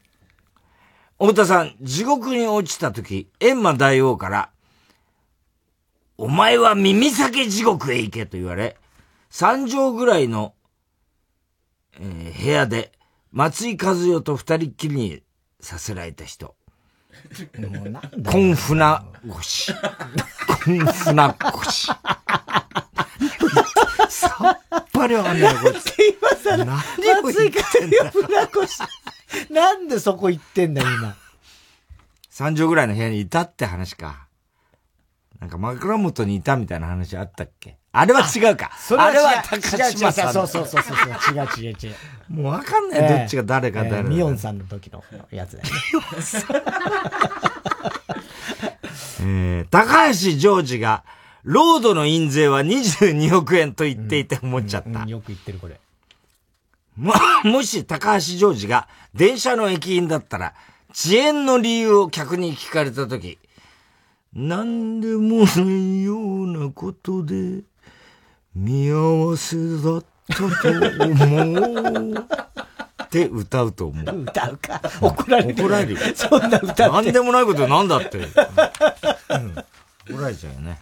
[1.18, 4.50] 太田さん、地獄に落ちた時、閻魔大王から、
[6.18, 8.76] お前は耳裂け地獄へ行けと言われ、
[9.30, 10.54] 三畳ぐらいの、
[12.00, 12.92] えー、部屋で、
[13.32, 15.22] 松井和代と二人っきりに
[15.60, 16.54] させられた人。
[18.30, 19.72] コンフナ腰。
[19.74, 21.86] コンフナ腰。
[24.08, 26.58] さっぱりわかんないよ、こいません。
[26.66, 26.76] 何
[27.20, 28.12] を言ってんだ
[29.50, 31.16] なんでそこ行ってんだ、今。
[32.30, 34.25] 三畳ぐらいの部屋にいたって話か。
[35.40, 37.76] なんか枕元にいたみたいな話あったっけ？
[37.92, 38.70] あれは違うか。
[38.78, 39.18] それは違う。
[39.18, 39.60] あれは高
[39.90, 40.32] 島さん。
[40.32, 40.96] そうそうそうそう。
[41.34, 41.94] 違う違う違う。
[42.28, 44.08] もうわかんない、どっちが誰か誰か。
[44.08, 45.70] ミオンさんの時のやつだよね。
[45.92, 46.42] ミオンさん。
[49.28, 51.04] えー、高橋ジョージが、
[51.42, 54.88] ロードの印税は22億円と言っていて思っちゃった。
[54.88, 55.80] うんうん、よく言ってるこれ。
[56.96, 57.14] も、
[57.44, 60.54] もし高橋ジョージが電車の駅員だったら、
[60.90, 63.38] 遅延の理由を客に聞かれたとき、
[64.36, 67.62] なんでもないようなことで、
[68.54, 70.44] 見合わせだったと
[71.06, 72.26] 思う。
[73.04, 74.22] って歌うと思う。
[74.24, 74.82] 歌うか。
[75.00, 75.54] 怒られる。
[75.54, 75.96] 怒られる。
[76.14, 76.82] そんな歌って。
[76.82, 78.18] なんでもないことなんだって。
[78.18, 78.26] うん、
[80.14, 80.80] 怒られちゃうよね。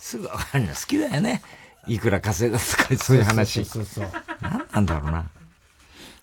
[0.00, 1.40] すぐわかるの好きだよね。
[1.86, 3.64] いくら稼いだとか、そういう話。
[3.64, 5.30] そうそうそう何なんだろうな。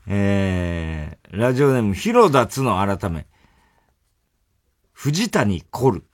[0.06, 3.26] えー、ラジオネーム、広田つの改め。
[5.02, 6.04] 藤谷コル。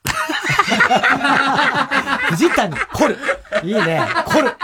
[2.30, 3.18] 藤谷コル。
[3.62, 4.48] いいね、コル。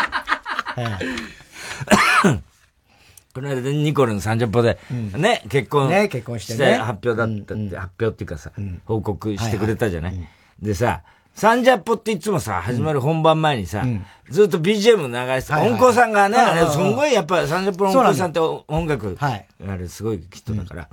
[3.34, 5.90] この間でニコルの30歩で、ね、結婚。
[5.90, 6.76] ね、結婚してね。
[6.76, 8.50] 発表だったって、発表っていうかさ、
[8.86, 10.28] 報告してくれたじゃない？
[10.58, 11.02] でさ、
[11.34, 20.88] サンジャポっていつもさ、始まる本番前にさ、うん、ずっと BGM 流して、音響さんがね、あれ、すごいやっぱサンジャポの音響さんって音楽、はい、あれすごい人だから。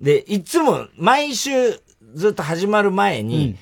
[0.00, 1.80] で、いつも毎週
[2.14, 3.56] ずっと始まる前に、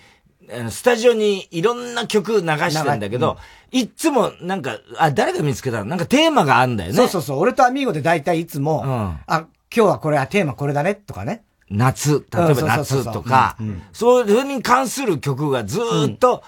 [0.49, 3.39] うん、スタジオにいろんな曲流してんだけど、
[3.73, 5.85] うん、いつもなんか、あ、誰が見つけたの？
[5.87, 6.97] なんかテーマがあるんだよね。
[6.97, 7.39] そうそうそう。
[7.39, 11.45] 俺とアミーゴで大体いつも、うん、あ、今日はこれはテーマこれだねとかね。
[11.71, 13.57] 夏、例えば夏とか、
[13.95, 15.81] そういうに関する曲がず
[16.13, 16.45] っと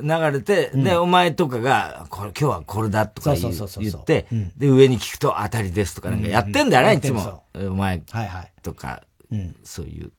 [0.00, 4.26] 流れて、で、お前とかが、これ今日はこれだとか言って、
[4.58, 7.44] で、上に聞くと当たりですとかなんかやってんだよね、いつも。
[7.54, 8.02] お前
[8.62, 9.02] とか、
[9.64, 10.12] そういう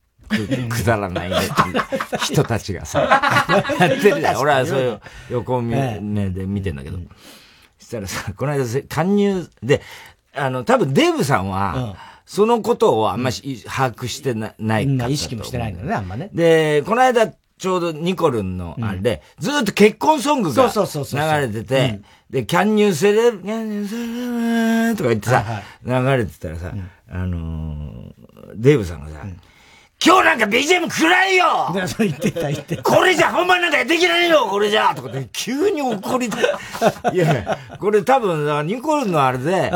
[0.68, 1.36] くだらないね
[2.22, 3.00] 人たちがさ、
[3.80, 4.36] やってるじゃん。
[4.36, 5.00] 俺はそういう
[5.30, 5.98] 横目
[6.30, 6.98] で見てんだけど。
[7.78, 9.82] そしたらさ、この間、加入で、
[10.34, 16.30] あの、多分デーブさんは、そのことをあんまり把握してな,、ないか意識もしてないんだね、あんまね。
[16.32, 22.00] で、この間、ちょうどニコルンのあれで、ずっと結婚ソングが流れてて、
[22.30, 23.96] で、キャンニューセレブ、キャンニューセ
[24.86, 26.72] レブとか言ってさ、流れてたらさ、
[27.10, 28.04] あの
[28.54, 29.26] デーブさんがさ、
[30.04, 32.82] 今日なんか BGM 暗いよそう言ってた言ってた。
[32.88, 36.38] これじゃ本番なんかできないよこれじゃとかで急に怒りた
[37.12, 39.70] いやいや、これ多分、ニコルンのあれで、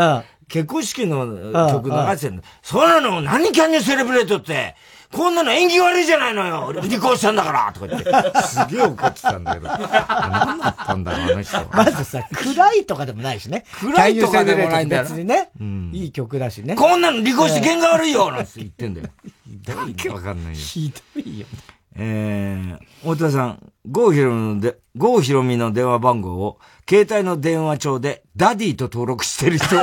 [0.49, 1.27] 結婚式の
[1.71, 2.43] 曲流してるの。
[2.63, 4.75] そうなの何キャンニューセレブレートって。
[5.15, 8.11] こんなの縁起悪いじゃないのよ離婚したんだからとか言って。
[8.43, 9.69] すげえ怒ってたんだけど。
[9.69, 11.65] 何だったんだろう、あの人。
[11.73, 13.65] まずさ、暗いとかでもないしね。
[13.81, 15.03] 暗いとかでもないんだよ。
[15.03, 15.91] 別にね、うん。
[15.95, 16.75] いい曲だしね。
[16.75, 19.09] こんなの離婚して喧嘩悪いよ なんて言ってんだよ。
[19.47, 20.59] ひどいわかんないよ。
[20.59, 21.47] ひどいよ。
[21.97, 26.59] えー、太田さん、郷ひろみので、郷ひろみの電話番号を、
[26.89, 29.77] 携帯の電話帳で、ダディと登録してる人。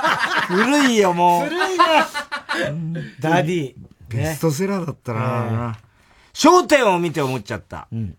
[0.48, 1.48] 古いよ、もう。
[1.48, 3.14] 古いね。
[3.20, 3.74] ダディ。
[4.08, 5.78] ベストセラーだったな
[6.32, 7.88] 笑点を見て思っちゃった。
[7.92, 8.16] うん、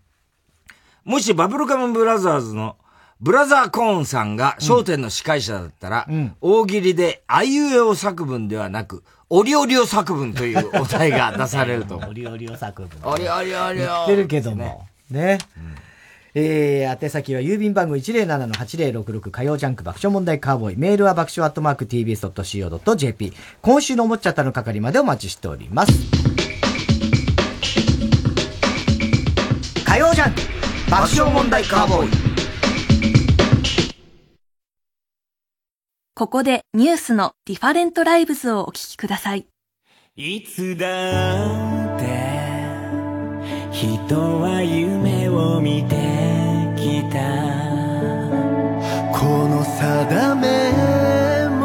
[1.04, 2.76] もしバブルガムブラザーズの
[3.20, 12.10] ブラザーコーンさんが笑点の司会者だったら、うん、大喜利であいうえお作文ではなく、オリオリオ作文というお題が出されると思う。
[12.10, 13.12] オリオリオ作文。
[13.12, 13.86] オリオリオリオ。
[13.86, 14.86] 言ってるけども。
[15.10, 15.22] ね。
[15.22, 15.89] ねうん
[16.34, 20.76] えー、宛先は郵便番号107-8066火曜ジャンク爆笑問題カーボーイ。
[20.76, 23.32] メールは爆笑アットマーク tbs.co.jp。
[23.62, 25.92] 今週のおもちゃったの係までお待ちしております。
[29.84, 30.40] 火曜ジャンク
[30.90, 32.10] 爆笑問題カーボーイ。
[36.14, 39.46] ここでニュースの Different Lives をお聞きください。
[40.16, 42.50] いつだって
[43.72, 45.96] 人は夢を見て
[46.76, 47.18] きた。
[49.12, 51.62] この定めも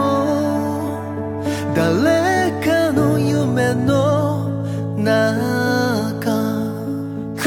[1.76, 4.50] 誰かの夢の
[4.98, 6.24] 中。
[7.38, 7.44] 苦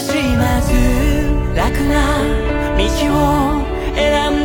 [0.00, 0.72] しまず
[1.56, 1.94] 楽な
[2.76, 3.62] 道を
[3.94, 4.37] 選んだ。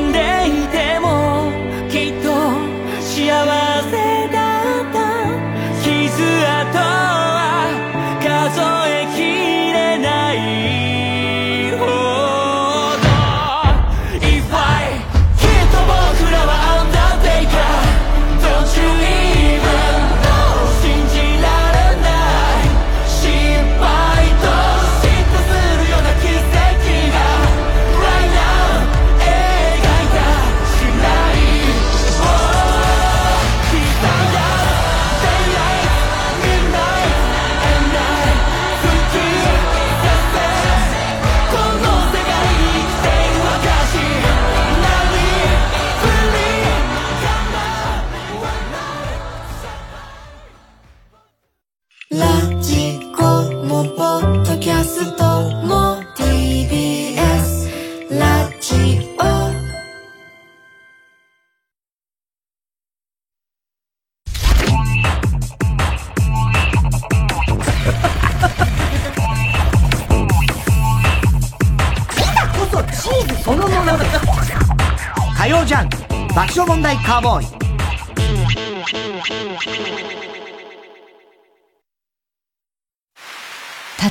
[75.65, 75.97] ジャンク
[76.33, 77.63] 爆笑問題カーボーイ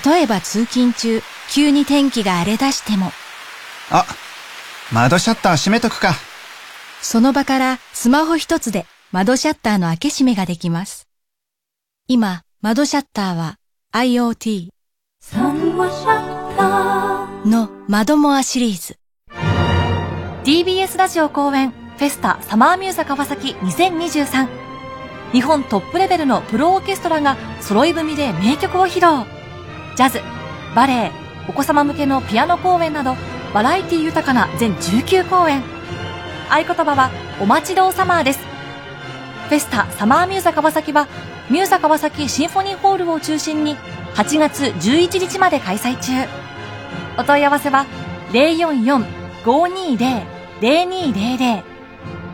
[0.05, 3.13] 例えば通勤中、急に天気が荒れ出しても、
[3.91, 4.07] あ、
[4.91, 6.15] 窓シャッター閉めとくか。
[7.03, 11.09] その場からスマホ一つで窓シャッターの開け閉めができます。
[12.09, 13.59] 今、窓シャッターは
[13.93, 14.71] IoT
[17.45, 19.02] の窓モアシリーズ。
[20.45, 24.49] TBS ラジオ公演フェスタサマーミューザ川崎2023
[25.33, 29.25] 日本トップレベルのプロオーケストラが揃い踏みで名曲を披露。
[29.95, 30.21] ジャズ、
[30.75, 31.13] バレエ、
[31.49, 33.15] お子様向けのピアノ公演など
[33.55, 35.63] バラエティ豊かな全19公演。
[36.51, 38.41] 合言葉はお待ちどうサマーです。
[39.49, 41.07] フェスタサマーミューザ川崎は
[41.51, 43.77] ミューザ川崎シンフォニーホールを中心に
[44.17, 46.29] 8月11日まで開催中。
[47.17, 47.87] お問い合わせは
[48.33, 51.63] 044 044-520-0200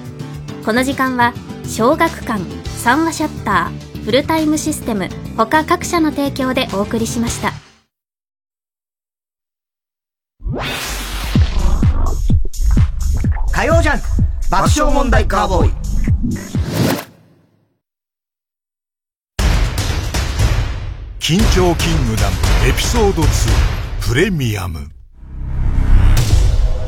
[0.64, 1.34] この時間は
[1.68, 7.65] 小学館三和シヤッターフルタイムシステム他各社の提供でお送りしました
[13.52, 14.06] 火曜ジャンク
[14.50, 15.72] 爆笑問題カーボーイ。
[21.20, 22.38] 緊張キングダム
[22.70, 23.28] エピソード2
[24.08, 24.90] プレミアム。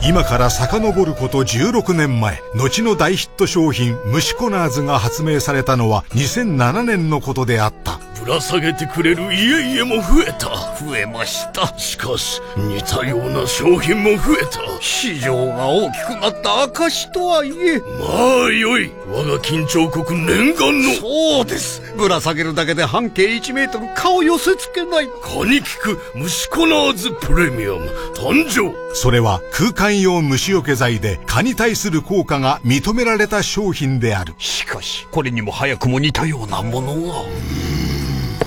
[0.07, 8.06] 今から遡ること16年前後の大ヒット商品虫コナーズが発明されたのは2007年のことであった。
[8.19, 10.49] ぶら下げてくれる家々も増えた。
[10.83, 11.67] 増えました。
[11.77, 14.59] しかし似たような商品も増えた。
[14.81, 18.91] 市場が大きくなった証とはいえまあよい。
[19.07, 20.93] 我が緊張国念願の。
[20.93, 21.81] そうです。
[21.95, 25.07] ぶら下げるだけで半径1メートル顔寄せ付けない。
[25.21, 27.89] 蚊に効く虫コナーズプレミアム。
[28.15, 28.73] 誕生。
[28.93, 34.33] それは空間用虫除け剤で蚊に対する効果が認められた商品である。
[34.37, 37.13] しかしこれにも早くも似たようなものが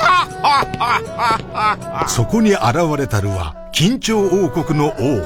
[2.09, 2.61] そこに現
[2.98, 5.22] れたるは緊張王国の王。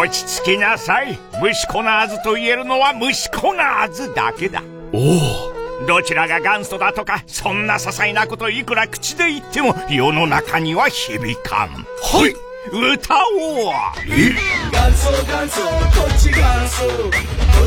[0.00, 1.18] 落ち着きなさい。
[1.42, 4.62] 虫コナーズと言えるのは虫コナーズだけだ。
[4.92, 5.52] おお
[5.86, 11.68] どちらが元祖だとかそんな些細なこといくら口で言っても世の中には響かん。
[11.70, 11.86] は
[12.28, 12.34] い。
[12.70, 13.72] 歌おう
[14.06, 14.34] え？
[14.70, 15.68] 元祖元祖こ
[16.08, 16.84] っち元祖。
[16.84, 16.90] こ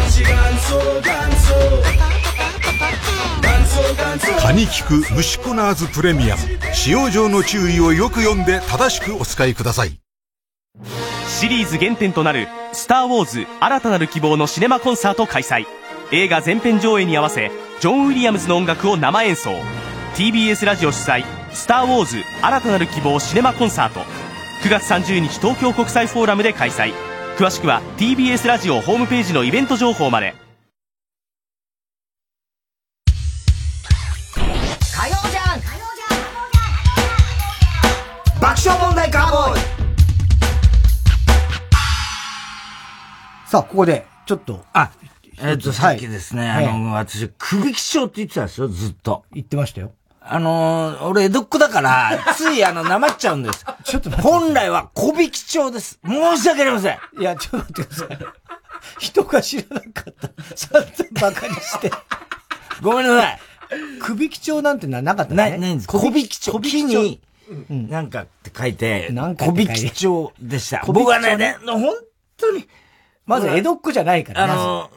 [0.08, 0.30] っち元
[0.60, 1.54] 祖元祖
[4.42, 6.42] 蚊に効く虫コナーズプレミアム。
[6.74, 10.00] 使用上の注意をよく読んで正しくお使いください。
[11.28, 15.66] シリーズ原点となる「スター・ウォーズ新たなる希望」のシネマコンサート開催。
[16.12, 19.52] 映画全編上映に合わせジョン・ウィリアムズの音楽を生演奏。
[20.16, 24.02] TBS ラジオ主催「スター・ウォーズ新たなる希望シネマコンサート」
[24.64, 26.94] 9月30日東京国際フォーラムで開催。
[27.38, 30.43] 詳しくは TBS ラジオホームページのイベント情報まで。
[38.64, 39.62] ション問題カーボーイ
[43.46, 44.64] さあ、ここで、ちょっと。
[44.72, 44.90] あ、
[45.42, 49.26] えっ、と、さっきですね、はいあの、私、首基調って言ってたんですよ、ずっと。
[49.34, 49.92] 言ってましたよ。
[50.22, 53.66] あのー、俺、江戸っ子だから、 つい、あの、なまっちゃうんです。
[53.84, 56.00] ちょっと本来は、小引き調です。
[56.08, 56.98] 申し訳ありません。
[57.20, 58.18] いや、ちょっと待ってください。
[59.00, 60.30] 人が知らなかった。
[60.56, 61.92] 散々バカにして。
[62.82, 63.40] ごめんなさい。
[64.00, 65.58] 首基調なんてのはなかったな、ね。
[65.58, 65.88] ないんです。
[65.90, 66.62] 小引き調。
[66.62, 67.20] 木に、
[67.70, 70.84] うんなんかって書いて、なんか小引き調でした。
[70.86, 71.94] 僕はね、ね本
[72.38, 72.68] 当に。
[73.26, 74.90] まず江戸っ子じゃないから、あの、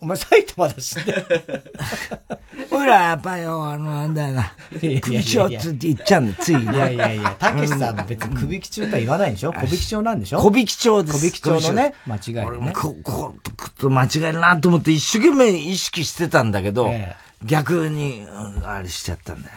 [0.00, 1.04] お前埼玉だしね。
[2.70, 4.52] ほら、やっぱよ、あの、なんだよな。
[4.80, 6.62] 首長って言っちゃうんだ、ついね。
[6.62, 9.52] いやいやいや、たけしさんも別に首基調とは言わないんでしょ？
[9.52, 10.40] 小引き調なんでしょ？
[10.40, 11.18] 小引き調です。
[11.18, 12.72] 小引き調のね、間違いでね。
[12.74, 13.34] こ、こ、
[13.80, 17.14] こ、間違えるなと思って一生懸命意識してたんだけど、え
[17.44, 19.54] 逆に、うんあれしちゃったんだよ。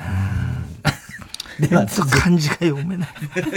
[1.60, 3.10] では、漢字が読めない。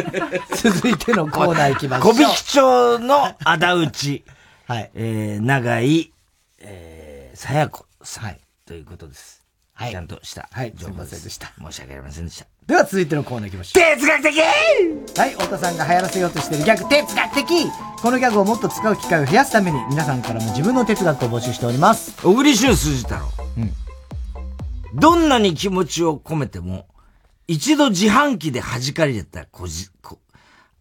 [0.57, 2.15] 続いてのコーナー行きましょう。
[2.15, 4.25] 小引き町の仇討ち。
[4.67, 4.91] はい。
[4.95, 6.13] えー、長井、
[6.61, 8.37] えー、さや子さん。
[8.67, 9.45] ということです。
[9.75, 9.91] はい。
[9.93, 10.49] ちゃんとした。
[10.51, 10.73] はい。
[10.75, 11.53] 情報ででした。
[11.59, 12.47] 申し訳ありませんでした。
[12.67, 13.97] では続いてのコーナー行きましょう。
[13.97, 17.47] 哲学的はい、太田さんが流行らせようとしているギャグ、哲学的
[18.03, 22.21] このギャグをもっと使う機会を増やすために、皆さんからも自分の哲学を募集しております。
[22.23, 23.21] 小栗旬筋太郎。
[23.59, 23.73] うん。
[24.99, 26.87] どんなに気持ちを込めても、
[27.49, 30.19] 一度自販機で弾かれた小じ、こ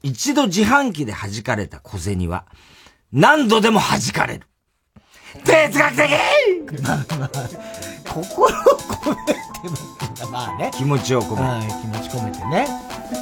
[0.01, 2.45] 一度自販機で弾かれた小銭は、
[3.11, 4.47] 何度でも弾かれる。
[5.43, 6.11] 哲学的
[6.83, 7.29] まあまあ、
[8.11, 10.71] 心を込めても、まあね。
[10.73, 11.41] 気持ちを込めて。
[11.43, 12.67] はい、気持ち込めてね。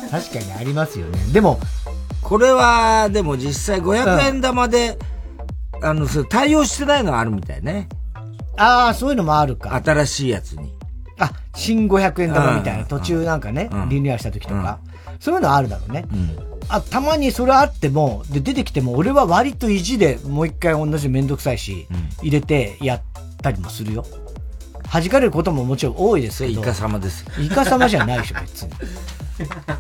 [0.10, 1.20] 確かにありますよね。
[1.34, 1.60] でも、
[2.22, 4.98] これは、でも実際500円玉で、
[5.82, 7.89] あの、それ対応してないのがあるみたいね。
[8.56, 9.76] ああ、そういうのもあるか。
[9.84, 10.74] 新しいやつに。
[11.24, 14.80] あ、新500円玉みたいな、うん途中なんかね、うんリニューアルした時とか。
[15.19, 16.05] そういうのあるだろうね。
[16.67, 21.88] あ、たまにそれあっても、で、出てきても、俺は割と意地でもう一回同じめんどくさいし、
[22.21, 23.01] 入れてやっ
[23.41, 24.05] たりもするよ。
[24.91, 26.61] 弾かれることももちろん多いですけど。
[26.61, 27.26] イカ様です。
[27.39, 28.71] イカ様じゃないでしょ、 別に。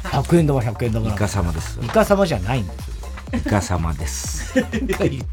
[0.03, 1.09] 100円玉、100円玉。
[1.09, 1.79] イカ様です。
[1.81, 2.93] イカ様じゃないんですよ。
[3.33, 4.53] イカ様です。
[4.55, 5.25] 言ってる。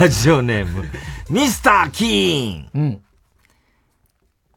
[0.00, 0.84] ラジオネーム、
[1.30, 2.68] ミスター・キーン。
[2.74, 3.00] うん。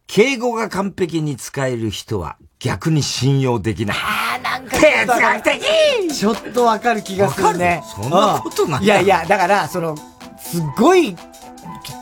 [0.08, 3.98] 敬語が完璧に使える人は逆に信用できない。
[4.00, 7.84] あーなんか哲学的ちょっとわかる気がするね。
[7.98, 9.96] るそんなことないうんいやいや、だから、その、
[10.40, 11.16] すごい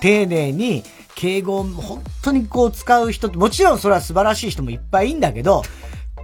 [0.01, 0.83] 丁寧に
[1.15, 5.63] 敬語を本当にこう使う人って、もちろんそれは素晴らしい人もいっぱいいんだけど、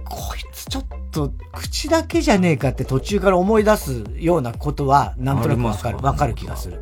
[0.08, 6.80] こいつちょっと口だけじゃねえかって途中から思い出すようなことは、なんとなくわかる、わかる気がする。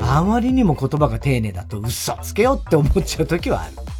[0.00, 3.97] あまりにも言葉が丁寧だと嘘つけよって思っちゃう時はある。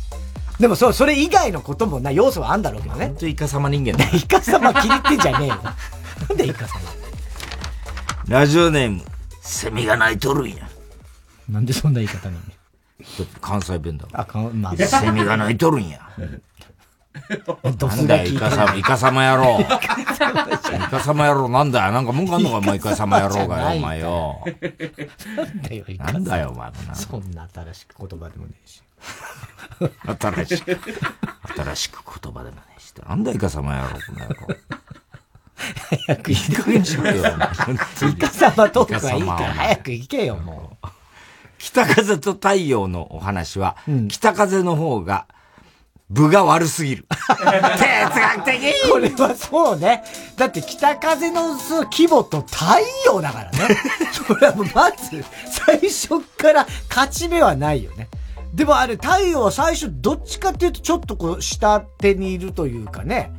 [0.58, 3.06] でもそう、それ以外のこともな、要素はあんだろうけどね。
[3.06, 4.04] 本当イカ様人間だ。
[4.16, 5.56] イカ様気に入ってんじゃねえよ。
[6.28, 6.80] なんでイカ様
[8.26, 9.02] ラジオネーム、
[9.40, 10.68] セミが鳴いとるんや。
[11.48, 12.40] なんでそんな言い方なの？
[13.40, 14.06] 関西弁だ。
[14.12, 16.00] あ、かん、まあ、セミが鳴いとるんや。
[17.72, 19.60] なんだよ、イカ様、イカ様野郎。
[19.60, 21.92] イカ様野郎なんだよ。
[21.92, 24.40] なんか文句あんのか、お前イカ様野郎がよ、お前よ。
[25.36, 26.72] なんだよ、イカ様なんだよ、お前。
[26.94, 28.82] そんな新しく言葉でもねえし。
[30.20, 30.78] 新しく、
[31.56, 32.92] 新しく言葉でもねえし。
[33.06, 34.36] なんだイカ様野郎、この野郎。
[36.06, 37.16] 早く行いい加減にしろよ。
[37.16, 40.86] イカ様トークはいいから早く行けよ、もう。
[41.58, 43.76] 北風と太陽のお話は、
[44.08, 45.26] 北風の方が、
[46.10, 47.06] 部が悪すぎる。
[47.28, 50.02] 哲学的これはそうね。
[50.36, 52.64] だって北風の規模と太
[53.04, 53.76] 陽だからね。
[54.12, 55.24] それはもうまず、
[55.66, 58.08] 最初から勝ち目はないよね。
[58.58, 63.32] でもあれ太陽は最初どっちかっていうとちょっとこう下手にいるというかね。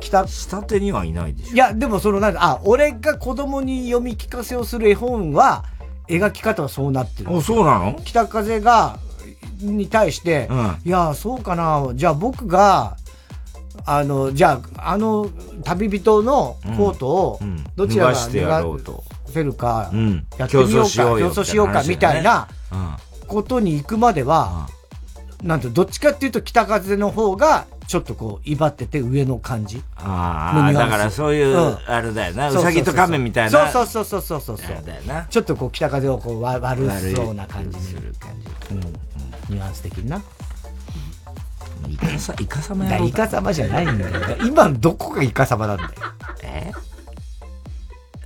[0.00, 1.54] 北、下手にはいないでしょ。
[1.54, 5.66] いや、でもそのなんか、あ、俺が子供に読み聞かせをする絵本は、
[6.08, 7.36] 描き方はそうなってる。
[7.36, 8.00] あ、そうなの？
[8.02, 8.98] 北風が、
[9.60, 11.90] に対して、うんいや、そうかな。
[11.92, 12.96] じゃあ僕が、
[13.84, 15.28] あの、じゃあ、あの、
[15.64, 17.40] 旅人のコートを
[17.76, 18.64] どちらが脱が
[19.26, 24.68] せるかうん、やってみようか、競争しようか、みたいなうんことに行くまでは、
[25.42, 29.82] なんて、どっちかっていうと北風の方が、ちょっとこう、威張ってて上の感じ。
[29.96, 32.48] ああ、だからそういう、うんあれだよな。
[32.48, 33.70] うそうそうそうさぎと亀みたいな。
[33.70, 34.66] そうそうそうそうそうそう。
[34.84, 35.26] だよな。
[35.30, 37.82] ちょっとこう、北風をこう、わ悪そうな感じに。
[37.82, 38.30] する感
[38.68, 38.74] じ。
[38.74, 38.80] うん。
[39.56, 40.20] ニュアンス的にな。
[41.88, 44.36] イカさ、イカ様だやろうイカ様じゃないんだよ。
[44.44, 45.90] 今のどこがイカ様なんだよ。
[46.42, 46.72] え？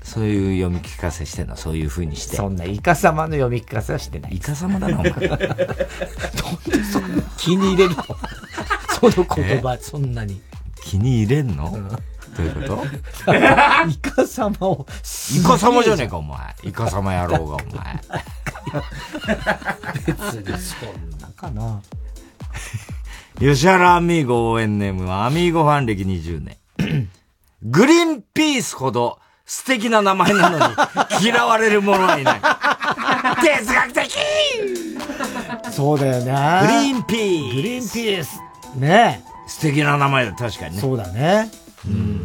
[0.05, 1.57] そういう読み聞かせしてんの？
[1.57, 2.37] そういう風にして。
[2.37, 4.37] そんなイカ様の読み聞かせはしてない。
[4.37, 5.13] イカ様だな、お前。
[7.39, 8.05] 気に入れるの？
[9.13, 10.41] その言葉、そんなに。
[10.85, 11.71] 気に入れんの、
[12.37, 12.85] どういうこと？
[13.89, 14.87] イカ様を。
[15.35, 16.55] イカ様じゃねえか、お前。
[16.65, 18.01] イカ様野郎が、お前。
[20.07, 21.81] 別にそんなかな。
[23.39, 26.59] 吉原アミーゴ応援ネームはアミーゴファン歴20年。
[27.63, 30.65] グリーンピースほど素敵な名前なのに
[31.23, 32.41] 嫌われる者はいない。
[33.43, 34.17] 哲学的
[35.71, 36.61] そうだよね。
[36.63, 37.55] グリーンピース。
[37.57, 38.41] グリーンピース。
[38.79, 40.81] ね素敵な名前だ、確かにね。
[40.81, 41.51] そうだね。
[41.87, 42.25] うん。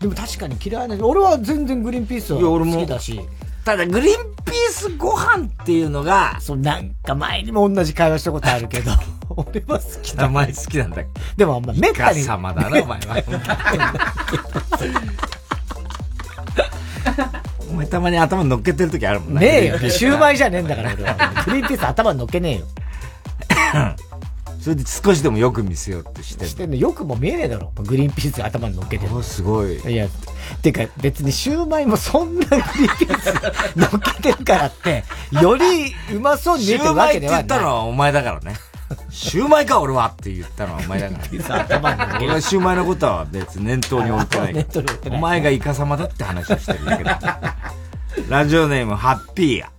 [0.00, 3.20] でも確かに嫌いな俺は全然グリーンピースは好きだし。
[3.64, 4.14] ただ、グリーン
[4.44, 8.92] ピースご飯っていうのが、そう、なんか前にも同じ会話したことあるけど、
[9.28, 11.02] 俺は好き名前好きなんだ
[11.36, 12.22] でもあんまめったに。
[12.22, 13.94] イカ様だな、お前は。
[17.70, 19.40] お前たまに頭乗っけてる時あるもんね。
[19.40, 19.90] ねえよ。
[19.90, 20.94] シューマイじゃねえんだから。
[20.94, 21.04] グ
[21.52, 22.66] リーンピース頭乗っけねえよ。
[24.60, 27.72] それで少しでもよく見せようってしてしてんのよくも見えねえだろ。
[27.76, 29.22] グリーンピース頭に乗っけてる。
[29.22, 29.76] すごい。
[29.78, 30.08] いや、
[30.62, 33.90] てか別にシューマイもそんなグリーンピース乗っ
[34.20, 35.04] けてるからって、
[35.40, 37.42] よりうまそうに見えてるわけではない。
[37.42, 38.56] シューマイって言ったのはお前だからね。
[39.10, 42.16] シューマイか俺はって言ったのはお前だから。
[42.18, 44.66] 俺はシューマイのことは別に念頭に置いてない。
[45.10, 47.54] お前がイカ様だって話をしてるだけだ。
[48.28, 49.70] ラジオネームハッピーや。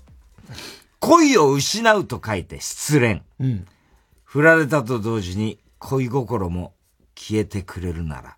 [0.99, 3.21] 恋を失うと書いて失恋。
[3.39, 3.67] うん。
[4.23, 6.73] 振られたと同時に恋心も
[7.15, 8.35] 消えてくれるなら、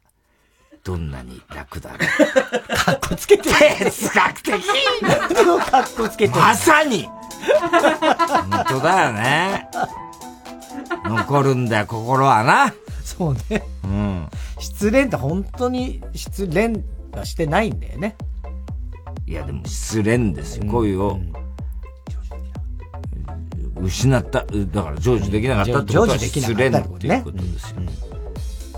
[0.83, 2.77] どんなに楽だろう。
[2.77, 3.49] かっこつけて
[3.79, 4.51] 哲学的
[5.71, 7.09] かっこつけてまさに
[7.49, 9.67] 本当だよね。
[11.05, 12.73] 残るんだよ、心はな。
[13.03, 13.63] そうね。
[13.83, 14.27] うん。
[14.59, 18.15] 失恋って本当に失恋はしてないんだよね。
[19.25, 20.65] いや、でも失恋ですよ。
[20.71, 21.19] 恋を、
[23.81, 27.81] 失った、だから成就できなかったってことは失恋ったってことねっていうことですよ。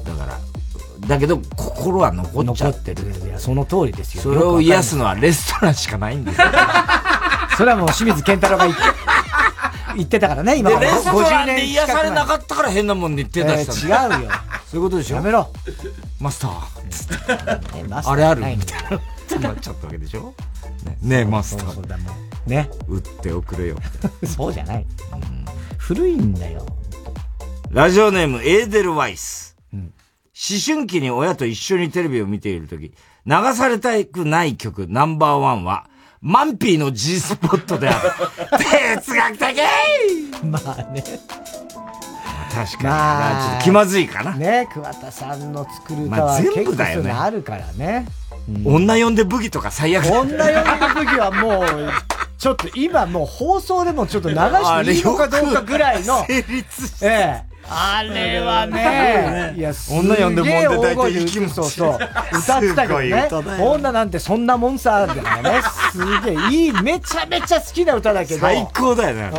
[0.04, 3.04] だから、だけど心は残っちゃってる。
[3.26, 4.24] いや、その通りですよ。
[4.24, 6.48] それを癒すのはレストランしかないんですよ。
[7.58, 8.82] それはもう清水健太郎が言って
[9.96, 14.32] 言ってたからね、今で、からレストランで50癒されなっかったから変なもんで言ってたしさ、えー違うよ。
[14.70, 15.16] そういうことでしょ？
[15.16, 15.52] やめろ。
[16.20, 18.10] マスター。
[18.10, 18.42] あれある？
[18.46, 18.84] みたい
[19.40, 19.50] な。
[19.50, 20.34] なっちゃったわけでしょ？
[20.86, 21.72] ねねえ、マスター。
[21.72, 22.16] そうだもん。
[22.48, 22.70] ね。
[22.88, 23.78] 打っておくれよ。
[24.26, 24.86] そうじゃない。
[25.78, 26.66] 古いんだよ。
[27.70, 29.56] ラジオネーム、エーデル・ワイス。
[29.74, 32.94] 思春期に親と一緒にテレビを見ているとき、
[33.28, 35.86] 流されたくない曲ナンバーワンは、
[36.22, 38.10] マンピーの G スポットである。
[38.96, 39.58] 哲学的
[40.44, 41.04] まあね。
[42.54, 42.84] 確かに。
[42.84, 44.36] まあ、ちょっと気まずいかな。
[44.36, 48.06] ね、桑田さんの作る歌まあ全部だよねあるからね。
[48.64, 50.52] 女呼んでブギとか最悪だ女呼んでる
[51.08, 51.92] 時はもう、
[52.38, 56.24] ちょっと今もう放送でもちょっと流していいのかどうかぐらいの。
[56.28, 57.06] 成立して。
[57.08, 57.51] ええ。
[57.74, 62.00] あれはね、いや、す 女呼んでもんでげえ大そうそう。
[62.38, 63.58] 歌ってたけどね歌だ。
[63.58, 65.62] よ女なんてそんなもんさ、だからね。
[65.92, 68.42] すげえ、いい、めちゃめちゃ好きな歌だけど。
[68.42, 69.24] 最高だよね。
[69.24, 69.32] うん。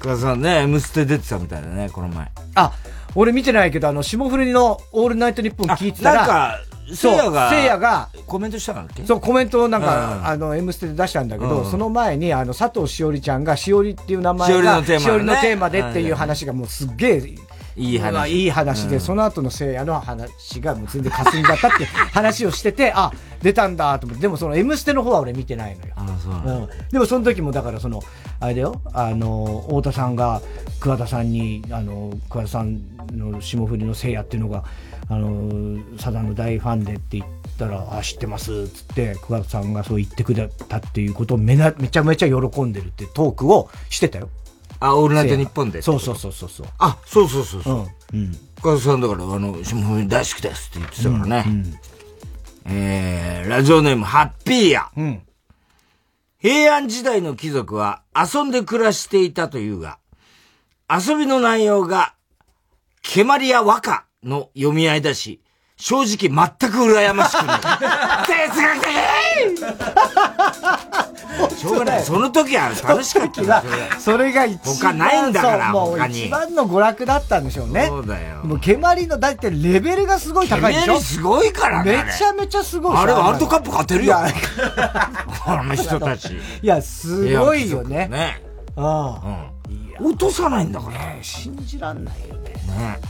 [0.00, 2.30] 桑田さんね、M ステ出てたみたいだね、この前。
[2.54, 2.72] あ、
[3.14, 6.58] 俺見てないけど、あの、霜降りのオールナイトニッポン聞いてたら、なんか、
[6.94, 7.12] そう。
[7.12, 9.04] せいやが、せいやが、コメントしたんだっけ？
[9.04, 10.26] そう、コメントをなんか、うん。
[10.26, 11.70] あの、M ステで出したんだけど、うん。
[11.70, 17.34] その前に、あの、佐藤しおりちゃんが、しおりっていう名前が、しおりのテーマでっていう話がもうすっげえ、
[17.76, 18.30] いい話。
[18.30, 18.88] いい話。
[18.88, 25.94] で、うんその後のせいやの話がもう全然霞んだったって話をしてて、あ、出たんだと思って、でもその M ステの方は俺見てないのよ。
[25.96, 28.02] うん、でもその時もだからその
[28.40, 28.80] あれだよ。
[28.92, 30.42] あの太田さんが
[30.80, 32.80] 桑田さんにあの桑田さん
[33.12, 34.64] の霜降りのせいやっていうのが
[35.10, 37.26] あのサザンの大ファンでって言っ
[37.58, 44.30] たら「あ知ってます」っつって桑田さんがそう言ってくれたっていうことをめなめちゃめちゃ喜んでるってトークをしてたよ
[44.80, 45.82] あ、オールナイトニッポンで。
[45.82, 48.16] そうそうそうそうそうあ、そうそうそうそう。
[48.16, 48.36] うん。
[48.62, 51.44] 桑田さんだから、あの、霜降り大好きですって言ってたからね。
[52.64, 54.90] えー、ラジオネーム、ハッピーや。
[54.96, 55.22] うん。
[56.38, 59.98] 平安時代の貴族は遊んで暮らしていたというが、
[60.88, 62.14] 遊びの内容が、
[63.02, 65.40] 蹴鞠や和歌の読み合いだし、
[65.76, 67.60] 正直全く羨ましくない。
[68.26, 68.90] 哲学的
[71.56, 72.02] しょうがない。
[72.02, 78.44] その時は楽しかったそれが一番他ないんだから他に一番の娯楽だったんでしょうねそうだよ。
[78.44, 86.36] もう蹴鞠のだってレベルがすごい高いでしょ蹴鞠すごいからねめちゃめちゃすごいあれワールドカップ勝てるよあの人たち。
[86.62, 88.42] いやすごいよねね。
[88.76, 89.50] ああ
[90.02, 91.22] 落とさないんだから。
[91.22, 93.00] 信じらんないよねね。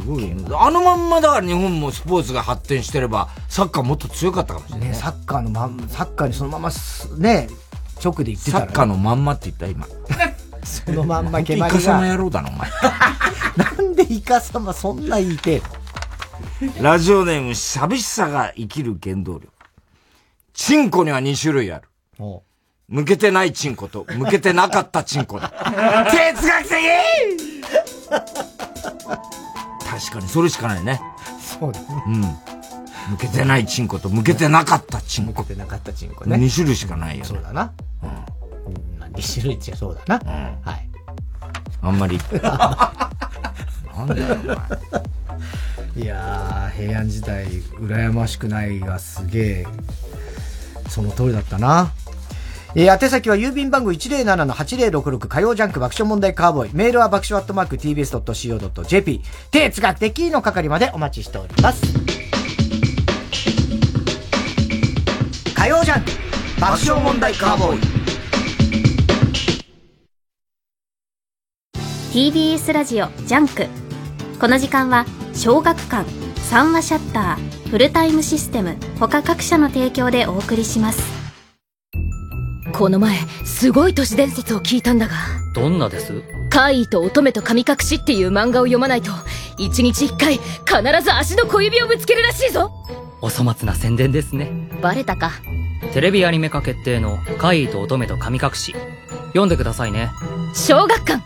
[0.00, 0.44] すごいよね。
[0.56, 4.88] あのまんまだから日本もスポーツが発展してれば、サッカーもっと強かったかもしれない。
[4.90, 7.48] ねサッカーのまんサッカーにそのまますね
[8.02, 9.86] 直で言ってたらねサッカーのまんまって言った今。
[10.64, 11.68] そのまんま蹴鞠が。
[11.68, 12.70] イカ様野郎だな、お前。
[13.56, 15.62] なんでイカ様そんな言いて
[16.80, 19.48] ラジオネーム、寂しさが生きる原動力。
[20.52, 21.88] チンコには2種類ある。
[22.88, 25.50] 向けてないチンコと、向けてなかったチンコだ。
[26.10, 26.76] 哲学的
[29.88, 31.00] 確かにそれしかないね。
[31.40, 31.86] そうだね。
[32.06, 32.20] うん。
[32.20, 35.42] 向けてないチンコと向けてなかったチンコ。
[35.42, 36.36] 向けてなかったチンコね。
[36.36, 37.28] 2種類しかないよね。
[37.28, 37.72] そうだな。
[38.02, 39.04] うん。
[39.14, 40.24] 2種類ってそうだな。
[40.62, 40.88] はい。
[41.80, 42.18] あんまり。
[43.96, 46.04] なんだよ、お前。
[46.04, 49.66] いやー、平安時代、羨ましくないがすげえ、
[50.88, 51.90] その通りだったな。
[52.80, 56.70] えー、宛先は郵便番号107-8066火曜ジャンク爆笑問題カーボーイ。
[56.72, 59.20] メールは爆笑アットマーク tbs.co.jp。
[59.50, 61.82] 哲学的の係までお待ちしております。
[65.56, 66.10] 火曜ジャンク
[66.60, 67.80] 爆笑問題カーボーイ。
[72.12, 73.66] TBS ラジオジャンク
[74.40, 76.08] この時間は小学館
[76.42, 81.27] 三和シヤッターフルタイムシステム他各社の提供でお送りします
[82.72, 85.14] この前すごい都市伝説を聞いたんだが。
[85.54, 86.22] どんなです？
[86.50, 89.10] 怪異と乙女と神隠しっていう漫画を読まないと
[89.58, 92.70] 一日一回必ず足の小指をぶつけるらしいぞ。
[93.20, 94.52] お粗末な宣伝ですね。
[94.80, 95.32] バレたか。
[95.92, 98.74] テレビアニメ化決定の怪異と乙女と神隠し。
[99.28, 100.10] 読んでくださいね。
[100.54, 101.22] 小学館。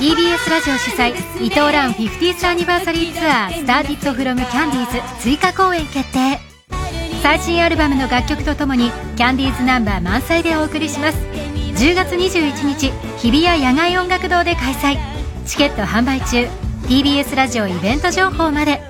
[0.00, 1.10] TBS ラジオ主催
[1.44, 6.40] 伊藤蘭 50th アニバーサリーツアースターティットフロムキャンディーズ追加公演決定
[7.22, 11.18] 最新アルバムの楽曲とともにキャンディーズナンバー満載でお送りします。
[11.18, 14.98] 10月21日日比谷野外音楽堂で開催。
[15.46, 16.48] チケット販売中。
[16.88, 18.89] TBS ラジオイベント情報まで。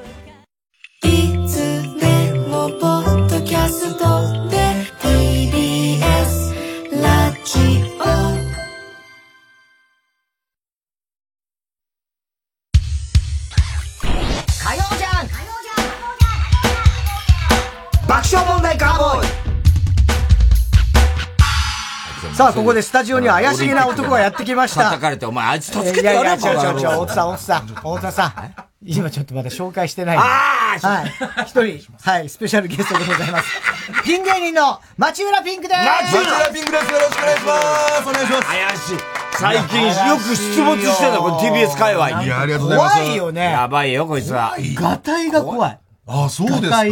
[22.40, 24.84] さあ、ここでスタジオには怪しげな男がやってきました。
[24.84, 28.54] 叩かれて、お前、あいつ助けていやいや、やれ違う違う違う、バカ野郎大津さん、大津さん、大津さん。
[28.82, 30.16] 今ちょっとまだ紹介してない。
[30.16, 31.12] あはい。
[31.44, 33.48] 一人、はい、スペシャルゲストでございます。
[34.04, 39.04] ピン芸人の町浦ピンクです町浦ピンクですよろしくお願いしますお願いします怪しい。
[39.32, 42.24] 最近よく出没してんだ、この TBS 界隈に。
[42.24, 43.50] いやありがとうございます怖いよね。
[43.50, 44.56] やばいよ、こいつは。
[44.76, 45.78] ガタイが怖い。
[46.06, 46.84] あ、そうですか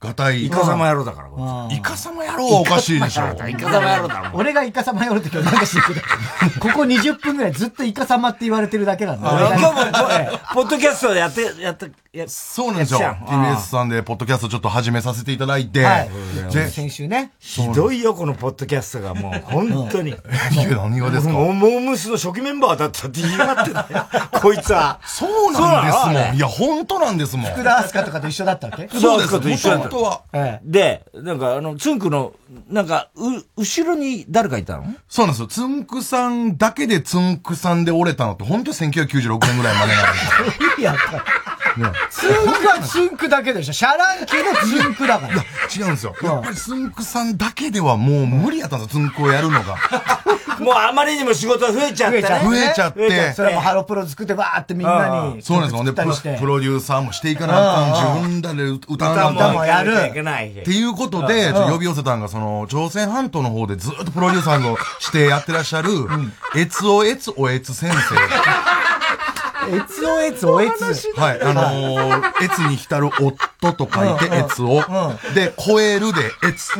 [0.00, 0.14] ガタイ。
[0.14, 0.46] ガタイ。
[0.46, 3.22] イカ様野郎だから、こイカ様野郎はおかしいでしょ。
[3.46, 4.30] イカ様野郎だろ。
[4.32, 6.00] 俺がイカ様やるときはなんか知るけど、
[6.58, 9.30] ここ20分ぐらいずっとイカ様って言われてるだけなんだ。
[9.30, 9.62] 今日
[10.32, 13.00] も、ポッドキャストでやって、やって、やそうなんですよ。
[13.00, 15.84] TBS さんで、ポッドキャストちょっと始めさせていただいて。
[15.84, 16.10] はい。
[16.50, 17.32] で、先週ね。
[17.38, 20.10] ひどいよ、このポッドキャストがもう、本当に。
[20.10, 20.14] い
[20.56, 21.32] や、何がですか？
[21.34, 24.06] モームスの初期メンバーだったって言い張ってたよ。
[24.40, 24.98] こいつは。
[25.04, 26.32] そうなんですも。
[26.32, 26.36] ん。
[26.36, 27.52] いや、本当なんですもん。
[27.52, 28.88] 福田明日香とかと一緒だったわけ？
[28.98, 30.22] そうです福田明日香と一緒だった本当は。
[30.32, 32.32] えで、なんかあの、つんくの、
[32.68, 34.84] なんか、う、後ろに誰かいたの？
[35.08, 35.46] そうなんですよ。
[35.48, 40.68] つんくさんだけでつんくさんで折れたのって、本当に1996年ぐらいまでなんですよ。
[40.78, 40.80] え。
[40.80, 40.94] いや、
[42.10, 43.72] ツンクはツンクだけでしょ。
[43.72, 45.34] シャランキのツンクだから。
[45.34, 46.14] 違うんですよ。
[46.22, 49.76] やっぱりつんくさんだけではもう無理やったんですよ、つんくをやるのが。
[50.60, 52.28] もうあまりにも仕事が増えちゃってね。
[52.44, 55.42] 増えちゃってそれもハロプロ作ってバーってみんなに。
[55.42, 55.84] そうなんですよ。
[55.84, 59.54] で、プロプロデューサーもしていかなあかん、自分らで歌わなあかん。
[59.54, 59.94] もやる。
[59.94, 65.90] っていうことで、呼び寄せたんが、その、朝鮮半島の方でずっとプロデューサーをしてやってらっしゃる、
[66.54, 68.89] えつおえつおえつ先生。
[69.68, 71.12] えつおえつおえつ。
[71.18, 74.82] はい、あのー、えつに浸る夫と書いて、えつを。
[75.34, 76.70] で、超えるで、えつ。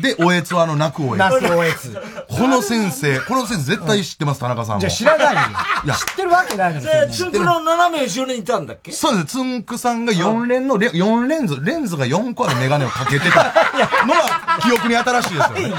[0.00, 1.18] で、おえつはあの、泣くおえつ。
[1.18, 1.94] 泣くおえつ。
[2.28, 4.80] この先生、この先生絶対知ってます、田中さんも。
[4.80, 5.40] じゃあ知らないよ。
[5.84, 8.92] いや、知ってるわけないので、つんくの斜め後ろにいたんだっけ？
[8.92, 9.26] そうです。
[9.26, 13.44] つんくさんが4連の、4レンズ、レンズが4個あるメガネをかけてた
[14.06, 15.60] のが記憶に新しいですよね。
[15.62, 15.72] レン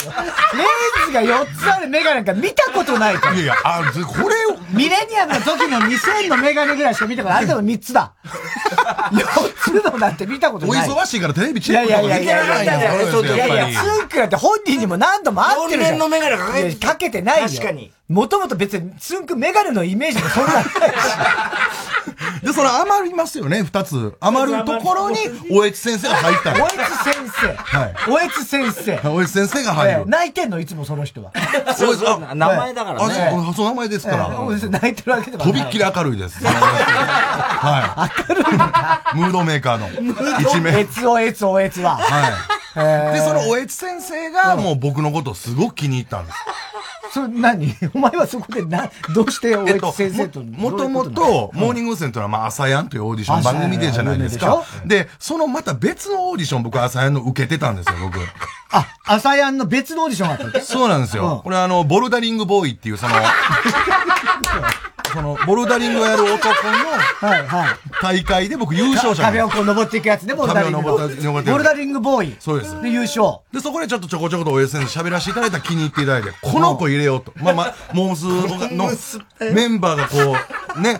[1.07, 3.35] ズが4つあるメガネなんか見たことないから。
[3.35, 4.57] いやいや、あ、これを。
[4.71, 7.37] ミレニアムの時の2000のメガネぐらいしか見たことない。
[7.39, 8.13] あれでも3つだ。
[9.11, 10.87] 4つのなんて見たことおない。
[10.89, 15.97] 忙しいからテレビチいェックいやいやいやいやいやいや、ツンクなんて本人にも何度も会ってるじゃん。
[15.97, 17.49] のメガネかけてないよ。
[17.49, 17.91] 確かに。
[18.11, 20.69] もともと別にツンクメガネのイメージもそんなないし。
[22.43, 24.15] で、その余りますよね、二つ。
[24.19, 25.17] 余るところに、
[25.51, 27.55] おえつ先生が入ったのおえつ先生。
[27.55, 27.93] はい。
[28.09, 28.99] おえつ先生。
[29.09, 29.99] おえつ先生が入る。
[29.99, 31.31] ええ泣いてんのいつもその人は。
[31.77, 33.29] そうそう、名前だからあ、ね。
[33.31, 34.29] そうそう、名前ですから。
[34.29, 35.53] 泣いてるわけでもない。
[35.53, 36.43] とびっきり明るいです。
[36.43, 38.29] はい。
[38.29, 38.45] 明るい
[39.21, 39.87] ムードメーカーの
[40.41, 40.79] 一面。
[40.79, 41.97] えつおえつおえつは。
[41.97, 42.60] はい。
[42.75, 46.37] で、そのおえつ先生がもう僕のことをすごく気に入ったんです。
[47.13, 47.75] それ何？
[47.93, 52.11] お前はそこでな、どうして大越先生と、もともと、モーニング娘。
[52.11, 54.63] というのは、まあ、朝やんというオーディション番組でじゃないですか。
[54.85, 58.17] で、そのまた別のオーディション僕朝やんの受けてたんですよ、僕。
[58.71, 61.41] あ、朝やんの別のオーディションがあった そうなんですよ。
[61.43, 63.15] これあの、ボルダリングボーイっていう、その、
[65.11, 67.75] その、ボルダリングをやる男の、はいはい。
[68.01, 70.81] 大会で僕優勝者壁をこう登っていくやつね、ボルダリング。
[70.81, 72.35] ボルダリングボーイ。
[72.39, 72.81] そうです。
[72.81, 73.39] で、優勝。
[73.53, 77.33] で、そこでちょっとちょこちょこと OS 先生喋らせていただいたら気に入っていただいて、 この子入れようと。
[77.43, 78.89] まあまあ、モースの
[79.53, 80.35] メンバーがこ
[80.77, 80.99] う、ね、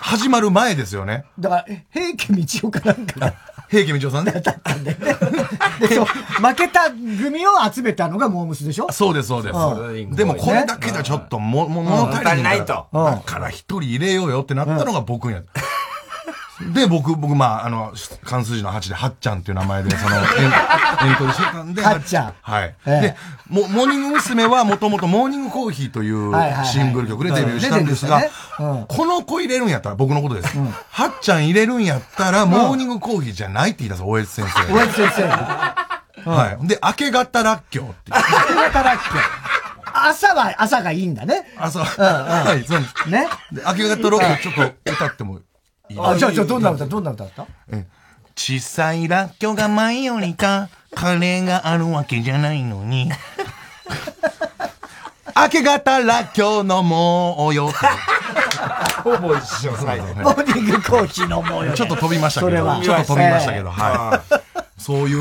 [0.00, 1.24] 始まる前ですよね。
[1.38, 3.34] だから、え平家道夫かなんか。
[3.68, 4.32] 平家道夫さんね。
[4.32, 8.90] で、そう、負けた組を集めたのがモームスでしょ？
[8.90, 10.16] そうです、そうです。
[10.16, 12.86] でもこれだけじゃちょっとも、も、物足りないと。
[12.92, 15.42] だから一人入れようよってなったのが僕や。
[16.60, 17.92] で、僕、僕、まあ、あの、
[18.24, 20.22] 関数字の8で、はっちゃんっていう名前で、その、エン
[21.08, 21.82] エントリーしてたんで。
[21.82, 22.34] はっちゃん。
[22.42, 22.74] はい。
[22.84, 23.16] で、
[23.48, 24.46] モモーニング娘。
[24.46, 26.32] はもともとモーニングコーヒーという
[26.64, 28.22] シングル曲でデビューしたんですが、
[28.56, 30.58] この子入れるんやったら、僕のことです。
[30.90, 34.72] はっちゃん入れるんやったら、モーニングコーヒーじゃないって言い出す、大江先生。
[34.72, 36.30] 大江先生。
[36.30, 36.66] はい。
[36.66, 38.16] で、明け方らっきょうっていう。
[38.16, 39.48] 明け方らっきょう。
[39.92, 41.52] 朝は、朝がいいんだね。
[41.56, 41.80] 朝。
[42.02, 43.08] はい、そうです。
[43.10, 43.28] ね。
[43.52, 45.40] 明け方らっきょうちょっと歌っても
[45.96, 47.46] あ、じゃあ、じゃあ、どんな歌、どんな歌だった？
[48.36, 53.10] 小さいらっきょうが前よりか、カレーがあるわけじゃないのに。
[55.36, 57.70] 明け方らっきょう飲もうよ。
[59.04, 59.70] ほぼ一緒。
[59.72, 61.72] モーニングコーヒー飲もうよ。
[61.74, 64.34] ちょっと飛びましたけど、ちょっと飛びましたけど、はい。
[64.78, 65.14] そうい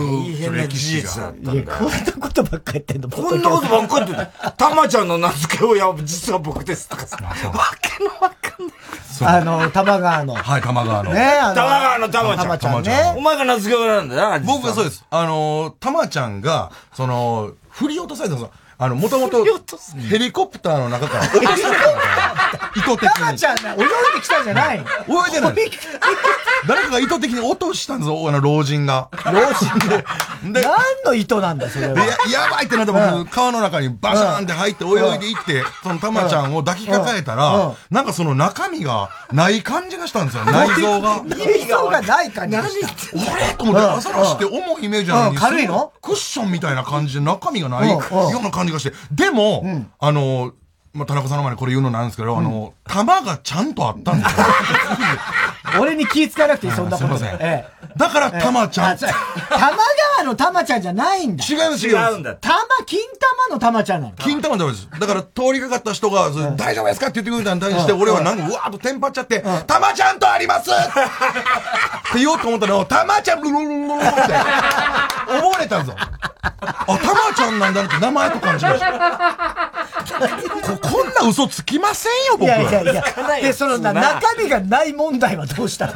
[0.48, 1.34] う歴史が。
[1.54, 7.18] いや、 こんなことばっかり言ってんの、こんなことばっかり言ってたまちゃんの名付け親は実は僕ですとかさ。
[7.18, 7.34] わ
[7.82, 9.40] けのわかんない。
[9.40, 10.36] あの、玉川の。
[10.36, 11.12] はい、玉川の。
[11.12, 12.48] ね玉川の玉ちゃん。
[12.48, 13.14] 玉ちゃんね。
[13.18, 15.04] お前が名付け親なんだよな、僕はそうです。
[15.10, 18.52] あの、玉ちゃんが、その、振り落とされたんですよ。
[18.80, 19.44] あの、もともと、
[20.08, 21.28] ヘリコプターの中から
[22.78, 23.10] 意図的に。
[23.10, 24.78] 玉ちゃんね、泳いできたんじゃない。
[24.78, 24.84] 泳い
[25.34, 25.56] でない。
[26.68, 29.10] 誰かが意図的に落としたんですよ、あの、老人が。
[29.26, 30.06] 老人で。
[30.44, 30.64] 何
[31.06, 31.94] の意図なんだ、それは。
[31.94, 41.22] で、ややばいってなって僕、川の中にバシャーンって入って泳いでいって、その玉ちゃんを抱きかかえたら、なんかその中身がない感じがしたんですよ、 内臓が。
[41.26, 42.88] 内臓がない感じがした。
[43.34, 45.92] あれと思って、朝らして重いイメージなのに、軽いの？
[46.02, 48.02] クッションみたいな感じで中身がないよ
[48.40, 49.64] うな感じがして、でも、
[50.00, 50.52] あの、
[50.98, 54.46] まあ、田中さんの前にこれ言うのなんですけど、あの、玉がちゃんとあったんですよ。
[55.80, 57.18] 俺に気ぃ使わなくていい、そんなこと。
[57.18, 57.66] すいません。
[57.96, 58.98] だから、玉ちゃん。
[58.98, 59.12] 玉
[60.18, 61.46] 川の玉ちゃんじゃないんだ。
[61.48, 62.16] 違います、違います。
[62.24, 62.34] 玉、
[62.88, 64.90] 金玉の玉ちゃんなの金玉の玉です。
[65.00, 70.74] だから、通りかかった人が、大丈夫ですかって言ってくれたのに対して、俺はなんか、うわーっとテンパっちゃって、玉ちゃんとありますっ
[72.12, 74.02] て言おうと思ったら、玉ちゃん、ブルルルルルって、
[75.40, 75.98] 思われたんですよ。
[76.52, 78.92] あ、玉ちゃんなんだって名前と感じました。
[80.82, 82.46] こ こんな嘘つきませんよ、僕。
[82.46, 83.04] いやいやいや。
[83.42, 85.94] で、そのな、中身がない問題はどうしたの？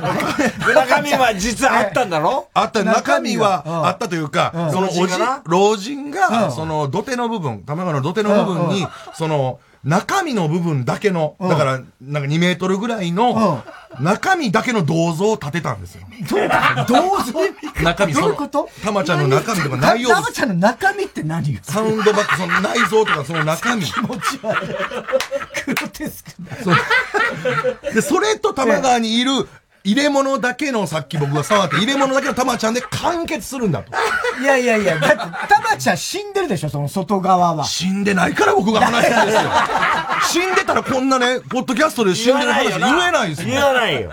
[0.74, 2.48] 中身は実はあったんだろ？
[2.54, 5.14] あった、中身はあったというか、そのおじ、
[5.46, 13.64] 老人が、その土手の部分、玉川の土手の部分に、その、中身の部分だけの、だから、なんか2メートルぐらいの、
[14.00, 16.04] 中身だけの銅像を建てたんですよ。
[16.30, 17.84] 銅像？
[17.84, 18.70] 中身、どういうこと？
[18.84, 20.22] 玉ちゃんの中身とか内容物。
[20.22, 23.84] 玉ちゃんの中身って何よサウンドバック、その内臓とかその中身。
[23.84, 24.68] 気持ち悪い。
[25.66, 27.92] クロテスクな。
[27.92, 29.32] で、それと玉川にいる、
[29.84, 33.92] 入れ物だけのさっき僕が触って入れ物だけの玉ちゃんで完結するんだと。
[34.40, 37.64] いやいやいや、だって玉ちゃん死んでるでしょ、その外側は。
[37.64, 39.50] 死んでないから僕が話してるんですよ。
[40.30, 43.48] 死んでたらこんなね、ポッドキャストで死んでる話言えないですよ。
[43.50, 44.12] 言わないよ。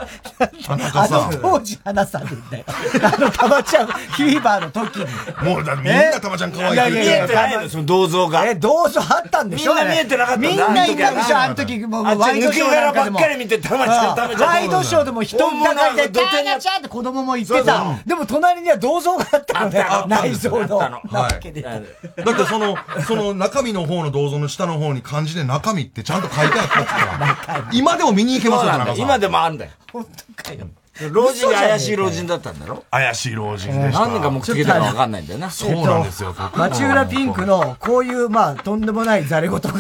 [0.69, 2.65] あなんかさあの当時話されるんだよ。
[3.03, 5.07] あの玉ちゃんフィーバーの時に。
[5.45, 8.47] もうだ、みんな玉ちゃん可愛いいやいやいや見えてないの、その銅像が。
[8.47, 9.75] え、銅像あったんでしょ？
[9.75, 11.79] みんな見えてなかったんだみんないたでしょ、あの時。
[11.81, 17.95] もうあっちワイドショーなんかでも抜け殻ばっかり見て玉ちゃん玉ちゃんワイドショーでも人の中で、土手に玉ちゃんって子供も言ってた。
[18.07, 19.87] でも隣には銅像があったのね。
[20.09, 20.79] 内臓の。
[21.11, 21.63] なわけで。
[21.63, 22.77] だってその、
[23.07, 28.99] その中身の方の銅像の下の方に漢字で中身ってちゃんと書いてあったから、今でも見に行けますよ、田中さん。
[28.99, 29.71] 今でもあんだよ。
[29.93, 30.07] 本
[30.37, 30.67] 当かよ。
[31.13, 32.83] 老人が怪しい老人だったんだろ？
[32.91, 34.01] 怪しい老人でした。
[34.01, 35.49] 何年か目的だか分かんないんだよな。
[35.49, 36.35] そうなんですよ。
[36.57, 39.71] 町浦ピンクの、こういう、まあ、とんでもないザレ言が。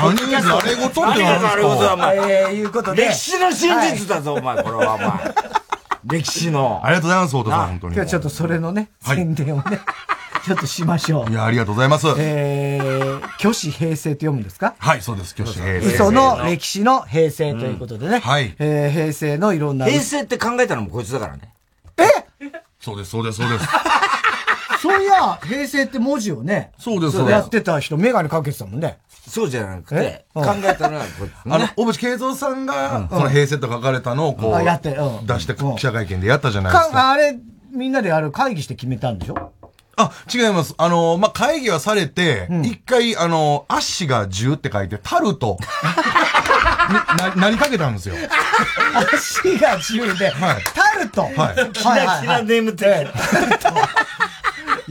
[0.00, 2.16] 何ざれ言って何がざれ言だ、お前。
[2.16, 3.06] えー、いうことで。
[3.08, 5.34] 歴史の真実だぞ、お前、これは、お前。
[6.04, 6.80] 歴史の。
[6.82, 7.94] ありがとうございます、太田さん、本当に。
[7.94, 9.80] 今日はちょっとそれのね、宣伝をね、
[10.44, 11.30] ちょっとしましょう。
[11.30, 12.06] いや、ありがとうございます。
[12.16, 14.74] えー、虚子平成と読むんですか？
[14.78, 15.86] はい、そうです、虚子平成。
[15.94, 18.20] 嘘の歴史の平成ということでね。
[18.20, 18.54] はい。
[18.58, 19.86] えー、平成のいろんな。
[19.86, 21.52] 平成って考えたのもこいつだからね。
[22.80, 23.64] そうです、そうです、そうです。
[24.80, 26.70] そういや、平成って文字をね。
[26.78, 28.98] そうですやってた人、メガネかけてたもんね。
[29.28, 36.90] そうじゃなくてえ、考えたのはこう、あの、小渕恵三さんが、その平成と書かれたのをこあやってう、出して記者会見でやったじゃないですか。
[36.92, 37.38] か、あれ、
[37.70, 39.52] みんなである会議して決めたんでしょ？
[40.00, 40.74] あ、違います。
[40.78, 45.58] あの、まあ、会議はされて、一、回、あの、足が10って書いて、タルト。
[47.18, 48.14] な、なりかけたんですよ。
[49.12, 50.32] 足が10で、
[50.74, 51.22] タルト。
[51.22, 51.72] はい。
[51.72, 52.84] キラキラネームって。
[52.84, 52.88] い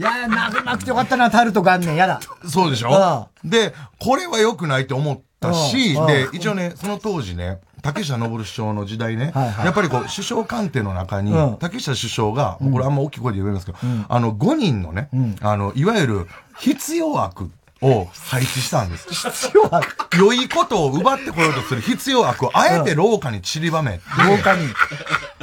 [0.00, 1.96] や、なくなくてよかったな、タルト元年。
[1.96, 2.20] やだ。
[2.46, 3.28] そうでしょ？
[3.44, 6.36] で、これは良くないと思ったしうん、でう、ん。
[6.36, 9.64] 一応ね、その当時ね、竹下登首相の時代ね、はいはい。
[9.66, 15.08] やっぱりこう、首相官邸の中にうん、竹下首相が、これあんま大きい声で言えるんですけど、あの、5人のね、
[15.40, 16.26] あの、いわゆる、
[16.58, 17.50] 必要悪
[17.80, 19.08] を配置したんです。
[19.14, 19.86] 必要悪？
[20.18, 24.66] 良いことを奪ってこようとする必要悪を、あえて廊下に散りばめて、廊下に。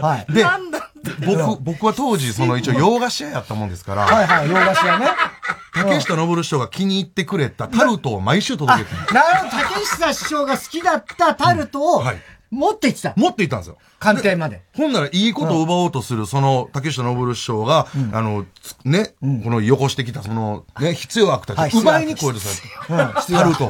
[0.01, 0.33] はい。
[0.33, 0.43] で、
[1.25, 5.07] 僕、僕は当時、その一応洋菓子屋やったもんですから、はいはい、洋菓子屋ね。
[5.73, 8.95] 竹下登首相が気に入ってくれたタルトを毎週届けて。
[8.95, 12.03] るなるほど、竹下師匠が好きだったタルトを、
[12.55, 13.13] 持って行ってた。
[13.17, 13.77] 持って行ったんですよ。
[13.99, 14.61] 官邸まで。
[14.75, 21.71] ほんなら、いいことを奪おうとする、その、竹下登首相が、あの、つね、この、よこしてきた、その、ね、必要悪たち、はい。
[21.73, 23.69] 奪いに来ようとされて、タルトを。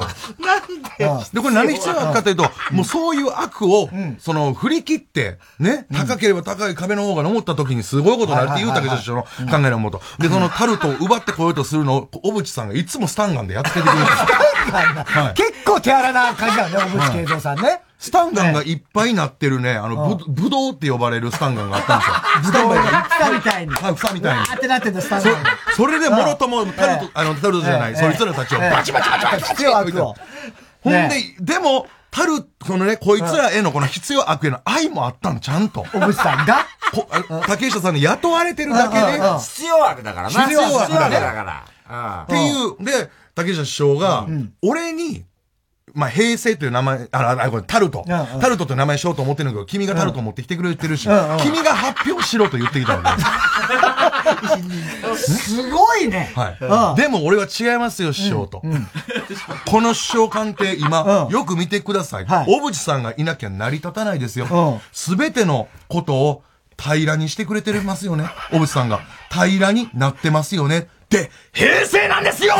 [0.99, 3.90] で、これ何必要悪かというと、もうそういう悪を、
[4.20, 10.02] その、振り切って、ね、高ければ高い壁の方が登った時にすごいことになるっていう竹下首相の考えのもと。
[10.20, 14.26] で、そのタルトを奪ってこようとするのを、小渕さんがいつもスタンガンでやっつけてくれるんですよ。
[15.06, 15.34] はい。
[15.34, 17.82] 結構手荒な感じだね、小渕恵三さんね。
[17.97, 22.15] スタンガンがいっぱいになってるね、あの、ぶ、ぶどうって呼ばれるスタンガンがあったんですよ。
[22.43, 23.07] スタンガンが。
[23.09, 23.73] 草みたいに。
[23.73, 24.39] はい、草みたいに。
[24.39, 25.43] わーってなってんだ、スタンガン。
[25.43, 25.49] が。
[25.76, 27.99] それでもろとも、タルト、あの、タルトじゃない、ええ。
[27.99, 30.15] そいつらたちをバチバチバチバチバチ必要悪を。
[30.81, 35.81] ほんでね、でも、タル、そのね、こいつらへのこの必要悪への愛もあったの、ちゃんと。
[35.81, 36.65] 小渕さんが？
[37.47, 40.41] 竹下さんに雇われてるだけで、っ必要悪だからな。
[40.43, 41.09] 必要悪だから。
[41.09, 42.26] 必要だから。
[42.30, 44.27] ていう、で、竹下首相が、
[44.61, 45.26] 俺に、
[45.95, 48.03] まあ、平成という名前、あ、あ、これ、タルト。
[48.05, 51.07] タルトという名前しようと思ってるんだけど、君がタルト持ってきてくれてるし、
[51.41, 53.22] 君が発表しろと言ってきたわけ
[55.11, 55.38] です。
[55.55, 56.34] すごいね。
[56.35, 57.01] はい。
[57.01, 58.61] でも俺は違いますよ、師匠と。
[59.67, 62.26] この首相官邸、今、よく見てください。
[62.26, 64.81] 小渕さんがいなきゃ成り立たないですよ。
[64.91, 66.43] すべてのことを
[66.77, 68.30] 平らにしてくれてますよね。
[68.51, 68.99] 小渕さんが。
[69.31, 70.88] 平らになってますよね。
[71.10, 72.56] で、平成なんですよ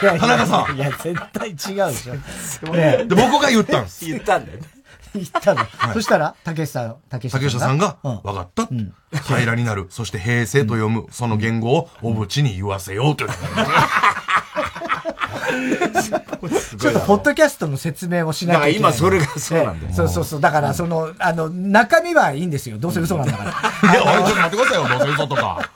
[0.00, 2.72] 田中さんいや、絶対違うでしょ。
[2.72, 4.04] で、僕が言ったんです。
[4.04, 4.66] 言ったんだよね。
[5.14, 5.60] 言ったの。
[5.64, 8.68] はいそしたら、竹下、竹下竹下さんが、わかった。
[9.24, 9.86] 平らになる。
[9.90, 13.30] そして平成と読む、その言語を小渕に言わせようという。
[16.78, 18.92] ちょっと、ポッドキャストの説明をしなきゃいけない。
[18.92, 20.40] だから今それがそうなんだそうそうそう。
[20.40, 22.78] だから、その、あの、中身はいいんですよ。
[22.78, 23.44] どうせ嘘なんだか
[23.82, 23.92] ら。
[23.92, 25.70] いや、おいちょっと待ってくださいよ、どうせ嘘とか。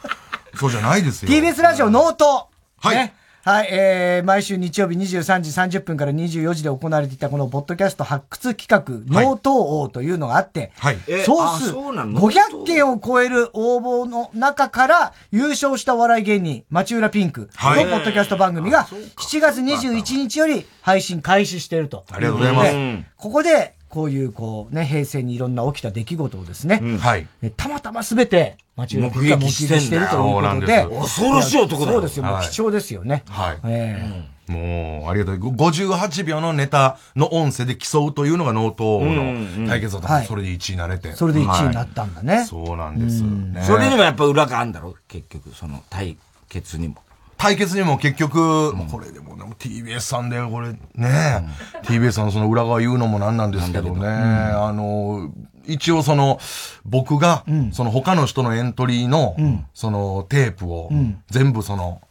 [0.59, 1.31] そうじゃないですよ。
[1.31, 2.49] TBS ラジオノート。
[2.81, 3.15] はいね
[3.45, 10.99] はい、えー、毎週日曜日23時30分から24時で行われていたこのポッドキャスト発掘企画、はいノート王というのがあって、はい。
[11.25, 22.05] 総数あそうなの？500件を超える応募の中から優勝したお笑い芸人、街裏ぴんくのはいポッドキャスト番組が7月21日より配信開始していると。
[22.11, 27.27] ありがとうございますでここで、こういう、こうね、平成にいろんな起きた出来事をですね、はい。
[27.43, 33.25] えたまたますべて、街裏ぴんくが目撃しているということで、そうなんです恐ろしい男だよそうですよ、もうはい貴重ですよね。
[33.29, 33.59] はい。
[33.65, 35.37] えもう、ありがとう。
[35.37, 41.11] 58秒のネタの音声で競うというのがノートの対決だったんそれで1位になれて。
[41.11, 42.43] えそれで1位になはったんだね。
[42.43, 43.23] いそうなんです。
[43.23, 46.17] ねそれにもやっぱ裏があるんだろ結局、その対
[46.49, 46.97] 決にも。
[47.39, 50.73] 対決にも結局、もうこれでもでも TBS さんでこれ。
[50.95, 51.49] ね、
[51.85, 55.31] TBS さんのその裏側言うのもなんなんですけどね、あの、
[55.65, 56.41] 一応その、
[56.85, 59.37] 僕が、その他の人のエントリーの、
[59.73, 60.91] そのテープを、
[61.31, 62.03] 全部その、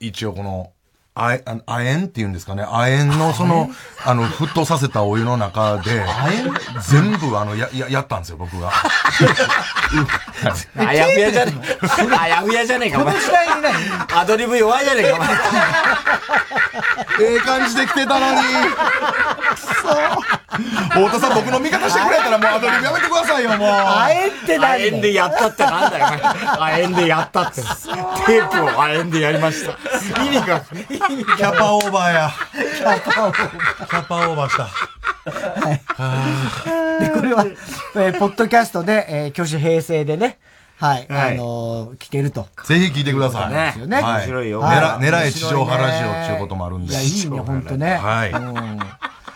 [0.00, 0.70] 一応この、
[1.16, 2.64] あえ、あ亜鉛って言うんですかね。
[2.64, 3.70] 亜鉛のその、
[4.04, 6.04] あの、沸騰させたお湯の中で、
[6.90, 8.72] 全部あの、や、や、やったんですよ、僕が。
[10.76, 11.78] あやふやじゃねえ。
[12.18, 13.14] あやふやじゃねえか、お前。
[14.12, 15.28] アドリブ弱いじゃねえか、お前。
[17.20, 18.42] ええ感じで来てたのに。
[19.54, 19.88] くそ。
[20.90, 23.68] 太田さん僕の味方してくれたらもうアドリブやめてくださいよ、もう。
[23.68, 26.20] あえってあえんでやったってなんだよ、お前。
[26.74, 27.62] あえんでやったって。
[27.62, 29.72] テープをあえんでやりました。
[30.22, 30.62] 意味が、
[31.36, 32.30] キャパオーバーや。
[32.52, 33.86] キャパオーバー。
[33.86, 34.68] キャパオーバーした。
[37.00, 40.38] で、これは、えーポッドキャストで、えー、挙手平成でね、
[40.78, 42.48] はい、はいあのー聞けると。
[42.64, 43.52] ぜひ聞いてください。
[43.52, 46.92] ですよねは面白いよ狙狙え地上波ラジオっていうこともあるんで。
[46.92, 47.96] いや、いいね、ほんとね。
[47.96, 48.30] はい。
[48.30, 48.78] うん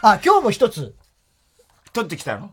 [0.01, 0.95] あ、今日も一つ。
[1.93, 2.51] 取ってきたの？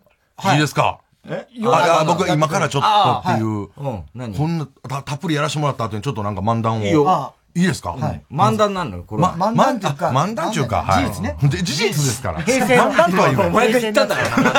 [0.53, 0.99] いいですか？
[1.27, 4.33] ああ僕今からちょっとっていう、うん、何？
[4.35, 6.85] こんなたたっぷりやらせてもらった後にちょっとなんか漫談を。
[6.85, 7.91] いいよいいですか？
[7.91, 9.35] はい漫談なのよ、これは。
[9.37, 10.09] ま、漫談っていうか。
[10.09, 11.05] 漫談っていうか、はい。
[11.05, 12.41] 事実ねで事実ですから。
[12.41, 13.47] 平成の漫談とは言わない。
[13.47, 14.55] お前が言ったんだから。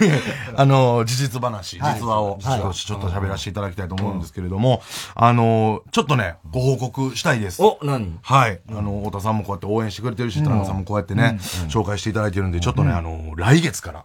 [0.56, 4.82] あの、事実話、実はい話をちょっと喋らせていただきたいと思うんですけれども、
[5.14, 7.62] あの、ちょっとね、ご報告したいです。
[7.62, 8.18] お、何？
[8.22, 8.60] はい。
[8.70, 14.04] あの、太田さんもこうやって応援してくれてるし、田中さんもこうやってね、紹介していただいてるんで、ちょっとね、あの、来月から、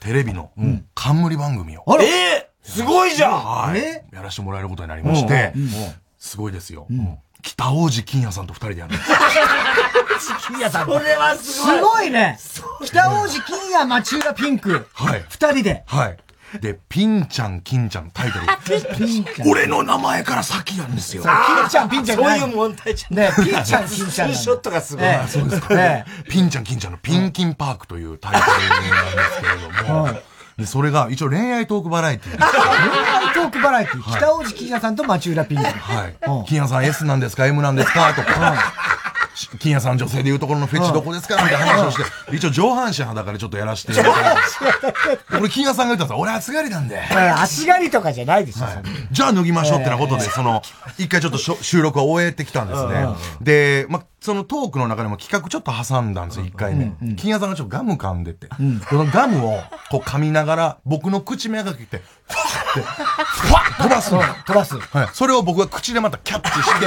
[0.00, 0.50] テレビの
[0.94, 1.84] 冠番組を。
[2.00, 3.80] ええすごいじゃんはい。
[4.14, 5.52] やらせてもらえることになりまして
[6.24, 6.86] すごいですよ。
[7.42, 9.10] 北王子金也さんと二人でやるんです。
[10.46, 10.86] 金也さん。
[10.86, 12.38] それはすごいすごいね。
[12.86, 14.86] 北王子金也町浦ピンク。
[14.94, 15.24] はい。
[15.28, 15.84] 二人で。
[15.86, 16.16] はい。
[16.60, 18.46] で、ピンちゃん、金ちゃん、タイトル。
[18.96, 19.48] ピンちゃん。
[19.48, 21.22] 俺の名前から先なんですよ。
[21.22, 22.16] そうピンちゃん、ピンちゃん。
[22.16, 24.32] そういう問題じゃないねピンちゃん、金ちゃん。
[24.32, 25.74] ツーショットがすごいええそうですか。
[25.74, 30.08] えピンちゃん、金ちゃんのピンキンパークというタイトルなんですけれども、
[30.58, 32.38] で、それが一応恋愛トークバラエティー。
[32.38, 35.64] 恋愛トークバラエティ、北王子金也さんと町浦ピンク。
[35.64, 35.70] は
[36.06, 36.14] い。
[36.46, 38.12] 金谷さん S なんですか ?M なんですか？
[38.14, 38.54] とか。
[39.58, 41.42] 金谷さん女性でいうところのフェチどこですか？
[41.42, 45.36] みたいな話をして、一応上半身裸でちょっとやらせていただいて。
[45.40, 46.18] 俺金谷さんが言ったんですよ。
[46.18, 47.02] 俺暑がりなんで。
[47.36, 48.66] 足狩りとかじゃないでしょ。
[49.10, 50.62] じゃあ脱ぎましょうってなことで、その、
[50.98, 53.06] 一回ちょっとしょ収録を終えてきたんですね。
[53.40, 56.94] で、ま、そのトークの中でも企画ちょっと挟んだんですよ、一回目。
[57.14, 58.54] 金谷さんがちょっとガム噛んでて、こ
[58.96, 59.58] のガムを
[59.90, 64.22] こう噛みながら、僕の口目がけて、ファッて、ファッ飛ばすの。
[64.22, 64.78] 飛ばす。
[64.78, 65.08] はい。
[65.12, 66.86] それを僕が口でまたキャッチして、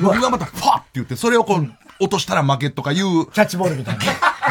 [0.00, 1.70] 僕がまたファッって言って、それをこう、
[2.00, 4.04] 落としたら負けとかいう、キャッチボールみたいな。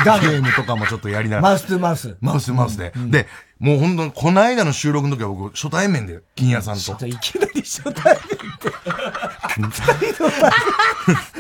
[0.04, 1.50] ゲームとかもちょっとやりながら。
[1.50, 2.18] マウストゥマウス。
[2.22, 2.92] マウスマウスで。
[2.96, 3.28] で、
[3.60, 7.06] もう本当に、この間の収録の時は僕、初対面で、金谷さんと。
[7.06, 8.72] いきなり初対面って。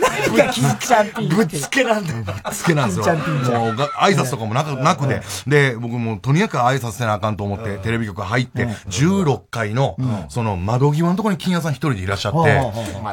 [0.02, 2.24] 何が金ちゃんピンぶつけなんだよ。
[2.24, 3.16] ぶつけなんですよ。
[3.16, 5.22] もうが挨拶とかもなくなくで。
[5.48, 9.96] で、僕もうとにかく挨拶せなあかんと思って、テレビ局入って、16階の、
[10.28, 12.60] その窓際のところに金谷さん一人でいらっしゃって、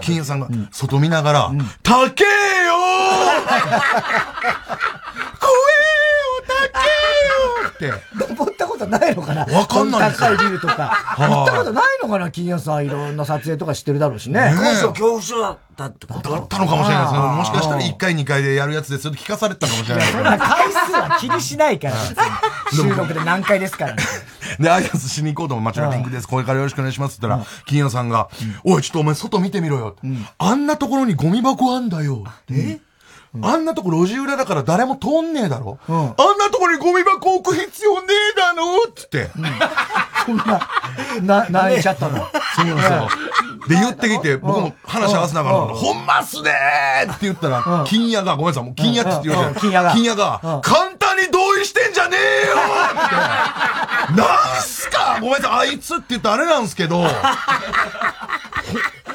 [0.03, 1.53] 金谷さんが外見ながら、
[1.85, 5.07] 高えよー
[7.77, 7.93] って。
[8.29, 9.45] 登ったことないのかな？
[9.45, 11.17] わかんないですよ高いビルとか。
[11.19, 12.31] い行ったことないのかな？
[12.31, 12.87] 金谷さん。
[12.87, 14.55] いろんな撮影とか知ってるだろうしね。
[14.57, 16.31] 高所恐怖症だったってこと？
[16.31, 17.19] だったのかもしれないですね。
[17.21, 21.95] もしかしたら1回2回でやるやつですよって聞かされてたかもしれないそんな回数は気にしないから。
[22.73, 24.03] 収録で何回ですからね。
[24.59, 26.27] で、 挨拶しに行こうとも、町田ピンクです。
[26.29, 28.29] これからよろしくお願いしますって言ったら、金谷さんが、
[28.65, 29.97] おい、ちょっとお前外見てみろよ。
[30.39, 32.25] あんなところにゴミ箱あんだよ。
[32.51, 32.79] え？
[33.43, 35.97] あんなとこ路地裏だから誰も通んねえだろ、あん
[36.39, 38.87] なところにゴミ箱置く必要ねえだろ。
[38.95, 39.31] つって。
[40.25, 40.69] そんな、
[41.23, 42.27] な、泣いちゃったの。
[42.57, 42.77] そうなん。
[42.77, 43.09] ですよ。
[43.69, 49.93] で、言ってきて、僕も話合わせながら、ほんまっすねーって言ったら、金谷が、ごめんなさい、もう金谷って言って金谷が。
[49.93, 54.21] 金谷が、簡単に同意してんじゃねえよって。
[54.21, 55.19] なんすか？
[55.21, 57.05] ごめんなさい、あいつって言ったらあれなんですけど、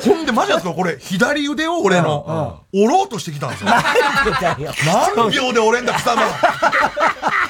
[0.04, 3.70] ほほんで、マジですかこれ、左腕を俺の、折ろうとしてきたんですよ。
[5.16, 6.22] 何秒で折れんだ、貴様。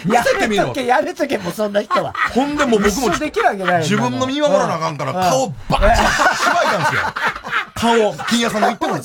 [0.06, 2.14] 見やせてみろやめとけ、もうそんな人は。
[2.34, 7.02] ほんでもう僕も自分の見守らなあかんから顔バチッしばいたんですよ。
[7.76, 8.98] 顔、金谷さんの言っても。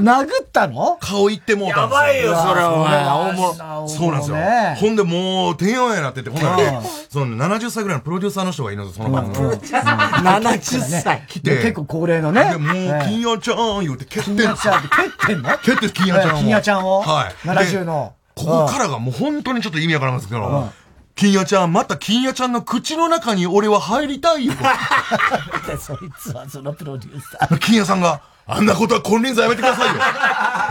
[0.00, 0.98] 殴ったの？
[1.00, 2.02] 顔言ってもうたんですよ。
[2.02, 4.36] やばいよそれはお前そうなんですよ。
[4.76, 9.48] ほんでもう、てんやわんやなってて、ほんならね、その70歳ぐらいのプロデューサーの人がいるんですよ、その番組。
[9.48, 11.24] 70歳。
[11.28, 11.56] 来て。
[11.62, 12.50] 結構高齢のね。
[12.50, 12.72] で、もう、
[13.04, 15.58] 金谷ちゃん言うて蹴ってん金谷ちゃんって蹴ってんの？
[15.58, 16.38] 蹴って金谷ちゃんを。
[16.38, 17.00] 金谷ちゃんを？
[17.02, 17.34] はい。
[17.46, 18.12] 70の。
[18.34, 20.70] ここからがもう本当にちょっと意味わからんですけど、
[21.14, 24.52] 金谷ちゃん、また金谷ちゃんの口の中に俺は入りたいよ。
[25.80, 27.58] そいつはそのプロデューサー。
[27.58, 30.00] 金谷さんが、あんなことは金輪際やめてくださいよ。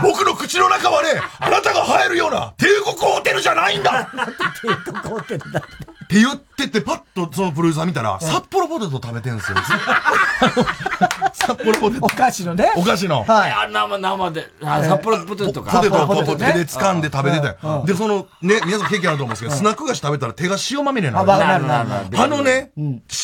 [0.02, 4.08] 僕の口の中はね、あなたが入るような帝国ホテルじゃないんだ
[4.62, 5.60] 帝国ホテルだ。
[6.06, 9.58] って言ってて、パッとそのプロデューサー見たら、札幌ポテト食べてんすよ。
[11.34, 12.06] 札幌ポテト。
[12.06, 12.72] お菓子のね。
[12.76, 13.24] お菓子の。
[13.24, 13.50] はい。
[13.50, 14.48] あ、生、生で。
[14.64, 15.72] あ、札幌ポテトか。
[15.72, 17.84] ポテトをポテトポテトね手で掴んで食べててうん。
[17.86, 21.28] で、その、ね、皆さん経験あると思うんですけど、スナック菓子食べたら手が塩まみれになあ、る。
[21.28, 22.22] わかるなるなる。
[22.22, 22.70] あのね、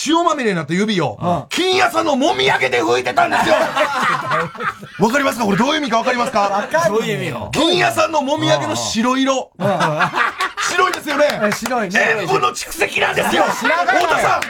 [0.07, 3.55] 塩まみれになった指を、金屋さんのもみあげで拭いてたんですよ
[4.99, 5.45] わかりますか？
[5.45, 6.69] これどういう意味かわかりますか？
[6.89, 7.51] どういう意味よ？
[7.53, 9.53] 金屋さんのもみあげの白色。
[10.71, 12.17] 白いですよね白いね。
[12.21, 14.41] 塩分の蓄積なんですよ白髪太田さん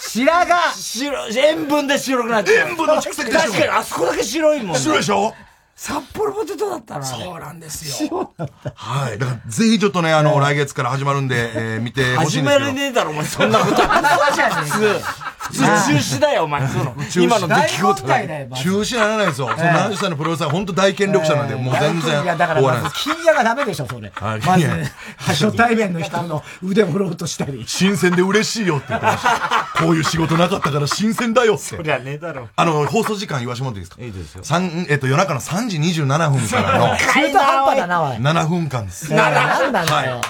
[0.00, 2.68] 白髪白、塩分で白くなっちゃう。
[2.70, 4.76] 塩分の蓄積でしょ確かに、あそこだけ白いもん。
[4.76, 5.34] 白いでしょ
[5.76, 7.04] 札幌ポテトだったな。
[7.04, 8.34] そうなんですよ。
[8.74, 9.18] はい。
[9.18, 12.60] だから、ぜひちょっとね、あの、来月から始まるんで、えー見てほしい始んですけど。
[12.60, 13.76] めるねえだろ、お前、そんなこと。
[13.80, 15.00] 普通。
[15.50, 16.66] 普通中止だよ、お前。
[16.68, 18.48] その、今の出来事だよ。
[18.54, 19.48] 中止ならないですよ。
[19.48, 22.22] その何歳のプロレスラー、本当大権力者なんで、もう全然。
[22.22, 24.12] いや、だから、金屋がダメでしょ、それ。
[24.20, 24.66] まず、
[25.18, 27.64] 初対面の人の腕を振ろうとしたり。
[27.66, 29.84] 新鮮で嬉しいよって言ってました。
[29.84, 31.76] こういう仕事なかったから新鮮だよって。
[31.76, 32.48] そりゃねえだろ。
[32.54, 34.44] あの、放送時間言わしてもらっていいですかいいですよ。
[34.44, 36.96] 三、えっと、夜中の3時27分からの。
[36.96, 38.16] 中途半端だな、おい。
[38.16, 39.12] 7分間です。
[39.12, 40.20] なんなんだよ。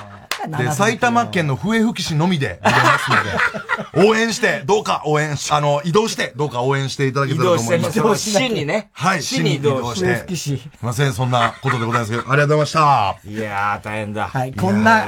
[0.48, 7.98] で、埼玉県の笛吹市のみで見れますので、応援して、どうか応援し、あの、移動して、どうか応援していただけたらと思います。
[7.98, 8.90] 移動して、市にね。
[8.92, 10.06] はい、市に移動して。
[10.06, 10.56] 笛吹市。
[10.58, 13.16] すいません、そんなことでございますけど、ありがとうございました。
[13.24, 14.28] いやー、大変だ。
[14.28, 15.06] はい、こんな、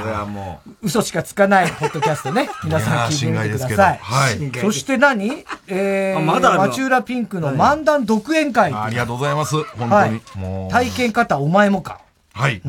[0.81, 3.99] 嘘しかつかないポッドキャストね、皆さん聞いてみてください。
[4.01, 4.59] はい。
[4.59, 5.45] そして何？
[5.67, 8.73] えー、まだ町浦ピンクの漫談独演会。
[8.73, 9.55] ありがとうございます。
[9.77, 10.21] 本当に。
[10.35, 10.71] もう。
[10.71, 11.99] 体験方お前もか。
[12.33, 12.61] はい。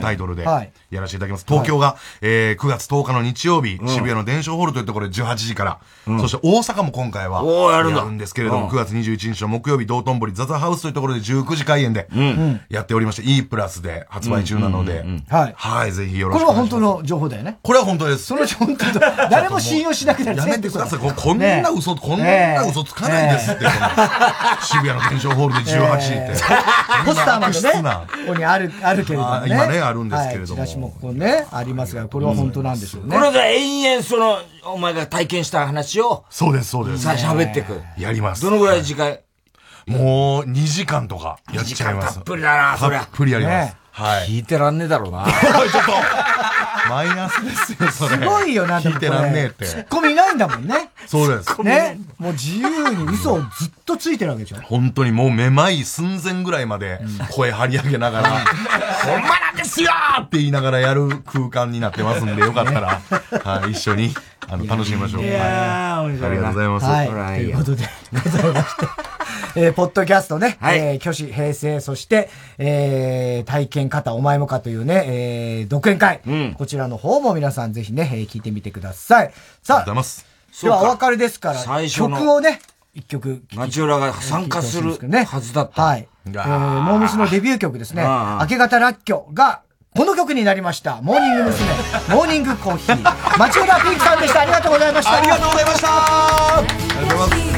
[0.00, 0.44] タイトルで
[0.90, 1.44] やらせていただきます。
[1.46, 5.80] 東京が、えー、9月10日の日曜日、渋谷の伝承ホールというところで18時から、
[6.18, 7.42] そして大阪も今回は
[7.72, 12.08] やるんですけれども、9月21日の木曜日、道頓堀ザザハウスというところで19時開演で
[12.70, 15.54] やっておりまして、E プラスで発売中なので、はい。
[15.56, 16.82] はい、ぜひよろこれしくお願いします。
[16.82, 17.58] は本当の情報だよね。
[17.62, 18.24] これは本当です。
[18.24, 19.28] その本当だ。
[19.30, 20.98] 誰も信用しなくなるやめてください。
[20.98, 23.66] ここんな嘘、こんな嘘つかないですって。
[24.62, 26.32] 渋谷の伝承ホールで18時って。
[27.04, 27.82] ポスターまでね
[28.26, 29.48] ここにある、あるけれどもね。
[29.50, 33.16] 今ねあるんですけれどももここね、ありますが、これは本当なんでしょうね。
[33.16, 37.02] これで延々その、お前が体験した話を、そうです、そうです。
[37.04, 37.80] さ喋ってく。
[37.98, 38.42] やります。
[38.42, 39.18] どのぐらい時間？
[39.86, 42.14] もう2時間とかやっちゃいます。
[42.16, 43.00] たっぷりだな、そりゃ。
[43.00, 43.76] たっぷりやりますね。
[43.90, 44.28] はい。
[44.28, 45.24] 聞いてらんねえだろうな。
[45.26, 45.92] ちょっと、
[46.88, 48.16] マイナスですよ、それ。
[48.16, 49.64] すごいよな、聞いてらんねえって。
[49.66, 50.90] ツッコミいないんだもんね。
[51.06, 51.62] そうです。
[51.62, 51.98] ね。
[52.18, 54.56] もう自由に嘘をずっとついてるわけでしょ。
[54.62, 57.00] 本当にもうめまい寸前ぐらいまで
[57.30, 59.90] 声張り上げながら、ほんまなんですよ
[60.20, 63.00] って言いながらやる空間になってますんで、よかったら、
[63.42, 64.14] はい、一緒に、
[64.48, 65.22] あの、楽しみましょう。
[65.24, 66.86] いやー、面白いありがとうございます。
[66.86, 67.40] はい。
[67.40, 69.18] ということで、ございまして。
[69.56, 72.28] えー、ポッドキャストね、えー、挙手平成、そして、
[72.58, 76.20] えー、体験方お前もかというね、えー、独演会。
[76.56, 79.32] こちらの方も皆さんぜひね、えー聞いてみてください。
[79.62, 82.60] さあ、ではお別れですから、最初の曲をね、
[82.94, 83.42] 一曲。
[83.54, 85.82] 町浦が参加するはずだった。
[85.82, 86.08] はい。
[86.26, 88.02] えー、モームスのデビュー曲ですね。
[88.02, 89.62] ああ明け方ラッキョが、
[89.96, 91.00] この曲になりました。
[91.02, 91.68] モーニング娘。
[92.14, 93.38] モーニングコーヒー。
[93.38, 94.40] 町浦ピンクさんでした。
[94.40, 95.16] ありがとうございました。
[95.16, 97.57] ありがとうございましたありがとうございます。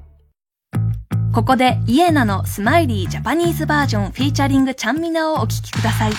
[1.33, 6.11] ここで YENA の SMILEY Japanese Version featuring ちゃんみなをお聴きください。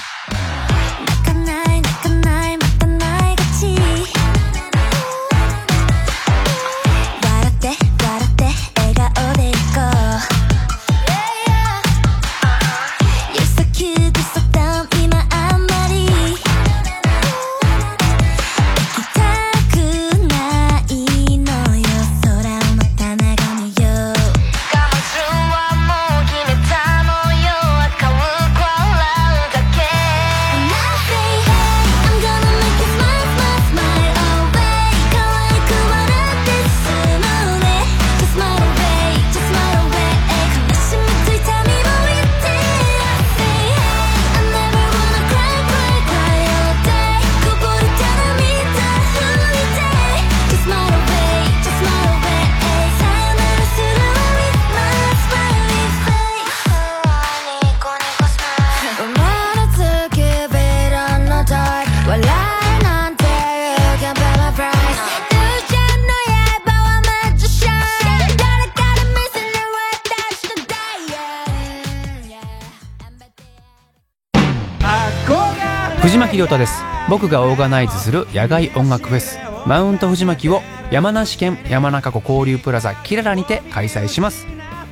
[76.03, 76.83] 藤巻亮太です。
[77.09, 79.39] 僕がオーガナイズする野外音楽フェス。
[79.67, 80.61] マウント藤巻を
[80.91, 84.47] 山梨県山中湖交流プラザキララにて開催します。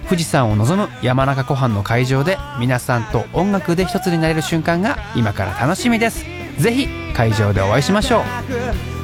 [0.04, 6.24] 富士山を望む山中湖畔の会場で皆さんと音楽で一つになれる瞬間が今から楽しみです。
[6.58, 8.20] ぜひ会場でお会いしましょ
[8.96, 8.99] う。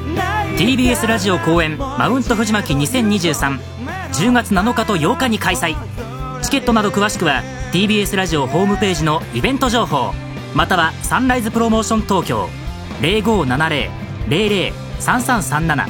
[0.57, 3.59] TBS ラジオ公演マウント藤巻20230
[4.33, 5.75] 月7日と8日に開催。
[6.41, 10.15] チケットなど詳しくは TBS ラジオホームページのイベント情報。
[10.55, 12.49] またはサンライズプロモーション東京。
[13.01, 15.87] 0570-003337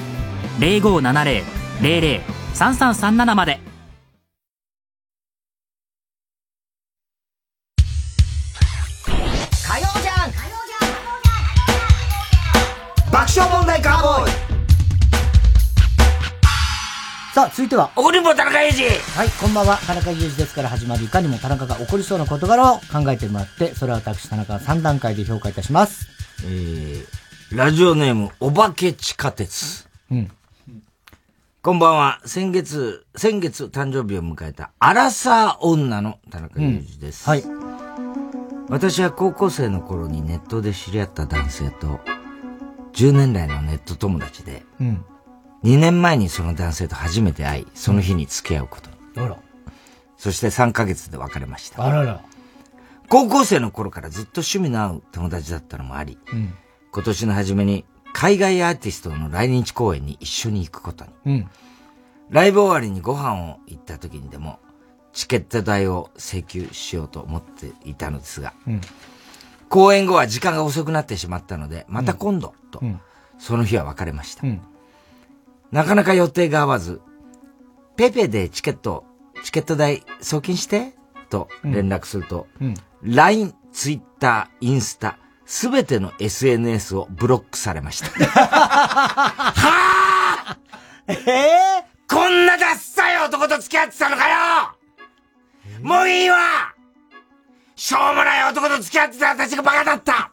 [0.60, 3.62] 0570-003337まで。
[17.58, 17.90] 続いては。
[17.96, 19.78] 怒りんぼ田中裕二はい、こんばんは。
[19.78, 26.08] 田中裕二ですから始まるいかにも田中が起こりそうな事柄を考えてもらって、それは私田中が3段階で評価いたします。
[26.46, 29.90] えー、ラジオネーム、お化け地下鉄。
[30.12, 30.32] うん。
[31.64, 32.22] こんばんは。
[32.26, 37.28] 先月、先月誕生日を迎えた、アラサー女の田中裕二です。
[37.28, 37.44] はい。
[38.70, 42.02] 私は高校生の頃にネットで知り合った男性と、
[42.94, 45.04] 10年来のネット友達で、うん。
[45.64, 49.26] 2年前にその男性と初めて会い、その日に付き合うことに。
[49.26, 49.38] あら。
[50.18, 51.86] そして3ヶ月で別れました。
[51.86, 52.22] あらら。
[53.10, 56.54] 高校生の頃からずっと趣味の合う友達だったのもあり、うん。
[56.92, 61.12] 今年の初めに海外アーティストの来日公演に一緒に行くことに。
[61.26, 61.50] うん。
[62.30, 64.60] ライブ終わりにご飯を行った時にでも、
[65.14, 68.82] チケット代を請求しようと思っていたのですが、うん。
[69.70, 73.00] 公演後は時間が遅くなってしまったので、また今度、と、うん。
[73.40, 74.44] その日は別れました。
[75.72, 75.78] うん。
[75.78, 77.02] なかなか予定が合わず、
[77.96, 79.06] ペペでチケット、
[79.44, 80.94] チケット代送金して、
[81.30, 82.76] と連絡すると、うん。
[83.04, 88.08] LINE、Twitter、インスタ、すべての SNS をブロックされました。
[88.28, 94.36] はぁええこんなダッサい男と付き合ってたのかよ
[95.82, 96.38] もういいわ
[97.76, 100.32] しょうもない男と付き合ってた私がバカだった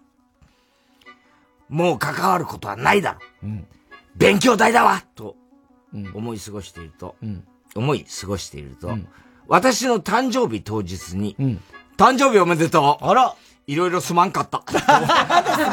[1.68, 3.46] もう関わることはないだろう。
[3.46, 3.66] うん。
[4.16, 5.36] 勉強代だわと
[5.92, 6.12] うん。
[6.14, 7.44] 思い過ごしていると、うん。
[7.74, 9.08] 思い過ごしていると、うん
[9.46, 11.60] 私の誕生日当日に、うん。
[11.98, 13.04] 誕生日おめでとう。
[13.04, 13.36] あら。
[13.66, 14.62] いろいろすまんかった。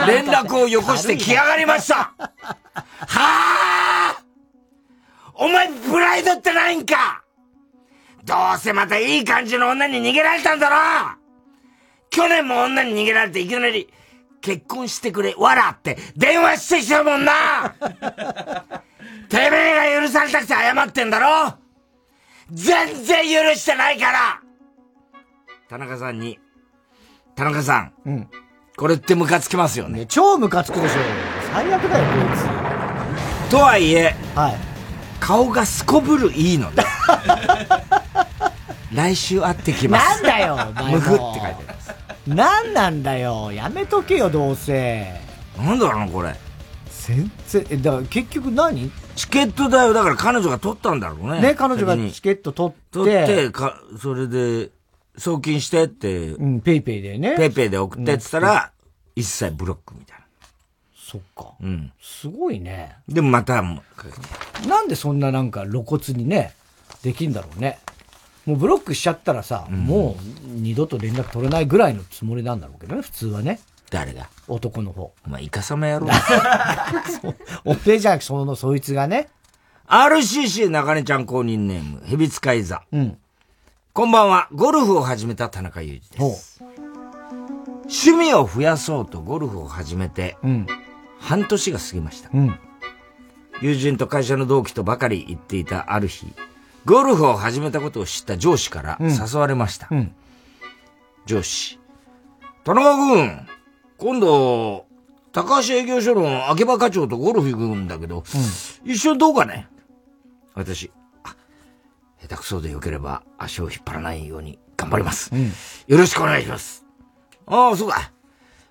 [0.07, 2.13] 連絡をよこして来やがりました。
[3.07, 4.21] は
[5.33, 7.23] お前プライドってないんか
[8.23, 10.77] どうせまたいい感じの女に逃げられたんだろ
[12.11, 13.91] 去年も女に逃げられていきなり、
[14.41, 17.75] 結婚してくれ、わらって電話してきたもんな
[19.29, 21.57] てめえが許されたくて謝ってんだろ
[22.51, 24.41] 全然許してないから
[25.69, 26.37] 田中さんに、
[27.33, 27.93] 田中さん。
[28.05, 28.27] うん。
[28.75, 30.05] これってムカつきますよね。
[30.05, 30.95] 超ムカつくでしょ。
[31.53, 33.51] 最悪だよ、こいつ。
[33.51, 34.55] とはいえ、はい。
[35.21, 36.83] 顔がすこぶるいいので。
[38.93, 40.21] 来週会ってきます。
[40.23, 40.57] なんだよ、
[40.91, 41.93] むふって書いてあります。
[42.27, 43.51] なんなんだよ。
[43.51, 45.11] やめとけよ、どうせ。
[45.57, 46.35] なんだろうな、これ。
[46.89, 48.91] 全然、え、だから結局何？
[49.15, 49.93] チケットだよ。
[49.93, 51.41] だから彼女が取ったんだろうね。
[51.41, 52.79] ね、彼女がチケット取って。
[52.91, 54.69] 取って、か、それで、
[55.17, 57.35] 送金してって、うん、 PayPay でね。
[57.37, 58.71] PayPay で送ってって言ったら、
[59.15, 60.25] 一切ブロックみたいな。
[60.95, 61.53] そっか。
[61.61, 61.91] うん。
[62.01, 62.95] すごいね。
[63.09, 66.53] でもまた、なんでそんななんか露骨にね、
[67.03, 67.79] できんだろうね。
[68.45, 73.59] もうブロックしちゃったらさ、もう二度と連絡取れないぐらいのつもりなんだろうけどね、普通はね。
[73.91, 74.29] 誰が？
[74.47, 75.11] 男の方。
[75.25, 76.07] お前、イカサマ野郎。
[77.65, 79.29] おめえじゃなくその、そいつがね。
[79.87, 82.83] RCC 中根ちゃん公認ネーム、ヘビ使い座。
[82.91, 83.17] うん。
[83.93, 86.63] こんばんは、ゴルフを始めた田中裕二です。
[87.83, 90.65] 趣味を増やそうとゴルフを始めて、うん。
[91.19, 92.29] 半年が過ぎました。
[92.33, 92.57] うん。
[93.61, 96.25] 友人と会社の同期とばかり行っていたある日、
[96.85, 99.87] ゴルフを始めたことを知った上司からうん誘われました。
[99.91, 100.15] うん。
[101.25, 101.79] 上司。
[102.63, 103.47] 田中君、
[103.97, 104.85] 今度、
[105.31, 108.23] 高橋営業所の秋葉課長とゴルフ行くんだけど、
[108.83, 109.67] 一緒にどうかね?
[110.53, 110.91] 私、
[111.23, 111.35] あ、
[112.21, 115.31] 下手くそでよければ足を引っ張らないように頑張ります。
[115.33, 115.45] うん。
[115.47, 116.85] よろしくお願いします。
[117.45, 118.11] ああ、そうか。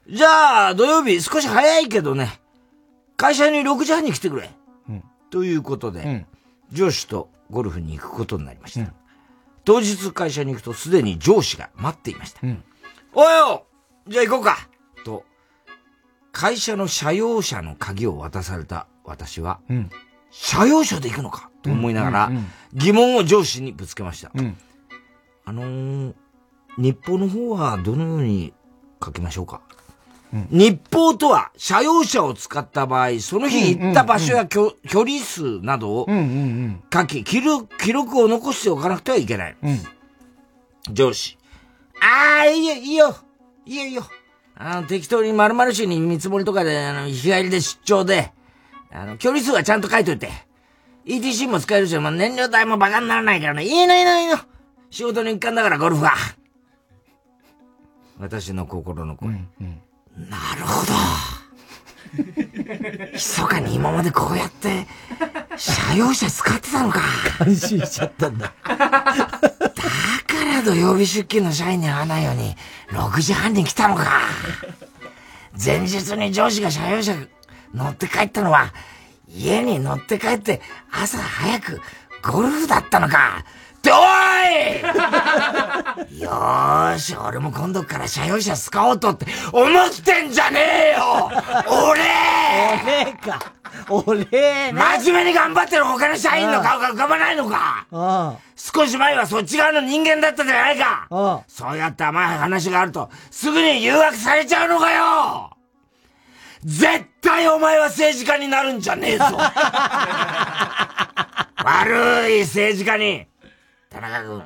[0.08, 2.40] じゃあ、土曜日少し早いけどね、
[3.16, 4.50] 会社に6時半に来てくれ。
[4.88, 6.26] うんということで、
[6.72, 8.92] 上司とゴルフに行くことになりました。
[9.64, 12.40] 当日会社に行くとすでに上司が待っていました。
[13.12, 13.66] おはよ
[14.06, 14.68] うじゃあ行こうか
[15.04, 15.24] と、
[16.32, 19.90] 会社の社用車の鍵を渡された私は、うん。
[20.30, 21.50] 社用車で行くのか？
[21.62, 24.30] と思いながらうんうんうん、疑問を上司にぶつけました。
[24.34, 24.56] うん。
[25.44, 26.14] あのー、
[26.78, 28.54] 日報の方はどのように
[29.04, 29.60] 書きましょうか、
[30.50, 39.56] 日報とは、社用車を使った場合、その日行った場所や距距離数などをうんうん書き、記録を残しておかなくてはいけない。
[39.62, 39.78] うん。
[40.94, 41.36] 上司。
[42.00, 43.16] ああ、いいよ、いいよ。
[43.66, 44.04] いいよ、いいよ。
[44.54, 48.32] あの、適当に〇〇市に見積もりとかで、あの、日帰りで出張で、
[48.92, 50.30] あの、距離数はちゃんと書いといて。
[51.06, 53.64] ETC も使えるし、まあ、燃料代もバカにならないからね。
[53.64, 54.36] いいの、いいの、いいの。
[54.90, 56.12] 仕事の一環だから、ゴルフは。
[58.18, 59.40] 私の心の声。
[60.28, 60.92] なるほど。
[63.12, 64.86] 密かに今までこうやって、
[65.56, 67.00] 車用車使ってたのか。
[67.40, 68.52] 安心しちゃったんだ。
[68.64, 68.94] だか
[70.44, 72.56] ら土曜日出勤の社員に会わないように、
[72.90, 74.22] 6時半に来たのか。
[75.62, 77.14] 前日に上司が車用車
[77.74, 78.72] 乗って帰ったのは、
[79.28, 80.60] 家に乗って帰って
[80.90, 81.80] 朝早く
[82.22, 83.44] ゴルフだったのか。
[83.80, 83.96] ってお
[86.12, 86.20] い!
[86.22, 91.30] よーし、俺も今度から車用車使おうとって思ってんじゃねえよ!
[91.66, 92.00] 俺
[93.04, 93.40] 俺か。
[93.88, 94.72] 俺ね。
[94.72, 97.86] 真面目に頑張ってる他の社員の顔が浮かばないのか?
[97.92, 101.06] あ少し前はそっち側の人間だったじゃないか?
[101.10, 101.40] あ。
[101.48, 105.50] そうやって甘い話があると、すぐに誘惑されちゃうのかよ!
[106.64, 109.24] 絶対お前は政治家になるんじゃねえぞ!
[111.62, 113.26] 悪い政治家に、
[113.90, 114.42] 田中君、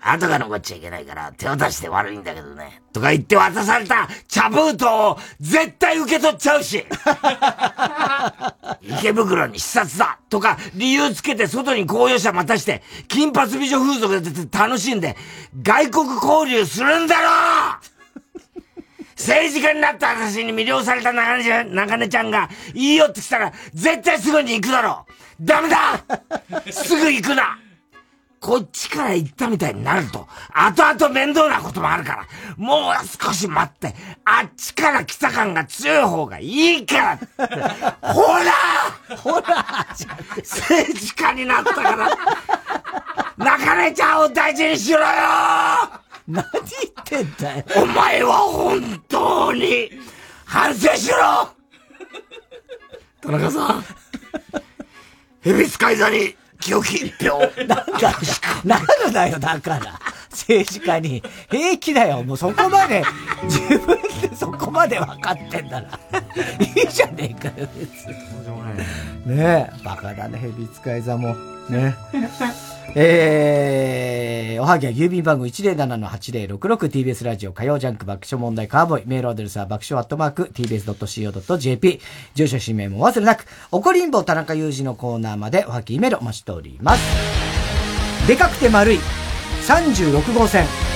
[0.00, 2.82] 後が残っちゃいけないから手を出して悪いんだけどね。
[2.92, 6.84] とか言って渡された茶封筒を絶対受け取っちゃうし。
[8.82, 10.18] 池袋に視察だ。
[10.28, 15.16] とか理由つけて外に公用車待たして金髪美女風俗で楽しんで
[15.62, 17.30] 外国交流するんだろ
[19.16, 25.12] 政治家になった私に魅了された中根ちゃん中根ちゃんがいいよって来たら絶対すぐに行くだろう。
[25.40, 26.04] ダメだ。
[26.72, 27.60] すぐ行くな
[28.40, 33.94] こっちから行ったみたいになると、後々面倒なこともあるから、もう少し待って、
[34.24, 37.14] あっちから来た感が強い方がいいから。
[37.14, 37.26] って。
[38.00, 39.16] ほら！
[39.16, 39.86] ほら！
[40.36, 42.16] 政治家になったから、
[43.36, 45.06] 中根ちゃんを大事にしろよ！
[46.28, 47.64] 何言ってんだよ。
[47.76, 49.90] お前は本当に
[50.44, 51.48] 反省しろ！
[53.20, 53.84] 田中さん、
[55.40, 57.38] ヘビ使い座に清き一票。
[57.66, 58.18] なんか、
[58.64, 60.00] なるなよ、だから。
[60.30, 61.22] 政治家に。
[61.50, 62.22] 平気だよ。
[62.22, 63.02] もうそこまで、
[63.44, 65.88] 自分でそこまで分かってんだら。
[66.60, 69.36] いいじゃねえかよ、別に。
[69.36, 71.34] ねえ、バカだね、ヘビ使い座も。
[71.68, 71.94] ね。
[72.94, 82.00] えー、おはぎは郵便番号 107-8066TBS ラジオ火曜ジャンク爆笑問題カーボーイメールアドレスは爆笑アットマーク TBS.CO.JP
[82.34, 87.02] 住所氏名も忘れなく怒りんぼ田中裕二のコーナーまでおはぎメールお待ちしております。
[88.26, 88.98] でかくて丸い
[89.66, 90.87] 36号線。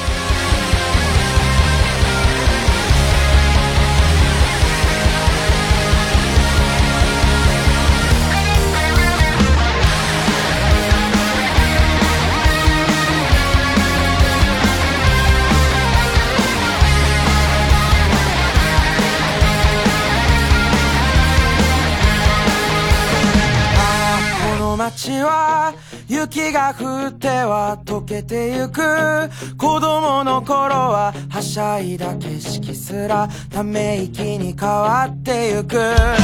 [25.03, 25.75] 街は
[26.07, 28.81] 雪が降っては溶けてゆく。
[29.59, 35.77] 子供の頃ははしゃいだ景色すらため息に変わってゆく。
[35.81, 36.15] あ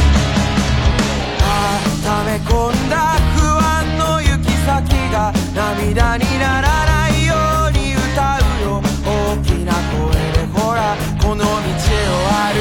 [1.43, 7.35] あ溜め込んだ不安の行き先が涙にならないよ
[7.69, 8.79] うに歌うよ。
[9.03, 11.67] 大きな声でほらこの道を歩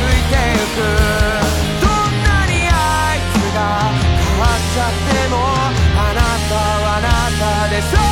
[0.02, 0.82] いてゆく。
[1.86, 5.77] どんなにあいつが変わっちゃっても
[7.70, 8.07] でしょ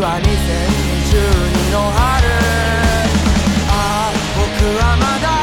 [0.00, 2.28] は2022の春。
[3.68, 4.42] ああ僕
[4.78, 5.39] はまだ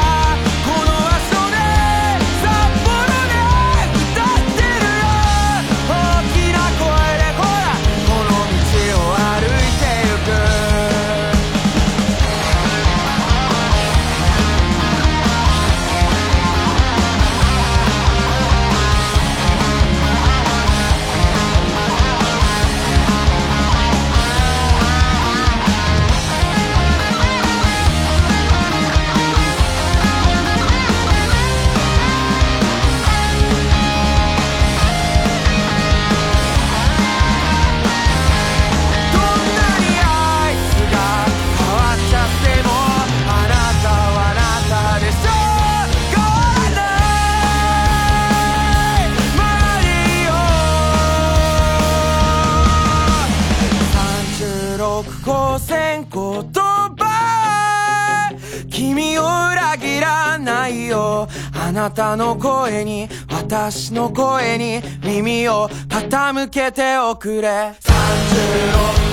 [61.78, 67.48] なたの声に私の声に耳を傾けておくれ。
[67.48, 69.07] 36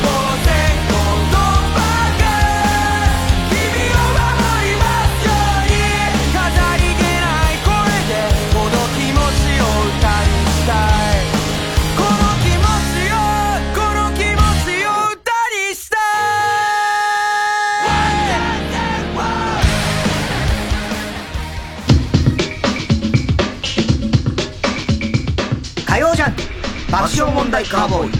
[27.65, 28.11] 笑問題カーボーイ。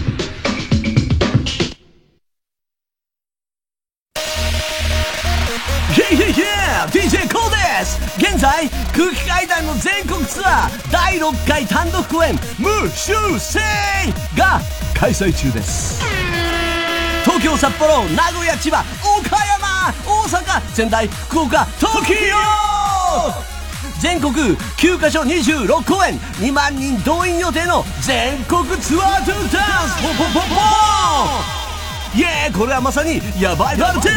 [6.92, 7.98] DJ コーです!
[8.16, 13.58] 現在空気階段の全国ツアー第6回単独公演無修正
[14.36, 14.60] が
[14.94, 16.00] 開催中です。
[17.24, 18.84] 東京札幌名古屋千葉
[19.18, 22.14] 岡山大阪仙台福岡東京
[24.06, 24.56] 全国9
[25.00, 26.16] カ所26公演。
[26.38, 30.00] 2万人動員予定の全国ツアートゥーダンス。
[30.00, 30.54] ポンポンポンポ
[32.16, 34.12] イエーこれはまさにヤバいバルテン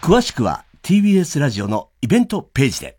[0.00, 2.96] 詳しくは TBS ラジオのイベントページで。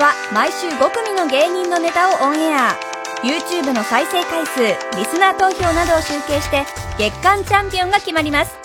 [0.00, 2.74] は毎週5組の芸人のネタをオンエア。
[3.22, 4.60] YouTube の再生回数
[4.96, 6.64] リスナー投票などを集計して
[6.98, 8.56] 月間チャンピオンが決まります。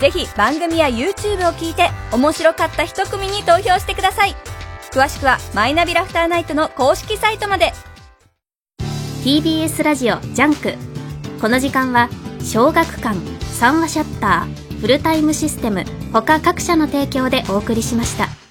[0.00, 4.34] ぜひ番組や YouTube を聞いて面白かった一組に投票してください。
[4.90, 7.72] 詳しくはマイナビラフターナイトの公式サイトまで。
[9.22, 10.74] TBS ラジオジャンク。
[11.40, 12.08] この時間は
[12.40, 13.16] 小学館
[13.52, 18.45] 三和シヤッターフルタイムシステム他各社の提供でお送りしました。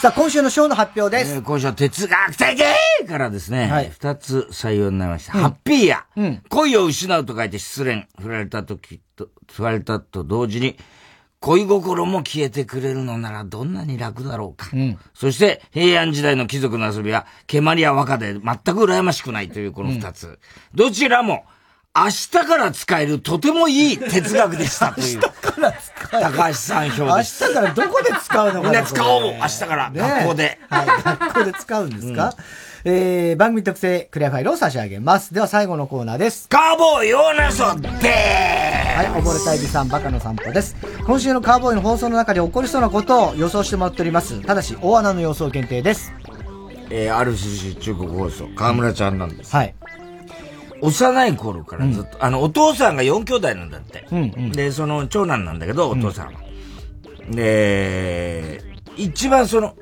[0.00, 1.34] さあ、今週のショーの発表です。
[1.34, 2.62] えー今週は哲学的
[3.06, 5.32] からですね、二、つ採用になりました。
[5.32, 6.06] ハッピーや、
[6.48, 8.06] 恋を失うと書いて失恋。
[8.18, 10.78] 振られた時と、振られたと同時に、
[11.40, 14.70] 恋心も消えてくれるのならどんなに楽だろうか。
[15.12, 18.50] そして、平安時代の貴族の遊びは、蹴鞠や和歌で全く
[18.84, 20.38] 羨ましくないというこの二つ。
[20.74, 21.44] どちらも、
[21.94, 25.20] 明日から使えるとてもいい哲学でしたという。
[26.08, 27.18] 高橋さん表明。
[27.22, 32.34] 日からどこで使うのかみんな使おう明日からね学校ではい、学校で使うんですか、
[32.84, 35.34] えー、番組特製クリアファイルを差し上げます。
[35.34, 36.48] では最後のコーナーです。
[36.48, 40.76] カーボーイヨーナソではい、溺れたいびさん、バカの散歩です。
[41.06, 44.40] 今週のカーボーイの放送の中で起こりそうなことを予想してもらっております。
[44.42, 46.12] ただし、大穴の予想限定です。
[46.90, 49.54] えー、ある種中国放送、河村ちゃんなんです。
[49.54, 49.74] はい。
[50.82, 54.06] 幼い頃からずっと、あの、お父さんが4兄弟なんだって。
[54.10, 54.52] うんうん。
[54.52, 56.40] で、その長男なんだけど、お父さんは。
[57.30, 58.62] で、
[58.96, 59.76] 一番その、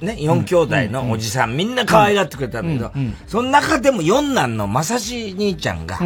[0.00, 5.98] ね、4兄弟のおじさん、みんな可愛がってくれたんだけど、うんうんその中でも四男の正志兄ちゃんが、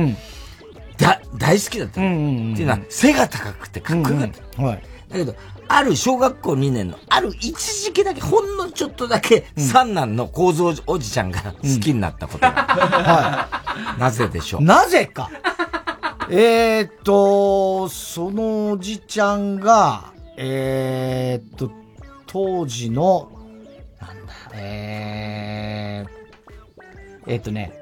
[0.98, 2.06] だ、大好きだったの、
[2.52, 4.62] っていうのは、背が高くてかっこよかった。
[4.62, 4.82] はい。
[5.08, 5.34] だけど、
[5.68, 7.52] ある小学校2年の、ある一
[7.82, 12.52] 時期だけ、ほんのちょっとだけ、三男の構造おじちゃんが好きになったことが。
[12.52, 14.62] はなぜでしょう？
[14.62, 15.30] なぜか。
[16.30, 21.70] えーっと、そのおじちゃんが、えーっと、
[22.26, 23.30] 当時の、
[24.00, 26.10] なんだ、えー、
[27.26, 27.72] えーっとね、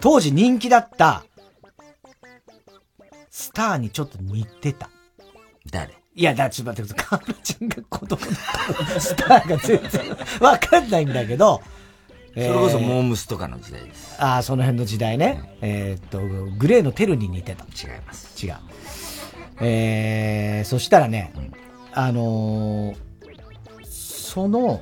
[0.00, 1.24] 当時人気だった、
[3.30, 4.90] スターにちょっと似てた。
[5.70, 6.01] 誰？
[6.14, 7.20] いや、だ、ちょっと待ってください。
[7.20, 11.62] カムちゃんが子供だから、スターが全然わかんないんだけど、
[12.34, 14.22] それこそえーモームスとかの時代です。
[14.22, 15.56] ああ、その辺の時代ね。
[15.60, 16.20] えーっと、
[16.56, 17.64] グレーのテルに似てた。
[17.64, 18.46] 違います。
[18.46, 18.54] 違う。
[19.60, 21.32] えー、そしたらね、
[21.92, 22.96] あのー
[23.84, 24.80] その、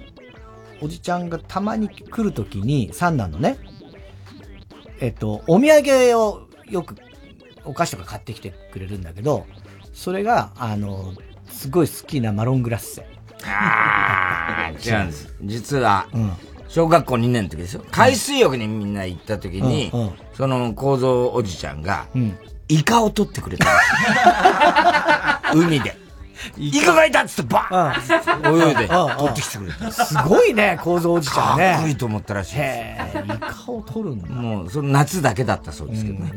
[0.80, 3.58] おじちゃんがたまに来るときに、三男のね、
[5.00, 6.94] えっと、お土産をよく、
[7.64, 9.46] お菓子とか買ってきてくれるんだけど、
[10.00, 11.12] それが、あの
[11.50, 13.06] すごい好きなマロングラッセ。
[13.44, 15.34] あ あ、違うんです。
[15.42, 16.06] 実は、
[16.68, 17.84] 小学校2年の時ですよ。
[17.90, 22.38] 海水浴にみんな行った時に、うんうんその構造おじちゃんが、うん。
[22.68, 23.68] イカを取ってくれたん
[25.52, 25.94] です 海で。
[26.56, 29.92] イカがいたっつってバーン泳いで取ってきてくれた。
[29.92, 31.72] すごいね、構造おじちゃんね。
[31.74, 33.18] かっこいいと思ったらしいです。
[33.18, 34.28] イカを取るんだ。
[34.30, 36.32] もう、その夏だけだったそうですけどね。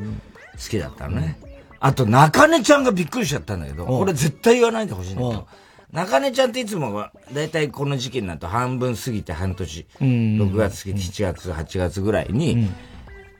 [0.51, 1.39] 好きだったのね。
[1.85, 5.47] あと、中根ちゃんがびっくりしちゃったんだけど、うんこれ絶対言わないでほしいんだけど、
[5.91, 12.69] 中根ちゃんっていつもは、だいたいこの時期になると半分過ぎて半年、うん6月過ぎて7月、8月ぐらいに、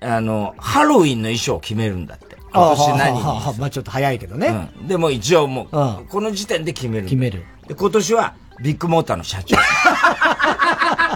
[0.02, 2.36] あの、ハロウィンの衣装を決めるんだって。
[2.54, 4.70] 今年何にまあちょっと早いけどね。
[4.82, 7.06] うんでも一応もう、この時点で決める。
[7.06, 7.46] 決める。
[7.66, 9.56] で、今年は、ビッグモーターの社長。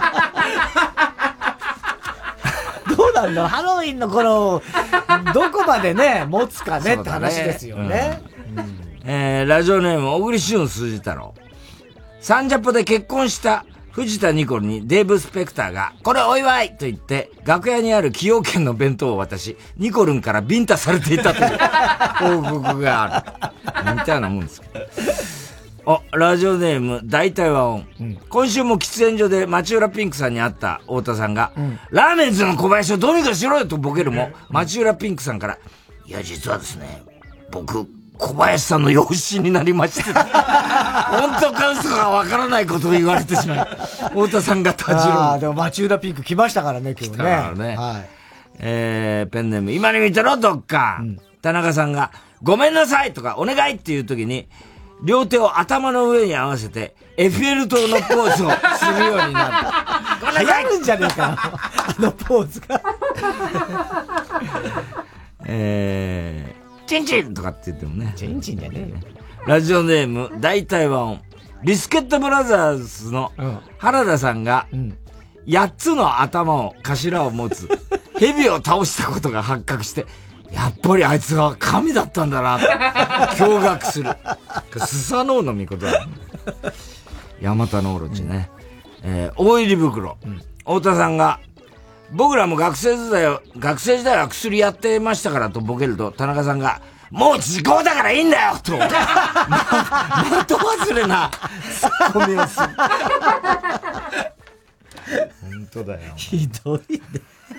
[3.22, 4.62] どうなんだハロウィンの頃、
[5.34, 8.20] どこまでね、 持つかねって話ですよね。
[9.04, 11.34] えー、ラジオネーム、小栗旬筋太郎。
[12.20, 23.50] サンジャポで結婚した藤田ニコルにデーブ・スペクターが、これお祝いと言って、楽屋にある崎陽軒の弁当を渡し、ニコルンからビンタされていたという報告があ
[23.94, 23.94] る。
[23.96, 25.47] みたいなもんですけど。
[25.90, 27.86] あ、ラジオネーム、大体和音。
[28.28, 31.50] 今週も喫煙所で町浦ピンクさんに会った太田さんが、
[31.88, 35.58] ラーメンズの小林をどうにかしろよとボケるも、町浦ピンクさんから、
[36.04, 37.02] いや、実はですね、
[37.50, 37.86] 僕、
[38.18, 43.66] 小林さんの養子になりまして、本当か嘘かわからないことを言われてしまう。
[44.10, 47.16] 太田さんがたじろああ、でも町浦ピンク来ましたからね、今日ね。
[47.16, 47.76] だからね。
[47.76, 48.08] はい。
[48.58, 51.00] えー、ペンネーム、今に見てろ、どっか、
[51.40, 52.10] 田中さんが、
[52.42, 54.48] ごめんなさいとか、お願いっていう時に、
[55.02, 58.56] 両手を頭の上に合わせて、エッフェル塔のポーズをす
[59.00, 59.50] るようになっ
[60.32, 60.40] た。
[60.40, 62.80] 流行るんじゃねえかな、あのポーズが。
[65.44, 68.12] えー、チンチンとかって言ってもね。
[68.16, 68.96] チンチンじゃねえよ。
[69.46, 71.20] ラジオネーム、大体和音。
[71.64, 73.32] ビスケットブラザーズの
[73.78, 74.66] 原田さんが、
[75.46, 77.68] 8つの頭を、頭を持つ、
[78.18, 80.06] 蛇を倒したことが発覚して、
[80.52, 82.64] やっぱりあいつは神だったんだな、と
[83.44, 84.10] 驚愕する。
[84.78, 86.06] スサノオノミコだ。
[87.40, 88.50] ヤマタノオロチね。
[89.02, 90.16] えー大入り袋。
[90.60, 91.40] 太田さんが、
[92.12, 96.80] 僕らも学生時代は、学生時代は薬やってましたからとボケると、田中さんが、
[97.10, 98.88] もう時効だからいいんだよと、 ま、
[100.46, 101.30] 的外れな
[101.72, 102.66] ツッコミをする。
[105.42, 106.00] 本当だよ。
[106.16, 107.00] ひどいね。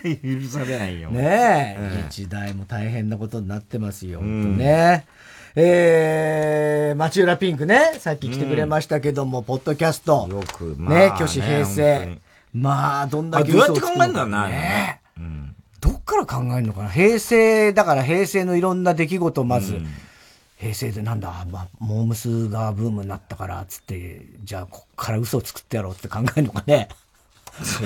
[0.42, 1.10] 許されないよ。
[1.10, 5.06] ねえ、うん日大も大変なことになってますよ、本当ね。
[5.56, 10.28] えー、町浦ピンクね、さっき来てくれましたけども、ポッドキャスト。
[10.30, 12.22] よくまあね、挙手平成に。
[12.54, 15.02] まあ、どんだけあどうやって考えんだろうなね
[15.82, 19.80] どっから考えるのかな平成、だから平成のいろんな出来事をまず、
[20.58, 26.90] 平成でなんだ、まあ、モームスがブームになったから、つって、じゃあ、こっから嘘を作ってやろうって考えるのかね。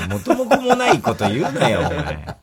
[0.09, 2.37] もともともないこと言うなよ、お前。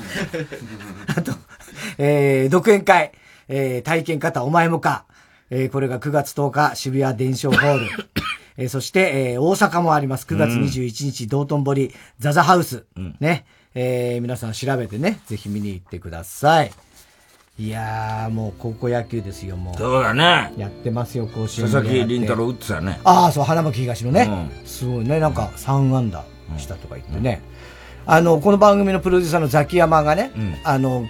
[1.98, 3.12] えー、独演会、
[3.48, 5.04] えー、体験方お前もか。
[5.50, 7.86] えー、これが9月10日、渋谷伝承ホール。
[8.56, 10.26] えー、そして、えー、大阪もあります。
[10.26, 12.84] 9月21日、道頓堀、ザザハウス。
[13.20, 13.44] ね。
[13.74, 16.72] えー、皆さん調べてね、ぜひ見に行ってください。
[17.58, 19.76] いやー、もう高校野球ですよ、もう。
[19.76, 20.52] そうだね。
[20.56, 23.00] やってますよ、甲子園佐々木麟太郎打ってたよね。
[23.04, 24.50] ああ、そう、花巻東のね。
[24.64, 26.24] すごいね、なんか3安打
[26.58, 27.42] したとか言ってね。
[28.06, 30.32] あの、この番組のプロデューサーのザキヤマがね、
[30.64, 31.06] あの、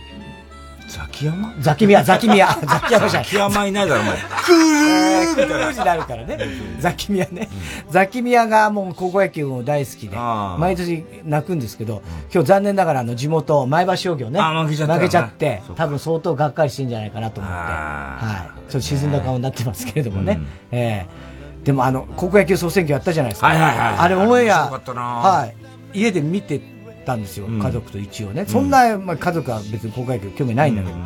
[0.90, 1.54] ザキヤマ？
[1.60, 2.48] ザキミヤ、ザキミヤ。
[2.66, 3.28] ザキヤマじゃない。
[3.28, 4.16] ザキヤマいないだろ、お前。
[4.16, 6.38] クークーになるからね。
[6.80, 7.48] ザキミヤね。
[7.90, 10.16] ザキミヤがもう高校野球も大好きで、
[10.58, 12.02] 毎年泣くんですけど、
[12.34, 14.40] 今日残念ながらあの地元、前橋商業ね。
[14.40, 17.56] あ負けちゃったよね負けちゃって、多分相当がっかりしてんじゃないかなと思って。
[17.56, 18.70] はい。
[18.72, 20.40] ちょっと沈んだ顔になってますけれどもね。
[20.72, 21.29] ええ
[21.64, 23.48] でもあの、高校野球総選挙やったじゃないですか。
[23.48, 25.46] はいはいはいあれオンエア、は
[25.92, 25.98] い。
[25.98, 26.60] 家で見て
[27.04, 28.44] たんですよ、家族と一応ね。
[28.46, 30.96] そんな、まあ、家族は別に高校野球興味ないんだけど。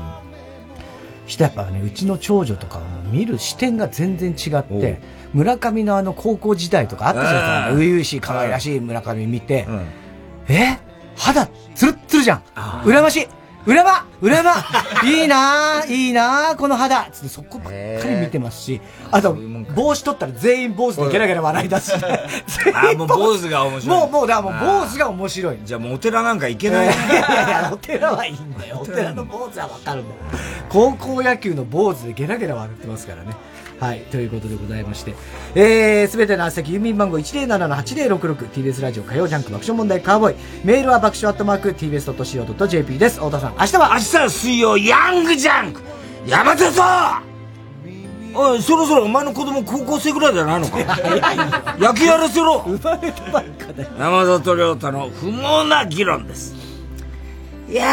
[1.27, 5.01] してやっぱね、うちの長女とかも見る視点が全然違って、
[5.33, 7.71] 村上のあの高校時代とかあったじゃないですか。
[7.71, 7.77] うん。
[7.79, 9.67] 初々しい可愛らしい村上見て、
[10.49, 10.79] え？
[11.17, 12.43] 肌ツルッツルじゃん。
[12.85, 13.29] 羨ましい
[13.67, 14.55] 羨ま羨ま
[15.05, 18.81] いいなぁいいなぁこの肌つってそこばっかり見てますし、
[19.11, 19.35] あと、
[19.75, 21.93] 帽子取ったら全員坊主でゲラゲラ笑い出す。
[21.97, 23.99] あ、もう坊主が面白い。
[24.01, 25.59] もう、もう、だもう坊主が面白い。
[25.65, 26.87] じゃあもうお寺なんか行けない。
[26.89, 26.95] いや
[27.49, 28.81] いや、お寺はいいんだよ。
[28.83, 30.21] お寺の坊主はわかるんだよ。
[30.69, 33.35] 高校野球の坊主でゲラゲラ笑ってますからね。
[33.85, 34.01] はい。
[34.11, 35.15] ということでございまして。
[35.55, 40.37] えー、すべての足先、郵便番号 107-8066TBS ラジオ火曜ジャンク爆笑問題カーボーイ。
[40.65, 43.19] メールは爆笑アットマーク TBS.CO.JP です。
[43.19, 45.83] 太田さん、明日は明日は水曜ヤングジャンク
[46.27, 47.23] 山田さ
[48.35, 51.77] おい、そろそろお前の子供高校生ぐらいじゃないのか？
[51.79, 53.91] 野球やらせろ生まれたばっかだよ。
[53.99, 56.55] 山里亮太の不毛な議論です。
[57.69, 57.85] いや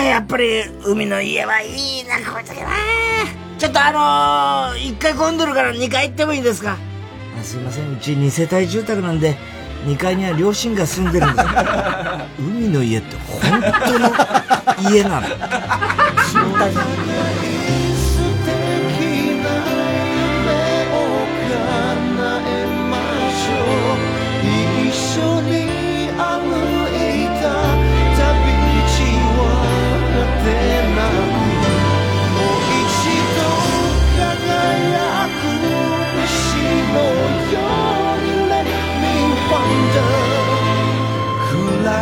[0.00, 2.66] ー、やっぱり海の家はいいな、こういう時な
[3.58, 6.76] ちょっとあのー、1階混んでるから2階行ってもいいですか？
[7.38, 9.36] あすいません、うち2世帯住宅なんで、
[9.86, 11.48] 2階には両親が住んでるんです。
[12.38, 13.68] 海の家って本当
[14.88, 15.26] の家なの。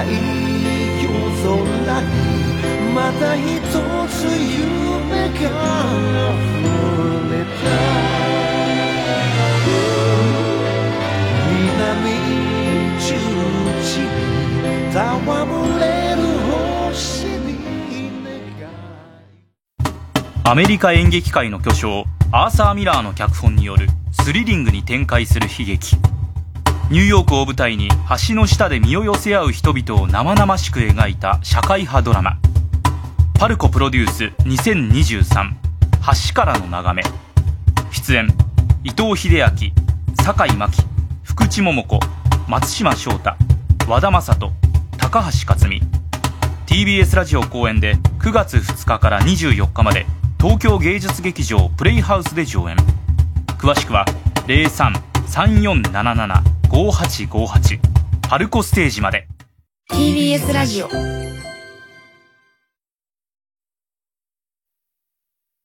[0.03, 0.07] い
[1.05, 1.13] 夜
[1.43, 2.09] 空に
[2.95, 3.45] また一
[4.09, 5.45] つ夢が溢
[7.31, 7.65] れた
[11.51, 12.11] 南
[12.99, 13.05] 十
[13.83, 14.05] 字に
[14.91, 14.99] 戯
[15.79, 15.83] れ
[16.17, 16.23] る
[16.91, 17.55] 星に
[20.45, 25.97] アメリカ演劇界の巨匠アーサー・ミラーの脚本によるスリリングに展開する悲劇
[26.91, 27.89] ニューヨークを舞台に
[28.29, 32.37] 橋の下で身を寄せ合う人々を生々しく描いた社会派ドラマ
[33.41, 35.53] 「パルコプロデュース2023
[36.29, 37.03] 橋からの眺め」
[37.91, 38.29] 出演
[38.85, 39.49] 伊藤英明
[40.23, 40.83] 酒井真紀
[41.23, 42.01] 福地桃子
[42.49, 43.35] 松島翔太
[43.89, 44.53] 和田正人
[44.99, 45.81] 高橋克実。
[46.67, 50.05] TBS ラジオ公演で9月2日から24日まで
[50.39, 52.77] 東京芸術劇場プレイハウスで上演。
[53.59, 54.05] 詳しくは
[54.47, 57.81] 033477 5858
[58.29, 59.29] 春子ステージまで。
[59.91, 60.89] TBS ラジオ。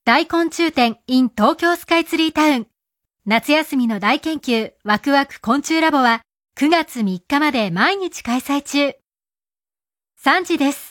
[0.04, 2.66] 大昆虫展 in 東京スカイツリータウン。
[3.26, 6.22] 夏休みの大研究ワクワク昆虫ラボは
[6.58, 8.94] 9月3日まで毎日開催中。
[10.24, 10.89] 3時です。